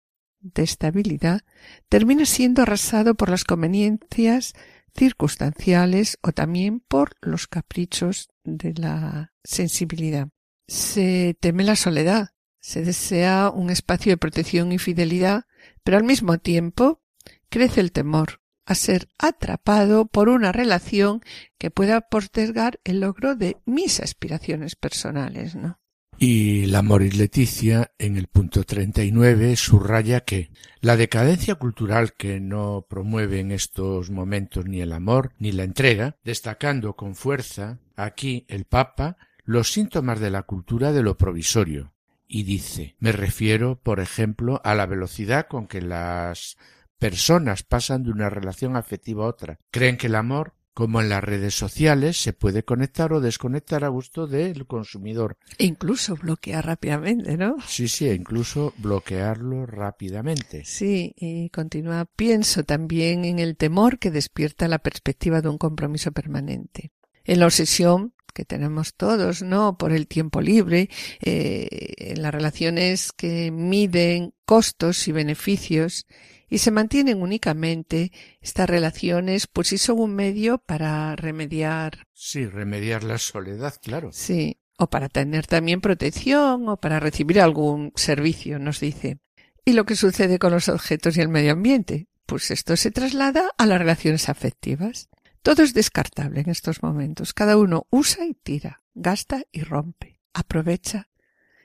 de 0.40 0.62
estabilidad, 0.62 1.42
termina 1.88 2.24
siendo 2.24 2.62
arrasado 2.62 3.14
por 3.14 3.28
las 3.28 3.44
conveniencias 3.44 4.54
circunstanciales 4.96 6.18
o 6.22 6.32
también 6.32 6.80
por 6.80 7.16
los 7.20 7.46
caprichos 7.46 8.30
de 8.44 8.74
la 8.74 9.32
sensibilidad. 9.44 10.28
Se 10.66 11.36
teme 11.40 11.64
la 11.64 11.76
soledad, 11.76 12.30
se 12.60 12.82
desea 12.82 13.50
un 13.50 13.70
espacio 13.70 14.12
de 14.12 14.16
protección 14.16 14.72
y 14.72 14.78
fidelidad, 14.78 15.46
pero 15.82 15.96
al 15.96 16.04
mismo 16.04 16.38
tiempo 16.38 17.02
crece 17.48 17.80
el 17.80 17.92
temor 17.92 18.40
a 18.68 18.74
ser 18.74 19.08
atrapado 19.18 20.04
por 20.04 20.28
una 20.28 20.52
relación 20.52 21.22
que 21.56 21.70
pueda 21.70 22.02
postergar 22.02 22.80
el 22.84 23.00
logro 23.00 23.34
de 23.34 23.56
mis 23.64 23.98
aspiraciones 23.98 24.76
personales, 24.76 25.56
¿no? 25.56 25.80
Y 26.18 26.66
la 26.66 26.82
Moris 26.82 27.16
Leticia, 27.16 27.92
en 27.96 28.18
el 28.18 28.26
punto 28.26 28.64
39, 28.64 29.56
subraya 29.56 30.20
que 30.20 30.50
la 30.80 30.96
decadencia 30.96 31.54
cultural 31.54 32.12
que 32.12 32.40
no 32.40 32.84
promueve 32.90 33.40
en 33.40 33.52
estos 33.52 34.10
momentos 34.10 34.66
ni 34.66 34.82
el 34.82 34.92
amor 34.92 35.32
ni 35.38 35.52
la 35.52 35.62
entrega, 35.62 36.16
destacando 36.22 36.94
con 36.94 37.14
fuerza 37.14 37.78
aquí 37.96 38.44
el 38.48 38.64
Papa 38.64 39.16
los 39.44 39.72
síntomas 39.72 40.20
de 40.20 40.30
la 40.30 40.42
cultura 40.42 40.92
de 40.92 41.02
lo 41.02 41.16
provisorio. 41.16 41.94
Y 42.26 42.42
dice, 42.42 42.96
me 42.98 43.12
refiero, 43.12 43.80
por 43.80 44.00
ejemplo, 44.00 44.60
a 44.62 44.74
la 44.74 44.84
velocidad 44.84 45.46
con 45.46 45.66
que 45.66 45.80
las 45.80 46.58
personas 46.98 47.62
pasan 47.62 48.02
de 48.02 48.10
una 48.10 48.30
relación 48.30 48.76
afectiva 48.76 49.24
a 49.24 49.28
otra. 49.28 49.58
Creen 49.70 49.96
que 49.96 50.08
el 50.08 50.14
amor 50.14 50.54
como 50.78 51.00
en 51.00 51.08
las 51.08 51.24
redes 51.24 51.56
sociales 51.56 52.22
se 52.22 52.32
puede 52.32 52.62
conectar 52.62 53.12
o 53.12 53.20
desconectar 53.20 53.82
a 53.82 53.88
gusto 53.88 54.28
del 54.28 54.64
consumidor. 54.68 55.36
E 55.58 55.66
incluso 55.66 56.14
bloquear 56.14 56.66
rápidamente, 56.66 57.36
¿no? 57.36 57.56
Sí, 57.66 57.88
sí, 57.88 58.06
e 58.06 58.14
incluso 58.14 58.72
bloquearlo 58.78 59.66
rápidamente. 59.66 60.64
Sí, 60.64 61.14
y 61.16 61.50
continúa, 61.50 62.04
pienso 62.04 62.62
también 62.62 63.24
en 63.24 63.40
el 63.40 63.56
temor 63.56 63.98
que 63.98 64.12
despierta 64.12 64.68
la 64.68 64.78
perspectiva 64.78 65.42
de 65.42 65.48
un 65.48 65.58
compromiso 65.58 66.12
permanente. 66.12 66.92
En 67.24 67.40
la 67.40 67.46
obsesión 67.46 68.14
que 68.32 68.44
tenemos 68.44 68.94
todos, 68.94 69.42
¿no? 69.42 69.76
Por 69.76 69.90
el 69.90 70.06
tiempo 70.06 70.40
libre, 70.40 70.90
eh, 71.20 71.68
en 71.98 72.22
las 72.22 72.32
relaciones 72.32 73.10
que 73.10 73.50
miden 73.50 74.32
costos 74.44 75.08
y 75.08 75.10
beneficios 75.10 76.06
y 76.48 76.58
se 76.58 76.70
mantienen 76.70 77.20
únicamente 77.22 78.12
estas 78.40 78.68
relaciones, 78.68 79.46
pues 79.46 79.68
sí 79.68 79.78
son 79.78 79.98
un 80.00 80.14
medio 80.14 80.58
para 80.58 81.14
remediar, 81.16 82.06
Sí, 82.12 82.46
remediar 82.46 83.04
la 83.04 83.18
soledad, 83.18 83.74
claro. 83.82 84.10
sí, 84.12 84.58
o 84.78 84.88
para 84.88 85.08
tener 85.08 85.46
también 85.46 85.80
protección 85.80 86.68
o 86.68 86.76
para 86.76 87.00
recibir 87.00 87.40
algún 87.40 87.92
servicio, 87.96 88.58
nos 88.58 88.80
dice. 88.80 89.18
¿Y 89.64 89.72
lo 89.72 89.84
que 89.84 89.96
sucede 89.96 90.38
con 90.38 90.52
los 90.52 90.68
objetos 90.68 91.16
y 91.16 91.20
el 91.20 91.28
medio 91.28 91.52
ambiente? 91.52 92.06
Pues 92.26 92.50
esto 92.50 92.76
se 92.76 92.90
traslada 92.90 93.50
a 93.58 93.66
las 93.66 93.78
relaciones 93.78 94.28
afectivas. 94.28 95.08
Todo 95.42 95.62
es 95.62 95.74
descartable 95.74 96.40
en 96.40 96.50
estos 96.50 96.82
momentos. 96.82 97.32
Cada 97.34 97.56
uno 97.56 97.86
usa 97.90 98.24
y 98.26 98.34
tira, 98.34 98.82
gasta 98.94 99.42
y 99.52 99.62
rompe, 99.62 100.20
aprovecha 100.32 101.08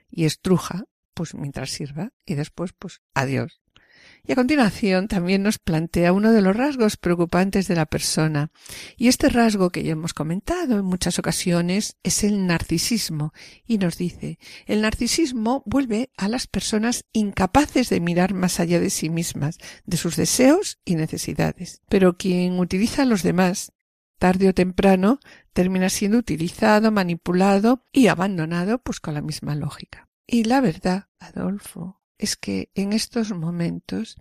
y 0.09 0.25
estruja, 0.25 0.86
pues 1.13 1.34
mientras 1.36 1.69
sirva, 1.69 2.11
y 2.25 2.36
después, 2.36 2.73
pues 2.73 3.01
adiós. 3.13 3.61
Y 4.26 4.32
a 4.32 4.36
continuación 4.36 5.09
también 5.09 5.43
nos 5.43 5.59
plantea 5.59 6.13
uno 6.13 6.32
de 6.32 6.41
los 6.41 6.55
rasgos 6.55 6.95
preocupantes 6.95 7.67
de 7.67 7.76
la 7.76 7.86
persona. 7.86 8.51
Y 8.95 9.09
este 9.09 9.28
rasgo 9.28 9.69
que 9.69 9.84
ya 9.84 9.91
hemos 9.91 10.13
comentado 10.13 10.80
en 10.80 10.86
muchas 10.86 11.19
ocasiones 11.19 11.97
es 12.03 12.24
el 12.24 12.47
narcisismo. 12.47 13.34
Y 13.65 13.80
nos 13.80 13.97
dice, 13.97 14.39
el 14.65 14.82
narcisismo 14.82 15.61
vuelve 15.65 16.09
a 16.15 16.30
las 16.30 16.47
personas 16.47 17.03
incapaces 17.11 17.89
de 17.89 17.99
mirar 17.99 18.34
más 18.34 18.61
allá 18.61 18.80
de 18.80 18.91
sí 18.91 19.09
mismas, 19.09 19.57
de 19.86 19.97
sus 19.97 20.15
deseos 20.15 20.80
y 20.86 20.95
necesidades. 20.95 21.82
Pero 21.89 22.15
quien 22.15 22.59
utiliza 22.59 23.01
a 23.01 23.05
los 23.05 23.24
demás, 23.24 23.74
tarde 24.19 24.47
o 24.47 24.53
temprano, 24.53 25.19
termina 25.51 25.89
siendo 25.89 26.17
utilizado, 26.17 26.93
manipulado 26.93 27.84
y 27.91 28.07
abandonado 28.07 28.82
pues 28.82 29.01
con 29.01 29.15
la 29.15 29.21
misma 29.21 29.53
lógica. 29.53 30.07
Y 30.26 30.45
la 30.45 30.61
verdad, 30.61 31.09
Adolfo, 31.19 32.03
es 32.24 32.36
que 32.36 32.69
en 32.76 32.93
estos 32.93 33.32
momentos 33.32 34.17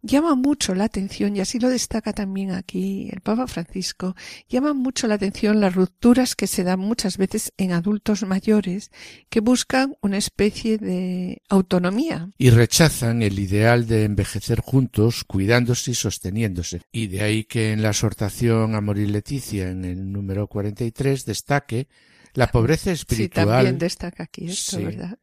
llama 0.00 0.36
mucho 0.36 0.74
la 0.74 0.84
atención, 0.84 1.36
y 1.36 1.40
así 1.40 1.58
lo 1.58 1.68
destaca 1.68 2.12
también 2.12 2.52
aquí 2.52 3.08
el 3.12 3.20
Papa 3.20 3.46
Francisco, 3.48 4.14
llama 4.48 4.72
mucho 4.72 5.08
la 5.08 5.14
atención 5.14 5.60
las 5.60 5.74
rupturas 5.74 6.36
que 6.36 6.46
se 6.46 6.62
dan 6.62 6.78
muchas 6.78 7.16
veces 7.16 7.52
en 7.56 7.72
adultos 7.72 8.22
mayores 8.22 8.90
que 9.28 9.40
buscan 9.40 9.96
una 10.00 10.16
especie 10.18 10.78
de 10.78 11.42
autonomía. 11.48 12.30
Y 12.38 12.50
rechazan 12.50 13.22
el 13.22 13.38
ideal 13.38 13.86
de 13.88 14.04
envejecer 14.04 14.60
juntos, 14.60 15.24
cuidándose 15.24 15.90
y 15.90 15.94
sosteniéndose. 15.94 16.82
Y 16.92 17.08
de 17.08 17.22
ahí 17.22 17.44
que 17.44 17.72
en 17.72 17.82
la 17.82 17.88
exhortación 17.88 18.76
Amor 18.76 18.98
y 18.98 19.06
Leticia, 19.06 19.68
en 19.70 19.84
el 19.84 20.12
número 20.12 20.46
43, 20.46 21.24
destaque 21.24 21.88
la 22.34 22.46
pobreza 22.46 22.92
espiritual. 22.92 23.46
Sí, 23.46 23.50
también 23.52 23.78
destaca 23.78 24.22
aquí 24.22 24.46
esto, 24.48 24.76
Sí. 24.76 24.84
¿verdad? 24.84 25.18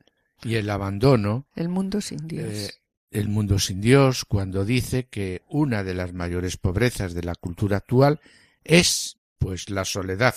Y 0.46 0.56
el 0.56 0.70
abandono, 0.70 1.48
El 1.56 1.70
mundo 1.70 2.02
sin 2.02 2.28
Dios. 2.28 2.46
eh, 2.54 2.72
el 3.12 3.30
mundo 3.30 3.60
sin 3.60 3.82
Dios, 3.82 4.26
cuando 4.26 4.64
dice 4.64 5.08
que 5.08 5.42
una 5.50 5.84
de 5.84 5.96
las 5.96 6.14
mayores 6.14 6.58
pobrezas 6.58 7.14
de 7.14 7.24
la 7.24 7.34
cultura 7.34 7.78
actual 7.78 8.20
es, 8.64 9.18
pues, 9.40 9.70
la 9.70 9.86
soledad, 9.86 10.36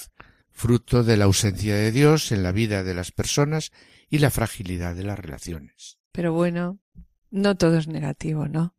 fruto 0.51 1.05
de 1.05 1.17
la 1.17 1.27
ausencia 1.27 1.75
de 1.75 1.93
Dios 1.93 2.33
en 2.33 2.43
la 2.43 2.53
vida 2.53 2.83
de 2.83 2.95
las 2.95 3.13
personas 3.13 3.71
y 4.09 4.19
la 4.19 4.31
fragilidad 4.31 4.97
de 4.97 5.05
las 5.05 5.19
relaciones. 5.19 5.99
Pero 6.13 6.33
bueno, 6.33 6.79
no 7.31 7.57
todo 7.57 7.77
es 7.77 7.87
negativo, 7.87 8.49
¿no? 8.49 8.75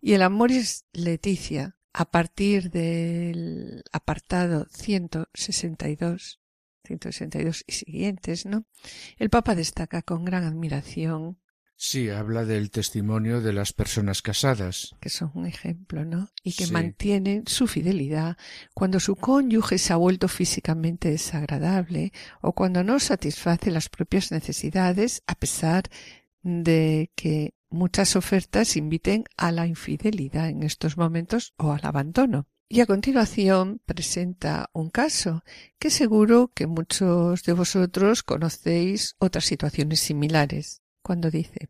Y 0.00 0.14
el 0.14 0.22
amor 0.22 0.50
es 0.50 0.84
Leticia, 0.92 1.76
a 1.92 2.10
partir 2.10 2.70
del 2.70 3.84
apartado 3.92 4.66
162, 4.72 6.40
162 6.84 7.64
y 7.66 7.72
siguientes, 7.72 8.46
¿no? 8.46 8.64
El 9.18 9.30
Papa 9.30 9.54
destaca 9.54 10.02
con 10.02 10.24
gran 10.24 10.44
admiración 10.44 11.38
Sí, 11.84 12.10
habla 12.10 12.44
del 12.44 12.70
testimonio 12.70 13.40
de 13.40 13.52
las 13.52 13.72
personas 13.72 14.22
casadas. 14.22 14.94
que 15.00 15.08
son 15.08 15.32
un 15.34 15.46
ejemplo, 15.46 16.04
¿no? 16.04 16.28
Y 16.44 16.52
que 16.52 16.66
Sí. 16.66 16.72
mantienen 16.72 17.42
su 17.48 17.66
fidelidad 17.66 18.36
cuando 18.72 19.00
su 19.00 19.16
cónyuge 19.16 19.78
se 19.78 19.92
ha 19.92 19.96
vuelto 19.96 20.28
físicamente 20.28 21.10
desagradable 21.10 22.12
o 22.40 22.52
cuando 22.52 22.84
no 22.84 23.00
satisface 23.00 23.72
las 23.72 23.88
propias 23.88 24.30
necesidades 24.30 25.24
a 25.26 25.34
pesar 25.34 25.84
de 26.44 27.10
que 27.16 27.54
muchas 27.68 28.14
ofertas 28.14 28.76
inviten 28.76 29.24
a 29.36 29.50
la 29.50 29.66
infidelidad 29.66 30.50
en 30.50 30.62
estos 30.62 30.96
momentos 30.96 31.52
o 31.56 31.72
al 31.72 31.80
abandono. 31.84 32.46
Y 32.72 32.80
a 32.80 32.86
continuación 32.86 33.82
presenta 33.84 34.70
un 34.72 34.88
caso 34.88 35.44
que 35.78 35.90
seguro 35.90 36.50
que 36.54 36.66
muchos 36.66 37.42
de 37.42 37.52
vosotros 37.52 38.22
conocéis 38.22 39.14
otras 39.18 39.44
situaciones 39.44 40.00
similares, 40.00 40.80
cuando 41.02 41.30
dice 41.30 41.68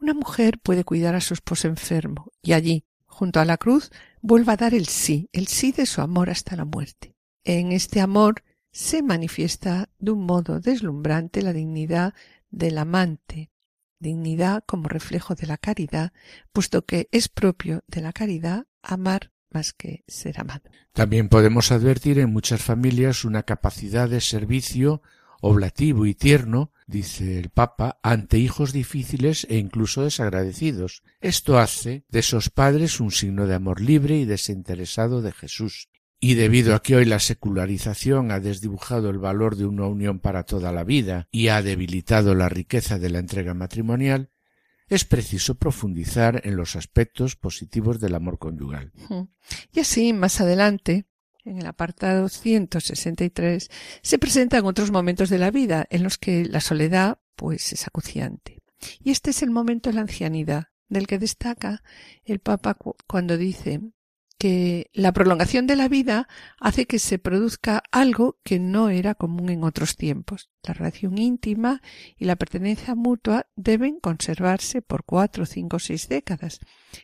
una 0.00 0.14
mujer 0.14 0.60
puede 0.60 0.84
cuidar 0.84 1.16
a 1.16 1.20
su 1.20 1.34
esposo 1.34 1.66
enfermo 1.66 2.30
y 2.40 2.52
allí, 2.52 2.84
junto 3.06 3.40
a 3.40 3.44
la 3.44 3.56
cruz, 3.56 3.90
vuelva 4.20 4.52
a 4.52 4.56
dar 4.56 4.74
el 4.74 4.86
sí, 4.86 5.28
el 5.32 5.48
sí 5.48 5.72
de 5.72 5.86
su 5.86 6.02
amor 6.02 6.30
hasta 6.30 6.54
la 6.54 6.64
muerte. 6.64 7.16
En 7.42 7.72
este 7.72 8.00
amor 8.00 8.44
se 8.70 9.02
manifiesta 9.02 9.88
de 9.98 10.12
un 10.12 10.24
modo 10.24 10.60
deslumbrante 10.60 11.42
la 11.42 11.52
dignidad 11.52 12.14
del 12.48 12.78
amante, 12.78 13.50
dignidad 13.98 14.62
como 14.68 14.88
reflejo 14.88 15.34
de 15.34 15.48
la 15.48 15.58
caridad, 15.58 16.12
puesto 16.52 16.86
que 16.86 17.08
es 17.10 17.28
propio 17.28 17.82
de 17.88 18.02
la 18.02 18.12
caridad 18.12 18.66
amar 18.82 19.32
más 19.50 19.72
que 19.72 20.04
ser 20.06 20.40
amado. 20.40 20.62
También 20.92 21.28
podemos 21.28 21.72
advertir 21.72 22.18
en 22.18 22.32
muchas 22.32 22.62
familias 22.62 23.24
una 23.24 23.44
capacidad 23.44 24.08
de 24.08 24.20
servicio 24.20 25.02
oblativo 25.40 26.06
y 26.06 26.14
tierno, 26.14 26.72
dice 26.86 27.38
el 27.38 27.50
Papa, 27.50 27.98
ante 28.02 28.38
hijos 28.38 28.72
difíciles 28.72 29.46
e 29.48 29.56
incluso 29.56 30.02
desagradecidos. 30.02 31.02
Esto 31.20 31.58
hace 31.58 32.04
de 32.08 32.20
esos 32.20 32.50
padres 32.50 33.00
un 33.00 33.10
signo 33.10 33.46
de 33.46 33.54
amor 33.54 33.80
libre 33.80 34.16
y 34.16 34.24
desinteresado 34.24 35.22
de 35.22 35.32
Jesús. 35.32 35.88
Y 36.20 36.34
debido 36.34 36.74
a 36.74 36.82
que 36.82 36.96
hoy 36.96 37.04
la 37.04 37.20
secularización 37.20 38.32
ha 38.32 38.40
desdibujado 38.40 39.08
el 39.08 39.18
valor 39.18 39.54
de 39.54 39.66
una 39.66 39.86
unión 39.86 40.18
para 40.18 40.42
toda 40.42 40.72
la 40.72 40.82
vida 40.82 41.28
y 41.30 41.48
ha 41.48 41.62
debilitado 41.62 42.34
la 42.34 42.48
riqueza 42.48 42.98
de 42.98 43.10
la 43.10 43.20
entrega 43.20 43.54
matrimonial, 43.54 44.30
es 44.88 45.04
preciso 45.04 45.54
profundizar 45.56 46.40
en 46.44 46.56
los 46.56 46.76
aspectos 46.76 47.36
positivos 47.36 48.00
del 48.00 48.14
amor 48.14 48.38
conyugal. 48.38 48.92
Y 49.72 49.80
así, 49.80 50.12
más 50.12 50.40
adelante, 50.40 51.06
en 51.44 51.58
el 51.58 51.66
apartado 51.66 52.28
163, 52.28 53.70
se 54.02 54.18
presentan 54.18 54.64
otros 54.64 54.90
momentos 54.90 55.30
de 55.30 55.38
la 55.38 55.50
vida 55.50 55.86
en 55.90 56.02
los 56.02 56.18
que 56.18 56.44
la 56.44 56.60
soledad, 56.60 57.18
pues, 57.36 57.72
es 57.72 57.86
acuciante. 57.86 58.62
Y 59.02 59.10
este 59.10 59.30
es 59.30 59.42
el 59.42 59.50
momento 59.50 59.90
de 59.90 59.94
la 59.94 60.02
ancianidad, 60.02 60.68
del 60.88 61.06
que 61.06 61.18
destaca 61.18 61.82
el 62.24 62.38
Papa 62.38 62.74
cu- 62.74 62.96
cuando 63.06 63.36
dice 63.36 63.80
que 64.38 64.88
la 64.92 65.12
prolongación 65.12 65.66
de 65.66 65.74
la 65.74 65.88
vida 65.88 66.28
hace 66.60 66.86
que 66.86 67.00
se 67.00 67.18
produzca 67.18 67.82
algo 67.90 68.38
que 68.44 68.60
no 68.60 68.88
era 68.88 69.16
común 69.16 69.50
en 69.50 69.64
otros 69.64 69.96
tiempos. 69.96 70.48
La 70.62 70.74
relación 70.74 71.18
íntima 71.18 71.82
y 72.16 72.24
la 72.24 72.36
pertenencia 72.36 72.94
mutua 72.94 73.46
deben 73.56 73.98
conservarse 73.98 74.80
por 74.80 75.04
cuatro, 75.04 75.44
cinco, 75.44 75.80
seis 75.80 76.08
décadas, 76.08 76.60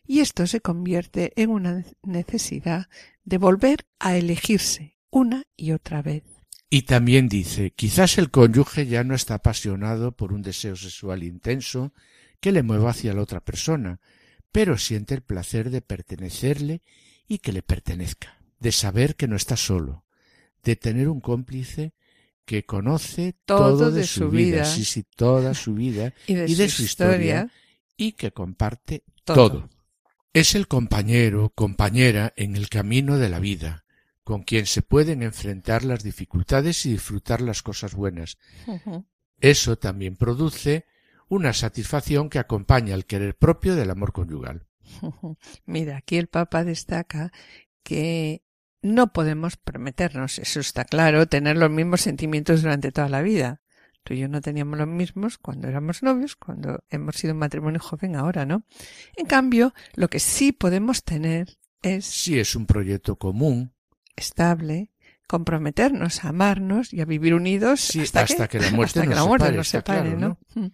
y 0.07 0.20
esto 0.20 0.47
se 0.47 0.61
convierte 0.61 1.32
en 1.37 1.51
una 1.51 1.85
necesidad 2.03 2.89
de 3.24 3.39
volver 3.39 3.87
a 3.99 4.16
elegirse 4.16 4.97
una 5.11 5.45
y 5.57 5.72
otra 5.72 6.03
vez. 6.03 6.22
Y 6.70 6.82
también 6.82 7.28
dice, 7.28 7.72
quizás 7.72 8.18
el 8.18 8.30
cónyuge 8.30 8.87
ya 8.87 9.05
no 9.05 9.14
está 9.14 9.35
apasionado 9.35 10.12
por 10.12 10.32
un 10.32 10.43
deseo 10.43 10.76
sexual 10.76 11.22
intenso 11.22 11.93
que 12.41 12.53
le 12.53 12.62
mueva 12.62 12.91
hacia 12.91 13.14
la 13.14 13.22
otra 13.22 13.41
persona, 13.41 14.01
pero 14.51 14.78
siente 14.78 15.14
el 15.14 15.22
placer 15.22 15.70
de 15.70 15.82
pertenecerle 15.82 16.82
y 17.27 17.39
que 17.39 17.53
le 17.53 17.62
pertenezca, 17.62 18.39
de 18.59 18.72
saber 18.72 19.16
que 19.16 19.29
no 19.29 19.37
está 19.37 19.57
solo, 19.57 20.05
de 20.62 20.77
tener 20.77 21.09
un 21.09 21.20
cómplice 21.20 21.95
que 22.45 22.64
conoce 22.64 23.35
Todo 23.45 23.91
de, 23.91 24.01
de 24.01 24.07
su 24.07 24.29
vida, 24.29 24.57
vida. 24.57 24.64
sí, 24.64 24.85
sí, 24.85 25.05
toda 25.16 25.55
su 25.55 25.75
vida 25.75 26.12
Y 26.27 26.35
de, 26.35 26.47
y 26.47 26.55
de 26.55 26.68
su, 26.68 26.77
su 26.77 26.83
historia, 26.85 27.16
historia, 27.16 27.51
y 27.97 28.12
que 28.12 28.33
comparte 28.33 29.05
todo. 29.25 29.51
todo. 29.51 29.70
Es 30.33 30.55
el 30.55 30.66
compañero, 30.68 31.53
compañera 31.55 32.33
en 32.37 32.57
el 32.57 32.68
camino 32.68 33.18
de 33.18 33.29
la 33.29 33.39
vida, 33.39 33.85
con 34.25 34.43
quien 34.43 34.66
se 34.66 34.83
pueden 34.83 35.22
enfrentar 35.22 35.85
las 35.85 36.03
dificultades 36.03 36.85
y 36.87 36.93
disfrutar 36.93 37.41
las 37.41 37.62
cosas 37.62 37.95
buenas. 37.95 38.39
Eso 39.41 39.77
también 39.77 40.16
produce 40.16 40.87
una 41.29 41.53
satisfacción 41.53 42.29
que 42.31 42.39
acompaña 42.39 42.95
al 42.95 43.07
querer 43.07 43.37
propio 43.37 43.77
del 43.77 43.91
amor 43.91 44.12
conyugal. 44.12 44.66
Mira, 45.66 45.99
aquí 45.99 46.16
el 46.16 46.28
Papa 46.28 46.64
destaca 46.64 47.32
que 47.82 48.43
no 48.82 49.12
podemos 49.12 49.57
prometernos, 49.57 50.39
eso 50.39 50.61
está 50.61 50.85
claro, 50.85 51.26
tener 51.26 51.57
los 51.57 51.70
mismos 51.70 52.03
sentimientos 52.03 52.62
durante 52.62 52.93
toda 52.93 53.09
la 53.09 53.22
vida. 53.22 53.62
Tú 54.03 54.12
y 54.12 54.18
yo 54.18 54.28
no 54.28 54.43
teníamos 54.43 54.78
los 54.78 54.87
mismos 54.87 55.39
cuando 55.39 55.66
éramos 55.66 56.03
novios, 56.03 56.37
cuando 56.37 56.85
hemos 56.91 57.16
sido 57.16 57.32
un 57.32 57.39
matrimonio 57.39 57.80
joven 57.80 58.16
ahora, 58.16 58.45
¿no? 58.45 58.66
En 59.16 59.24
cambio, 59.24 59.72
lo 59.95 60.09
que 60.09 60.20
sí 60.20 60.53
podemos 60.53 61.03
tener 61.05 61.57
es 61.80 62.05
Si 62.05 62.39
es 62.39 62.55
un 62.55 62.66
proyecto 62.66 63.16
común, 63.16 63.72
estable, 64.14 64.91
comprometernos 65.26 66.22
a 66.24 66.28
amarnos 66.28 66.93
y 66.93 67.01
a 67.01 67.07
vivir 67.07 67.35
unidos 67.35 67.80
Sí, 67.80 68.01
hasta, 68.01 68.20
hasta 68.20 68.49
que 68.49 68.61
la 68.61 68.70
muerte 68.70 69.01
hasta 69.01 69.03
que 69.03 69.09
nos 69.09 69.16
la 69.16 69.24
muerte 69.24 69.47
separe, 69.47 69.57
nos 69.57 69.68
separe, 69.68 70.16
claro, 70.16 70.39
¿no? 70.55 70.61
Mm. 70.61 70.70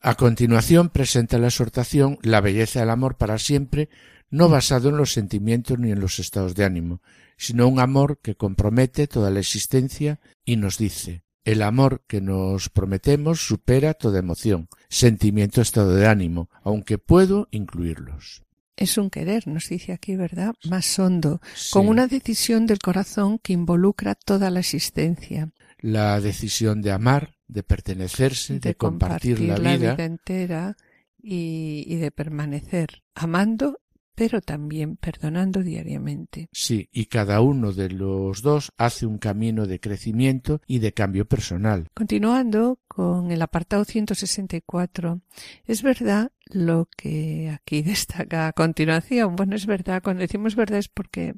A 0.00 0.14
continuación 0.14 0.90
presenta 0.90 1.38
la 1.38 1.48
exhortación 1.48 2.18
La 2.22 2.40
belleza 2.40 2.80
del 2.80 2.90
amor 2.90 3.16
para 3.16 3.38
siempre, 3.38 3.88
no 4.30 4.48
basado 4.48 4.88
en 4.90 4.96
los 4.96 5.12
sentimientos 5.12 5.78
ni 5.78 5.90
en 5.90 6.00
los 6.00 6.18
estados 6.18 6.54
de 6.54 6.64
ánimo, 6.64 7.00
sino 7.36 7.66
un 7.68 7.80
amor 7.80 8.18
que 8.22 8.34
compromete 8.34 9.06
toda 9.06 9.30
la 9.30 9.40
existencia 9.40 10.20
y 10.44 10.56
nos 10.56 10.78
dice 10.78 11.22
el 11.44 11.62
amor 11.62 12.02
que 12.08 12.20
nos 12.20 12.68
prometemos 12.70 13.40
supera 13.46 13.94
toda 13.94 14.18
emoción, 14.18 14.68
sentimiento, 14.88 15.60
estado 15.60 15.94
de 15.94 16.08
ánimo, 16.08 16.50
aunque 16.64 16.98
puedo 16.98 17.46
incluirlos. 17.52 18.42
es 18.76 18.98
un 18.98 19.08
querer, 19.10 19.46
nos 19.46 19.68
dice 19.70 19.92
aquí, 19.92 20.16
¿verdad? 20.16 20.54
Más 20.68 20.98
hondo, 20.98 21.40
Sí. 21.54 21.70
con 21.72 21.86
una 21.88 22.08
decisión 22.08 22.66
del 22.66 22.78
corazón 22.80 23.38
que 23.38 23.52
involucra 23.54 24.14
toda 24.16 24.50
la 24.50 24.58
existencia. 24.60 25.50
La 25.78 26.20
decisión 26.20 26.82
de 26.82 26.90
amar, 26.90 27.35
de 27.48 27.62
pertenecerse, 27.62 28.58
de, 28.58 28.74
compartir, 28.74 29.40
la 29.40 29.56
vida. 29.58 29.96
entera 29.98 30.76
y, 31.22 31.84
y 31.86 31.96
de 31.96 32.10
permanecer 32.10 33.02
amando, 33.14 33.80
pero 34.16 34.40
también 34.40 34.96
perdonando 34.96 35.62
diariamente. 35.62 36.48
Sí, 36.50 36.88
y 36.90 37.04
cada 37.06 37.40
uno 37.42 37.72
de 37.72 37.90
los 37.90 38.42
dos 38.42 38.72
hace 38.78 39.06
un 39.06 39.18
camino 39.18 39.66
de 39.66 39.78
crecimiento 39.78 40.60
y 40.66 40.78
de 40.78 40.92
cambio 40.92 41.26
personal. 41.26 41.88
Continuando 41.94 42.80
con 42.88 43.30
el 43.30 43.42
apartado 43.42 43.84
164, 43.84 45.20
es 45.66 45.82
verdad 45.82 46.32
lo 46.46 46.88
que 46.96 47.50
aquí 47.54 47.82
destaca 47.82 48.48
a 48.48 48.52
continuación. 48.52 49.36
Bueno, 49.36 49.54
es 49.54 49.66
verdad, 49.66 50.02
cuando 50.02 50.22
decimos 50.22 50.56
verdad 50.56 50.78
es 50.78 50.88
porque 50.88 51.34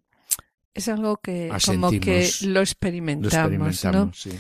es 0.73 0.89
algo 0.89 1.17
que 1.17 1.51
como 1.67 1.91
que 1.91 2.31
lo 2.43 2.53
Lo 2.53 2.61
experimentamos, 2.61 3.85
¿no? 3.85 4.13
sí. 4.15 4.31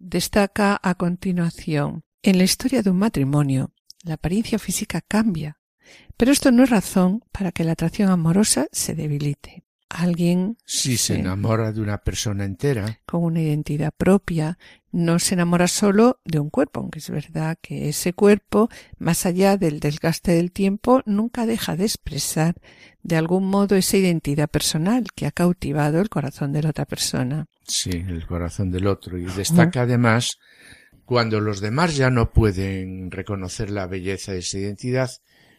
Destaca 0.00 0.78
a 0.80 0.94
continuación, 0.94 2.04
en 2.22 2.38
la 2.38 2.44
historia 2.44 2.82
de 2.82 2.90
un 2.90 2.98
matrimonio, 2.98 3.72
la 4.04 4.14
apariencia 4.14 4.60
física 4.60 5.00
cambia, 5.00 5.58
pero 6.16 6.30
esto 6.30 6.52
no 6.52 6.62
es 6.62 6.70
razón 6.70 7.24
para 7.32 7.50
que 7.50 7.64
la 7.64 7.72
atracción 7.72 8.08
amorosa 8.08 8.68
se 8.70 8.94
debilite. 8.94 9.64
Alguien 9.88 10.56
Si 10.66 10.98
se 10.98 11.18
enamora 11.18 11.72
de 11.72 11.80
una 11.80 11.98
persona 11.98 12.44
entera, 12.44 13.00
con 13.06 13.24
una 13.24 13.40
identidad 13.40 13.92
propia, 13.96 14.58
no 14.92 15.18
se 15.18 15.34
enamora 15.34 15.66
solo 15.66 16.20
de 16.24 16.38
un 16.38 16.50
cuerpo, 16.50 16.80
aunque 16.80 17.00
es 17.00 17.10
verdad 17.10 17.58
que 17.60 17.88
ese 17.88 18.12
cuerpo, 18.12 18.68
más 18.98 19.26
allá 19.26 19.56
del 19.56 19.80
desgaste 19.80 20.32
del 20.32 20.52
tiempo, 20.52 21.02
nunca 21.06 21.46
deja 21.46 21.74
de 21.74 21.84
expresar 21.84 22.54
de 23.02 23.16
algún 23.16 23.48
modo 23.48 23.74
esa 23.74 23.96
identidad 23.96 24.48
personal 24.48 25.06
que 25.14 25.26
ha 25.26 25.32
cautivado 25.32 26.00
el 26.00 26.08
corazón 26.08 26.52
de 26.52 26.62
la 26.62 26.70
otra 26.70 26.84
persona. 26.84 27.46
Sí, 27.68 27.90
el 27.90 28.26
corazón 28.26 28.70
del 28.70 28.86
otro. 28.86 29.18
Y 29.18 29.24
destaca 29.26 29.82
además, 29.82 30.38
cuando 31.04 31.40
los 31.40 31.60
demás 31.60 31.96
ya 31.96 32.10
no 32.10 32.32
pueden 32.32 33.10
reconocer 33.10 33.70
la 33.70 33.86
belleza 33.86 34.32
de 34.32 34.38
esa 34.38 34.58
identidad, 34.58 35.10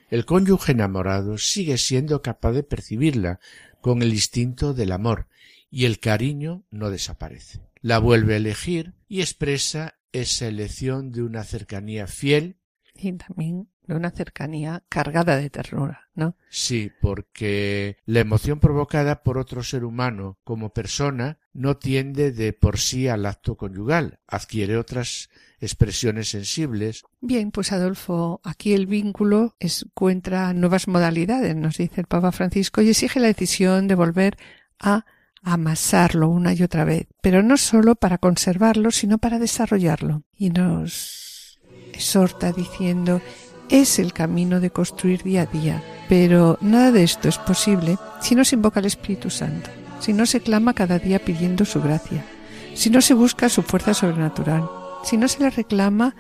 el 0.09 0.25
cónyuge 0.25 0.73
enamorado 0.73 1.37
sigue 1.37 1.77
siendo 1.77 2.21
capaz 2.21 2.51
de 2.51 2.63
percibirla 2.63 3.39
con 3.79 4.01
el 4.01 4.13
instinto 4.13 4.73
del 4.73 4.91
amor, 4.91 5.27
y 5.71 5.85
el 5.85 5.99
cariño 5.99 6.65
no 6.71 6.89
desaparece. 6.89 7.61
La 7.81 7.99
vuelve 7.99 8.33
a 8.33 8.37
elegir 8.37 8.93
y 9.07 9.21
expresa 9.21 9.99
esa 10.11 10.47
elección 10.47 11.11
de 11.11 11.21
una 11.21 11.43
cercanía 11.43 12.07
fiel 12.07 12.57
Y 12.95 13.13
también 13.13 13.69
de 13.89 13.95
una 13.95 14.11
cercanía 14.11 14.83
cargada 14.87 15.37
de 15.37 15.49
ternura, 15.49 16.09
¿no? 16.13 16.35
Sí, 16.49 16.91
porque 17.01 17.97
la 18.05 18.19
emoción 18.19 18.59
provocada 18.59 19.23
por 19.23 19.39
otro 19.39 19.63
ser 19.63 19.83
humano 19.83 20.37
como 20.43 20.73
persona 20.73 21.39
no 21.59 21.75
tiende 21.75 22.31
de 22.31 22.53
por 22.53 22.79
sí 22.79 23.09
al 23.09 23.25
acto 23.25 23.57
conyugal, 23.57 24.19
adquiere 24.27 24.77
otras 24.77 25.29
expresiones 25.59 26.29
sensibles. 26.29 27.03
Bien, 27.19 27.51
pues 27.51 27.73
Adolfo, 27.73 28.39
aquí 28.45 28.71
el 28.71 28.87
vínculo 28.87 29.57
encuentra 29.59 30.53
nuevas 30.53 30.87
modalidades, 30.87 31.57
nos 31.57 31.75
dice 31.75 31.99
el 31.99 32.07
Papa 32.07 32.31
Francisco, 32.31 32.81
y 32.81 32.89
exige 32.89 33.19
la 33.19 33.27
decisión 33.27 33.89
de 33.89 33.95
volver 33.95 34.37
a 34.79 35.05
amasarlo 35.43 36.29
una 36.29 36.53
y 36.53 36.63
otra 36.63 36.85
vez, 36.85 37.07
pero 37.21 37.43
no 37.43 37.57
solo 37.57 37.95
para 37.95 38.19
conservarlo, 38.19 38.89
sino 38.91 39.17
para 39.17 39.37
desarrollarlo. 39.37 40.23
Y 40.33 40.51
nos 40.51 41.59
exhorta 41.91 42.53
diciendo, 42.53 43.21
es 43.69 43.99
el 43.99 44.13
camino 44.13 44.61
de 44.61 44.69
construir 44.69 45.23
día 45.23 45.41
a 45.41 45.45
día, 45.45 45.83
pero 46.07 46.57
nada 46.61 46.93
de 46.93 47.03
esto 47.03 47.27
es 47.27 47.37
posible 47.37 47.97
si 48.21 48.33
no 48.33 48.45
se 48.45 48.55
invoca 48.55 48.79
al 48.79 48.85
Espíritu 48.85 49.29
Santo, 49.29 49.69
si 49.99 50.13
no 50.13 50.25
se 50.25 50.41
clama 50.41 50.73
cada 50.73 50.99
día 50.99 51.19
pidiendo 51.19 51.65
su 51.65 51.81
gracia, 51.81 52.25
si 52.73 52.89
no 52.89 53.01
se 53.01 53.13
busca 53.13 53.49
su 53.49 53.61
fuerza 53.61 53.93
sobrenatural, 53.93 54.69
si 55.03 55.17
no 55.17 55.27
se 55.27 55.39
le 55.39 55.49
reclama 55.49 56.15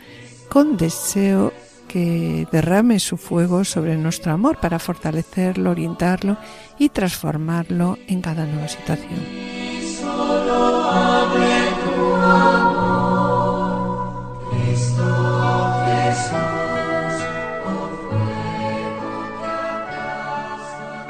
con 0.49 0.77
deseo 0.77 1.53
que 1.87 2.47
derrame 2.51 2.99
su 2.99 3.17
fuego 3.17 3.65
sobre 3.65 3.97
nuestro 3.97 4.31
amor 4.31 4.59
para 4.59 4.79
fortalecerlo, 4.79 5.71
orientarlo 5.71 6.37
y 6.77 6.89
transformarlo 6.89 7.97
en 8.07 8.21
cada 8.21 8.45
nueva 8.45 8.67
situación. 8.67 9.19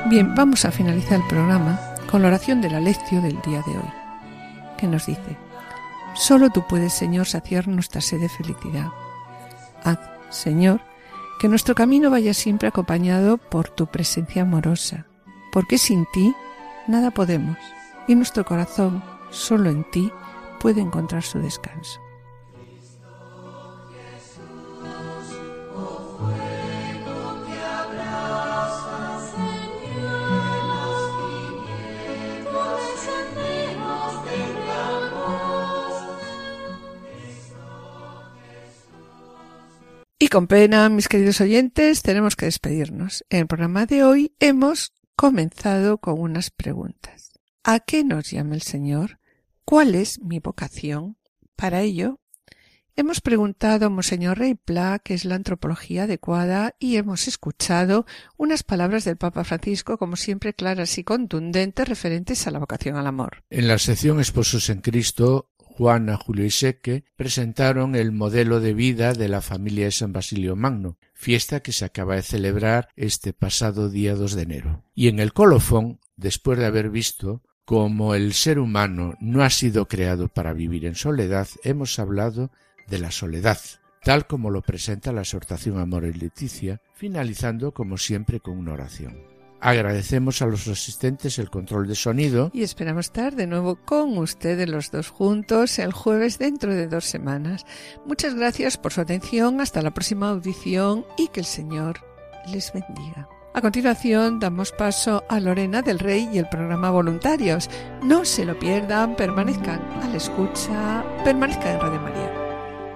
Bien, 0.09 0.33
vamos 0.33 0.65
a 0.65 0.71
finalizar 0.71 1.19
el 1.19 1.27
programa 1.27 1.88
con 2.09 2.23
la 2.23 2.29
oración 2.29 2.59
de 2.61 2.69
la 2.69 2.79
lección 2.79 3.21
del 3.21 3.39
día 3.41 3.61
de 3.61 3.77
hoy, 3.77 3.93
que 4.77 4.87
nos 4.87 5.05
dice, 5.05 5.37
Solo 6.15 6.49
tú 6.49 6.65
puedes, 6.67 6.91
Señor, 6.91 7.27
saciar 7.27 7.67
nuestra 7.67 8.01
sed 8.01 8.19
de 8.19 8.29
felicidad. 8.29 8.91
Haz, 9.83 9.99
Señor, 10.29 10.81
que 11.39 11.47
nuestro 11.47 11.75
camino 11.75 12.09
vaya 12.09 12.33
siempre 12.33 12.67
acompañado 12.67 13.37
por 13.37 13.69
tu 13.69 13.87
presencia 13.87 14.41
amorosa, 14.41 15.05
porque 15.51 15.77
sin 15.77 16.05
ti 16.11 16.35
nada 16.87 17.11
podemos 17.11 17.57
y 18.07 18.15
nuestro 18.15 18.43
corazón 18.43 19.03
solo 19.29 19.69
en 19.69 19.89
ti 19.91 20.11
puede 20.59 20.81
encontrar 20.81 21.23
su 21.23 21.39
descanso. 21.39 22.01
Con 40.31 40.45
pena, 40.45 40.89
mis 40.89 41.07
queridos 41.07 41.41
oyentes, 41.41 42.03
tenemos 42.03 42.35
que 42.35 42.45
despedirnos. 42.45 43.25
En 43.29 43.39
el 43.39 43.47
programa 43.47 43.87
de 43.87 44.03
hoy 44.03 44.35
hemos 44.39 44.93
comenzado 45.15 45.97
con 45.97 46.19
unas 46.19 46.51
preguntas. 46.51 47.31
¿A 47.63 47.79
qué 47.79 48.03
nos 48.03 48.29
llama 48.29 48.53
el 48.53 48.61
Señor? 48.61 49.19
¿Cuál 49.65 49.95
es 49.95 50.21
mi 50.21 50.39
vocación? 50.39 51.17
Para 51.55 51.81
ello, 51.81 52.19
hemos 52.95 53.21
preguntado 53.21 53.87
a 53.87 53.89
Monseñor 53.89 54.37
Rey 54.37 54.53
Pla 54.53 54.99
qué 55.03 55.15
es 55.15 55.25
la 55.25 55.33
antropología 55.33 56.03
adecuada 56.03 56.75
y 56.77 56.97
hemos 56.97 57.27
escuchado 57.27 58.05
unas 58.37 58.61
palabras 58.61 59.05
del 59.05 59.17
Papa 59.17 59.43
Francisco, 59.43 59.97
como 59.97 60.15
siempre 60.15 60.53
claras 60.53 60.95
y 60.99 61.03
contundentes, 61.03 61.89
referentes 61.89 62.45
a 62.45 62.51
la 62.51 62.59
vocación 62.59 62.97
al 62.97 63.07
amor. 63.07 63.43
En 63.49 63.67
la 63.67 63.79
sección 63.79 64.19
Esposos 64.19 64.69
en 64.69 64.81
Cristo, 64.81 65.49
Juana, 65.79 66.17
Julio 66.17 66.43
y 66.43 66.51
Seque 66.51 67.05
presentaron 67.15 67.95
el 67.95 68.11
modelo 68.11 68.59
de 68.59 68.73
vida 68.73 69.13
de 69.13 69.29
la 69.29 69.39
familia 69.39 69.85
de 69.85 69.91
San 69.91 70.11
Basilio 70.11 70.57
Magno, 70.57 70.97
fiesta 71.13 71.61
que 71.61 71.71
se 71.71 71.85
acaba 71.85 72.15
de 72.15 72.21
celebrar 72.21 72.89
este 72.97 73.31
pasado 73.31 73.87
día 73.87 74.13
2 74.13 74.35
de 74.35 74.41
enero. 74.41 74.83
Y 74.93 75.07
en 75.07 75.21
el 75.21 75.31
colofón, 75.31 76.01
después 76.17 76.59
de 76.59 76.65
haber 76.65 76.89
visto 76.89 77.43
cómo 77.63 78.13
el 78.13 78.33
ser 78.33 78.59
humano 78.59 79.13
no 79.21 79.41
ha 79.41 79.49
sido 79.49 79.87
creado 79.87 80.27
para 80.27 80.51
vivir 80.51 80.85
en 80.85 80.95
soledad, 80.95 81.47
hemos 81.63 81.97
hablado 81.97 82.51
de 82.89 82.99
la 82.99 83.11
soledad, 83.11 83.59
tal 84.03 84.27
como 84.27 84.49
lo 84.49 84.61
presenta 84.61 85.13
la 85.13 85.21
exhortación 85.21 85.79
Amor 85.79 86.03
y 86.03 86.11
Leticia, 86.11 86.81
finalizando 86.93 87.73
como 87.73 87.97
siempre 87.97 88.41
con 88.41 88.57
una 88.57 88.73
oración. 88.73 89.38
Agradecemos 89.61 90.41
a 90.41 90.45
los 90.45 90.67
asistentes 90.67 91.37
el 91.37 91.49
control 91.49 91.87
de 91.87 91.95
sonido 91.95 92.49
Y 92.53 92.63
esperamos 92.63 93.07
estar 93.07 93.35
de 93.35 93.47
nuevo 93.47 93.75
con 93.75 94.17
ustedes 94.17 94.69
los 94.69 94.91
dos 94.91 95.09
juntos 95.09 95.79
el 95.79 95.91
jueves 95.91 96.39
dentro 96.39 96.73
de 96.73 96.87
dos 96.87 97.05
semanas. 97.05 97.65
Muchas 98.05 98.35
gracias 98.35 98.77
por 98.77 98.93
su 98.93 99.01
atención. 99.01 99.59
Hasta 99.61 99.81
la 99.81 99.91
próxima 99.91 100.29
audición 100.29 101.05
y 101.17 101.27
que 101.27 101.41
el 101.41 101.45
Señor 101.45 101.99
les 102.51 102.71
bendiga. 102.71 103.27
A 103.53 103.61
continuación 103.61 104.39
damos 104.39 104.71
paso 104.71 105.23
a 105.27 105.39
Lorena 105.39 105.81
del 105.81 105.99
Rey 105.99 106.29
y 106.31 106.37
el 106.37 106.47
programa 106.47 106.91
Voluntarios. 106.91 107.69
No 108.03 108.23
se 108.23 108.45
lo 108.45 108.57
pierdan, 108.57 109.15
permanezcan 109.15 109.81
a 110.01 110.07
la 110.07 110.17
escucha, 110.17 111.03
permanezcan 111.25 111.75
en 111.75 111.81
Radio 111.81 111.99
María. 112.01 112.31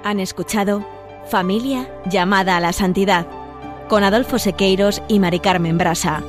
Han 0.03 0.19
escuchado 0.19 0.85
Familia 1.29 1.89
llamada 2.05 2.57
a 2.57 2.59
la 2.59 2.73
santidad 2.73 3.25
con 3.87 4.03
Adolfo 4.03 4.39
Sequeiros 4.39 5.01
y 5.07 5.19
Mari 5.19 5.39
Carmen 5.39 5.77
Brasa. 5.77 6.23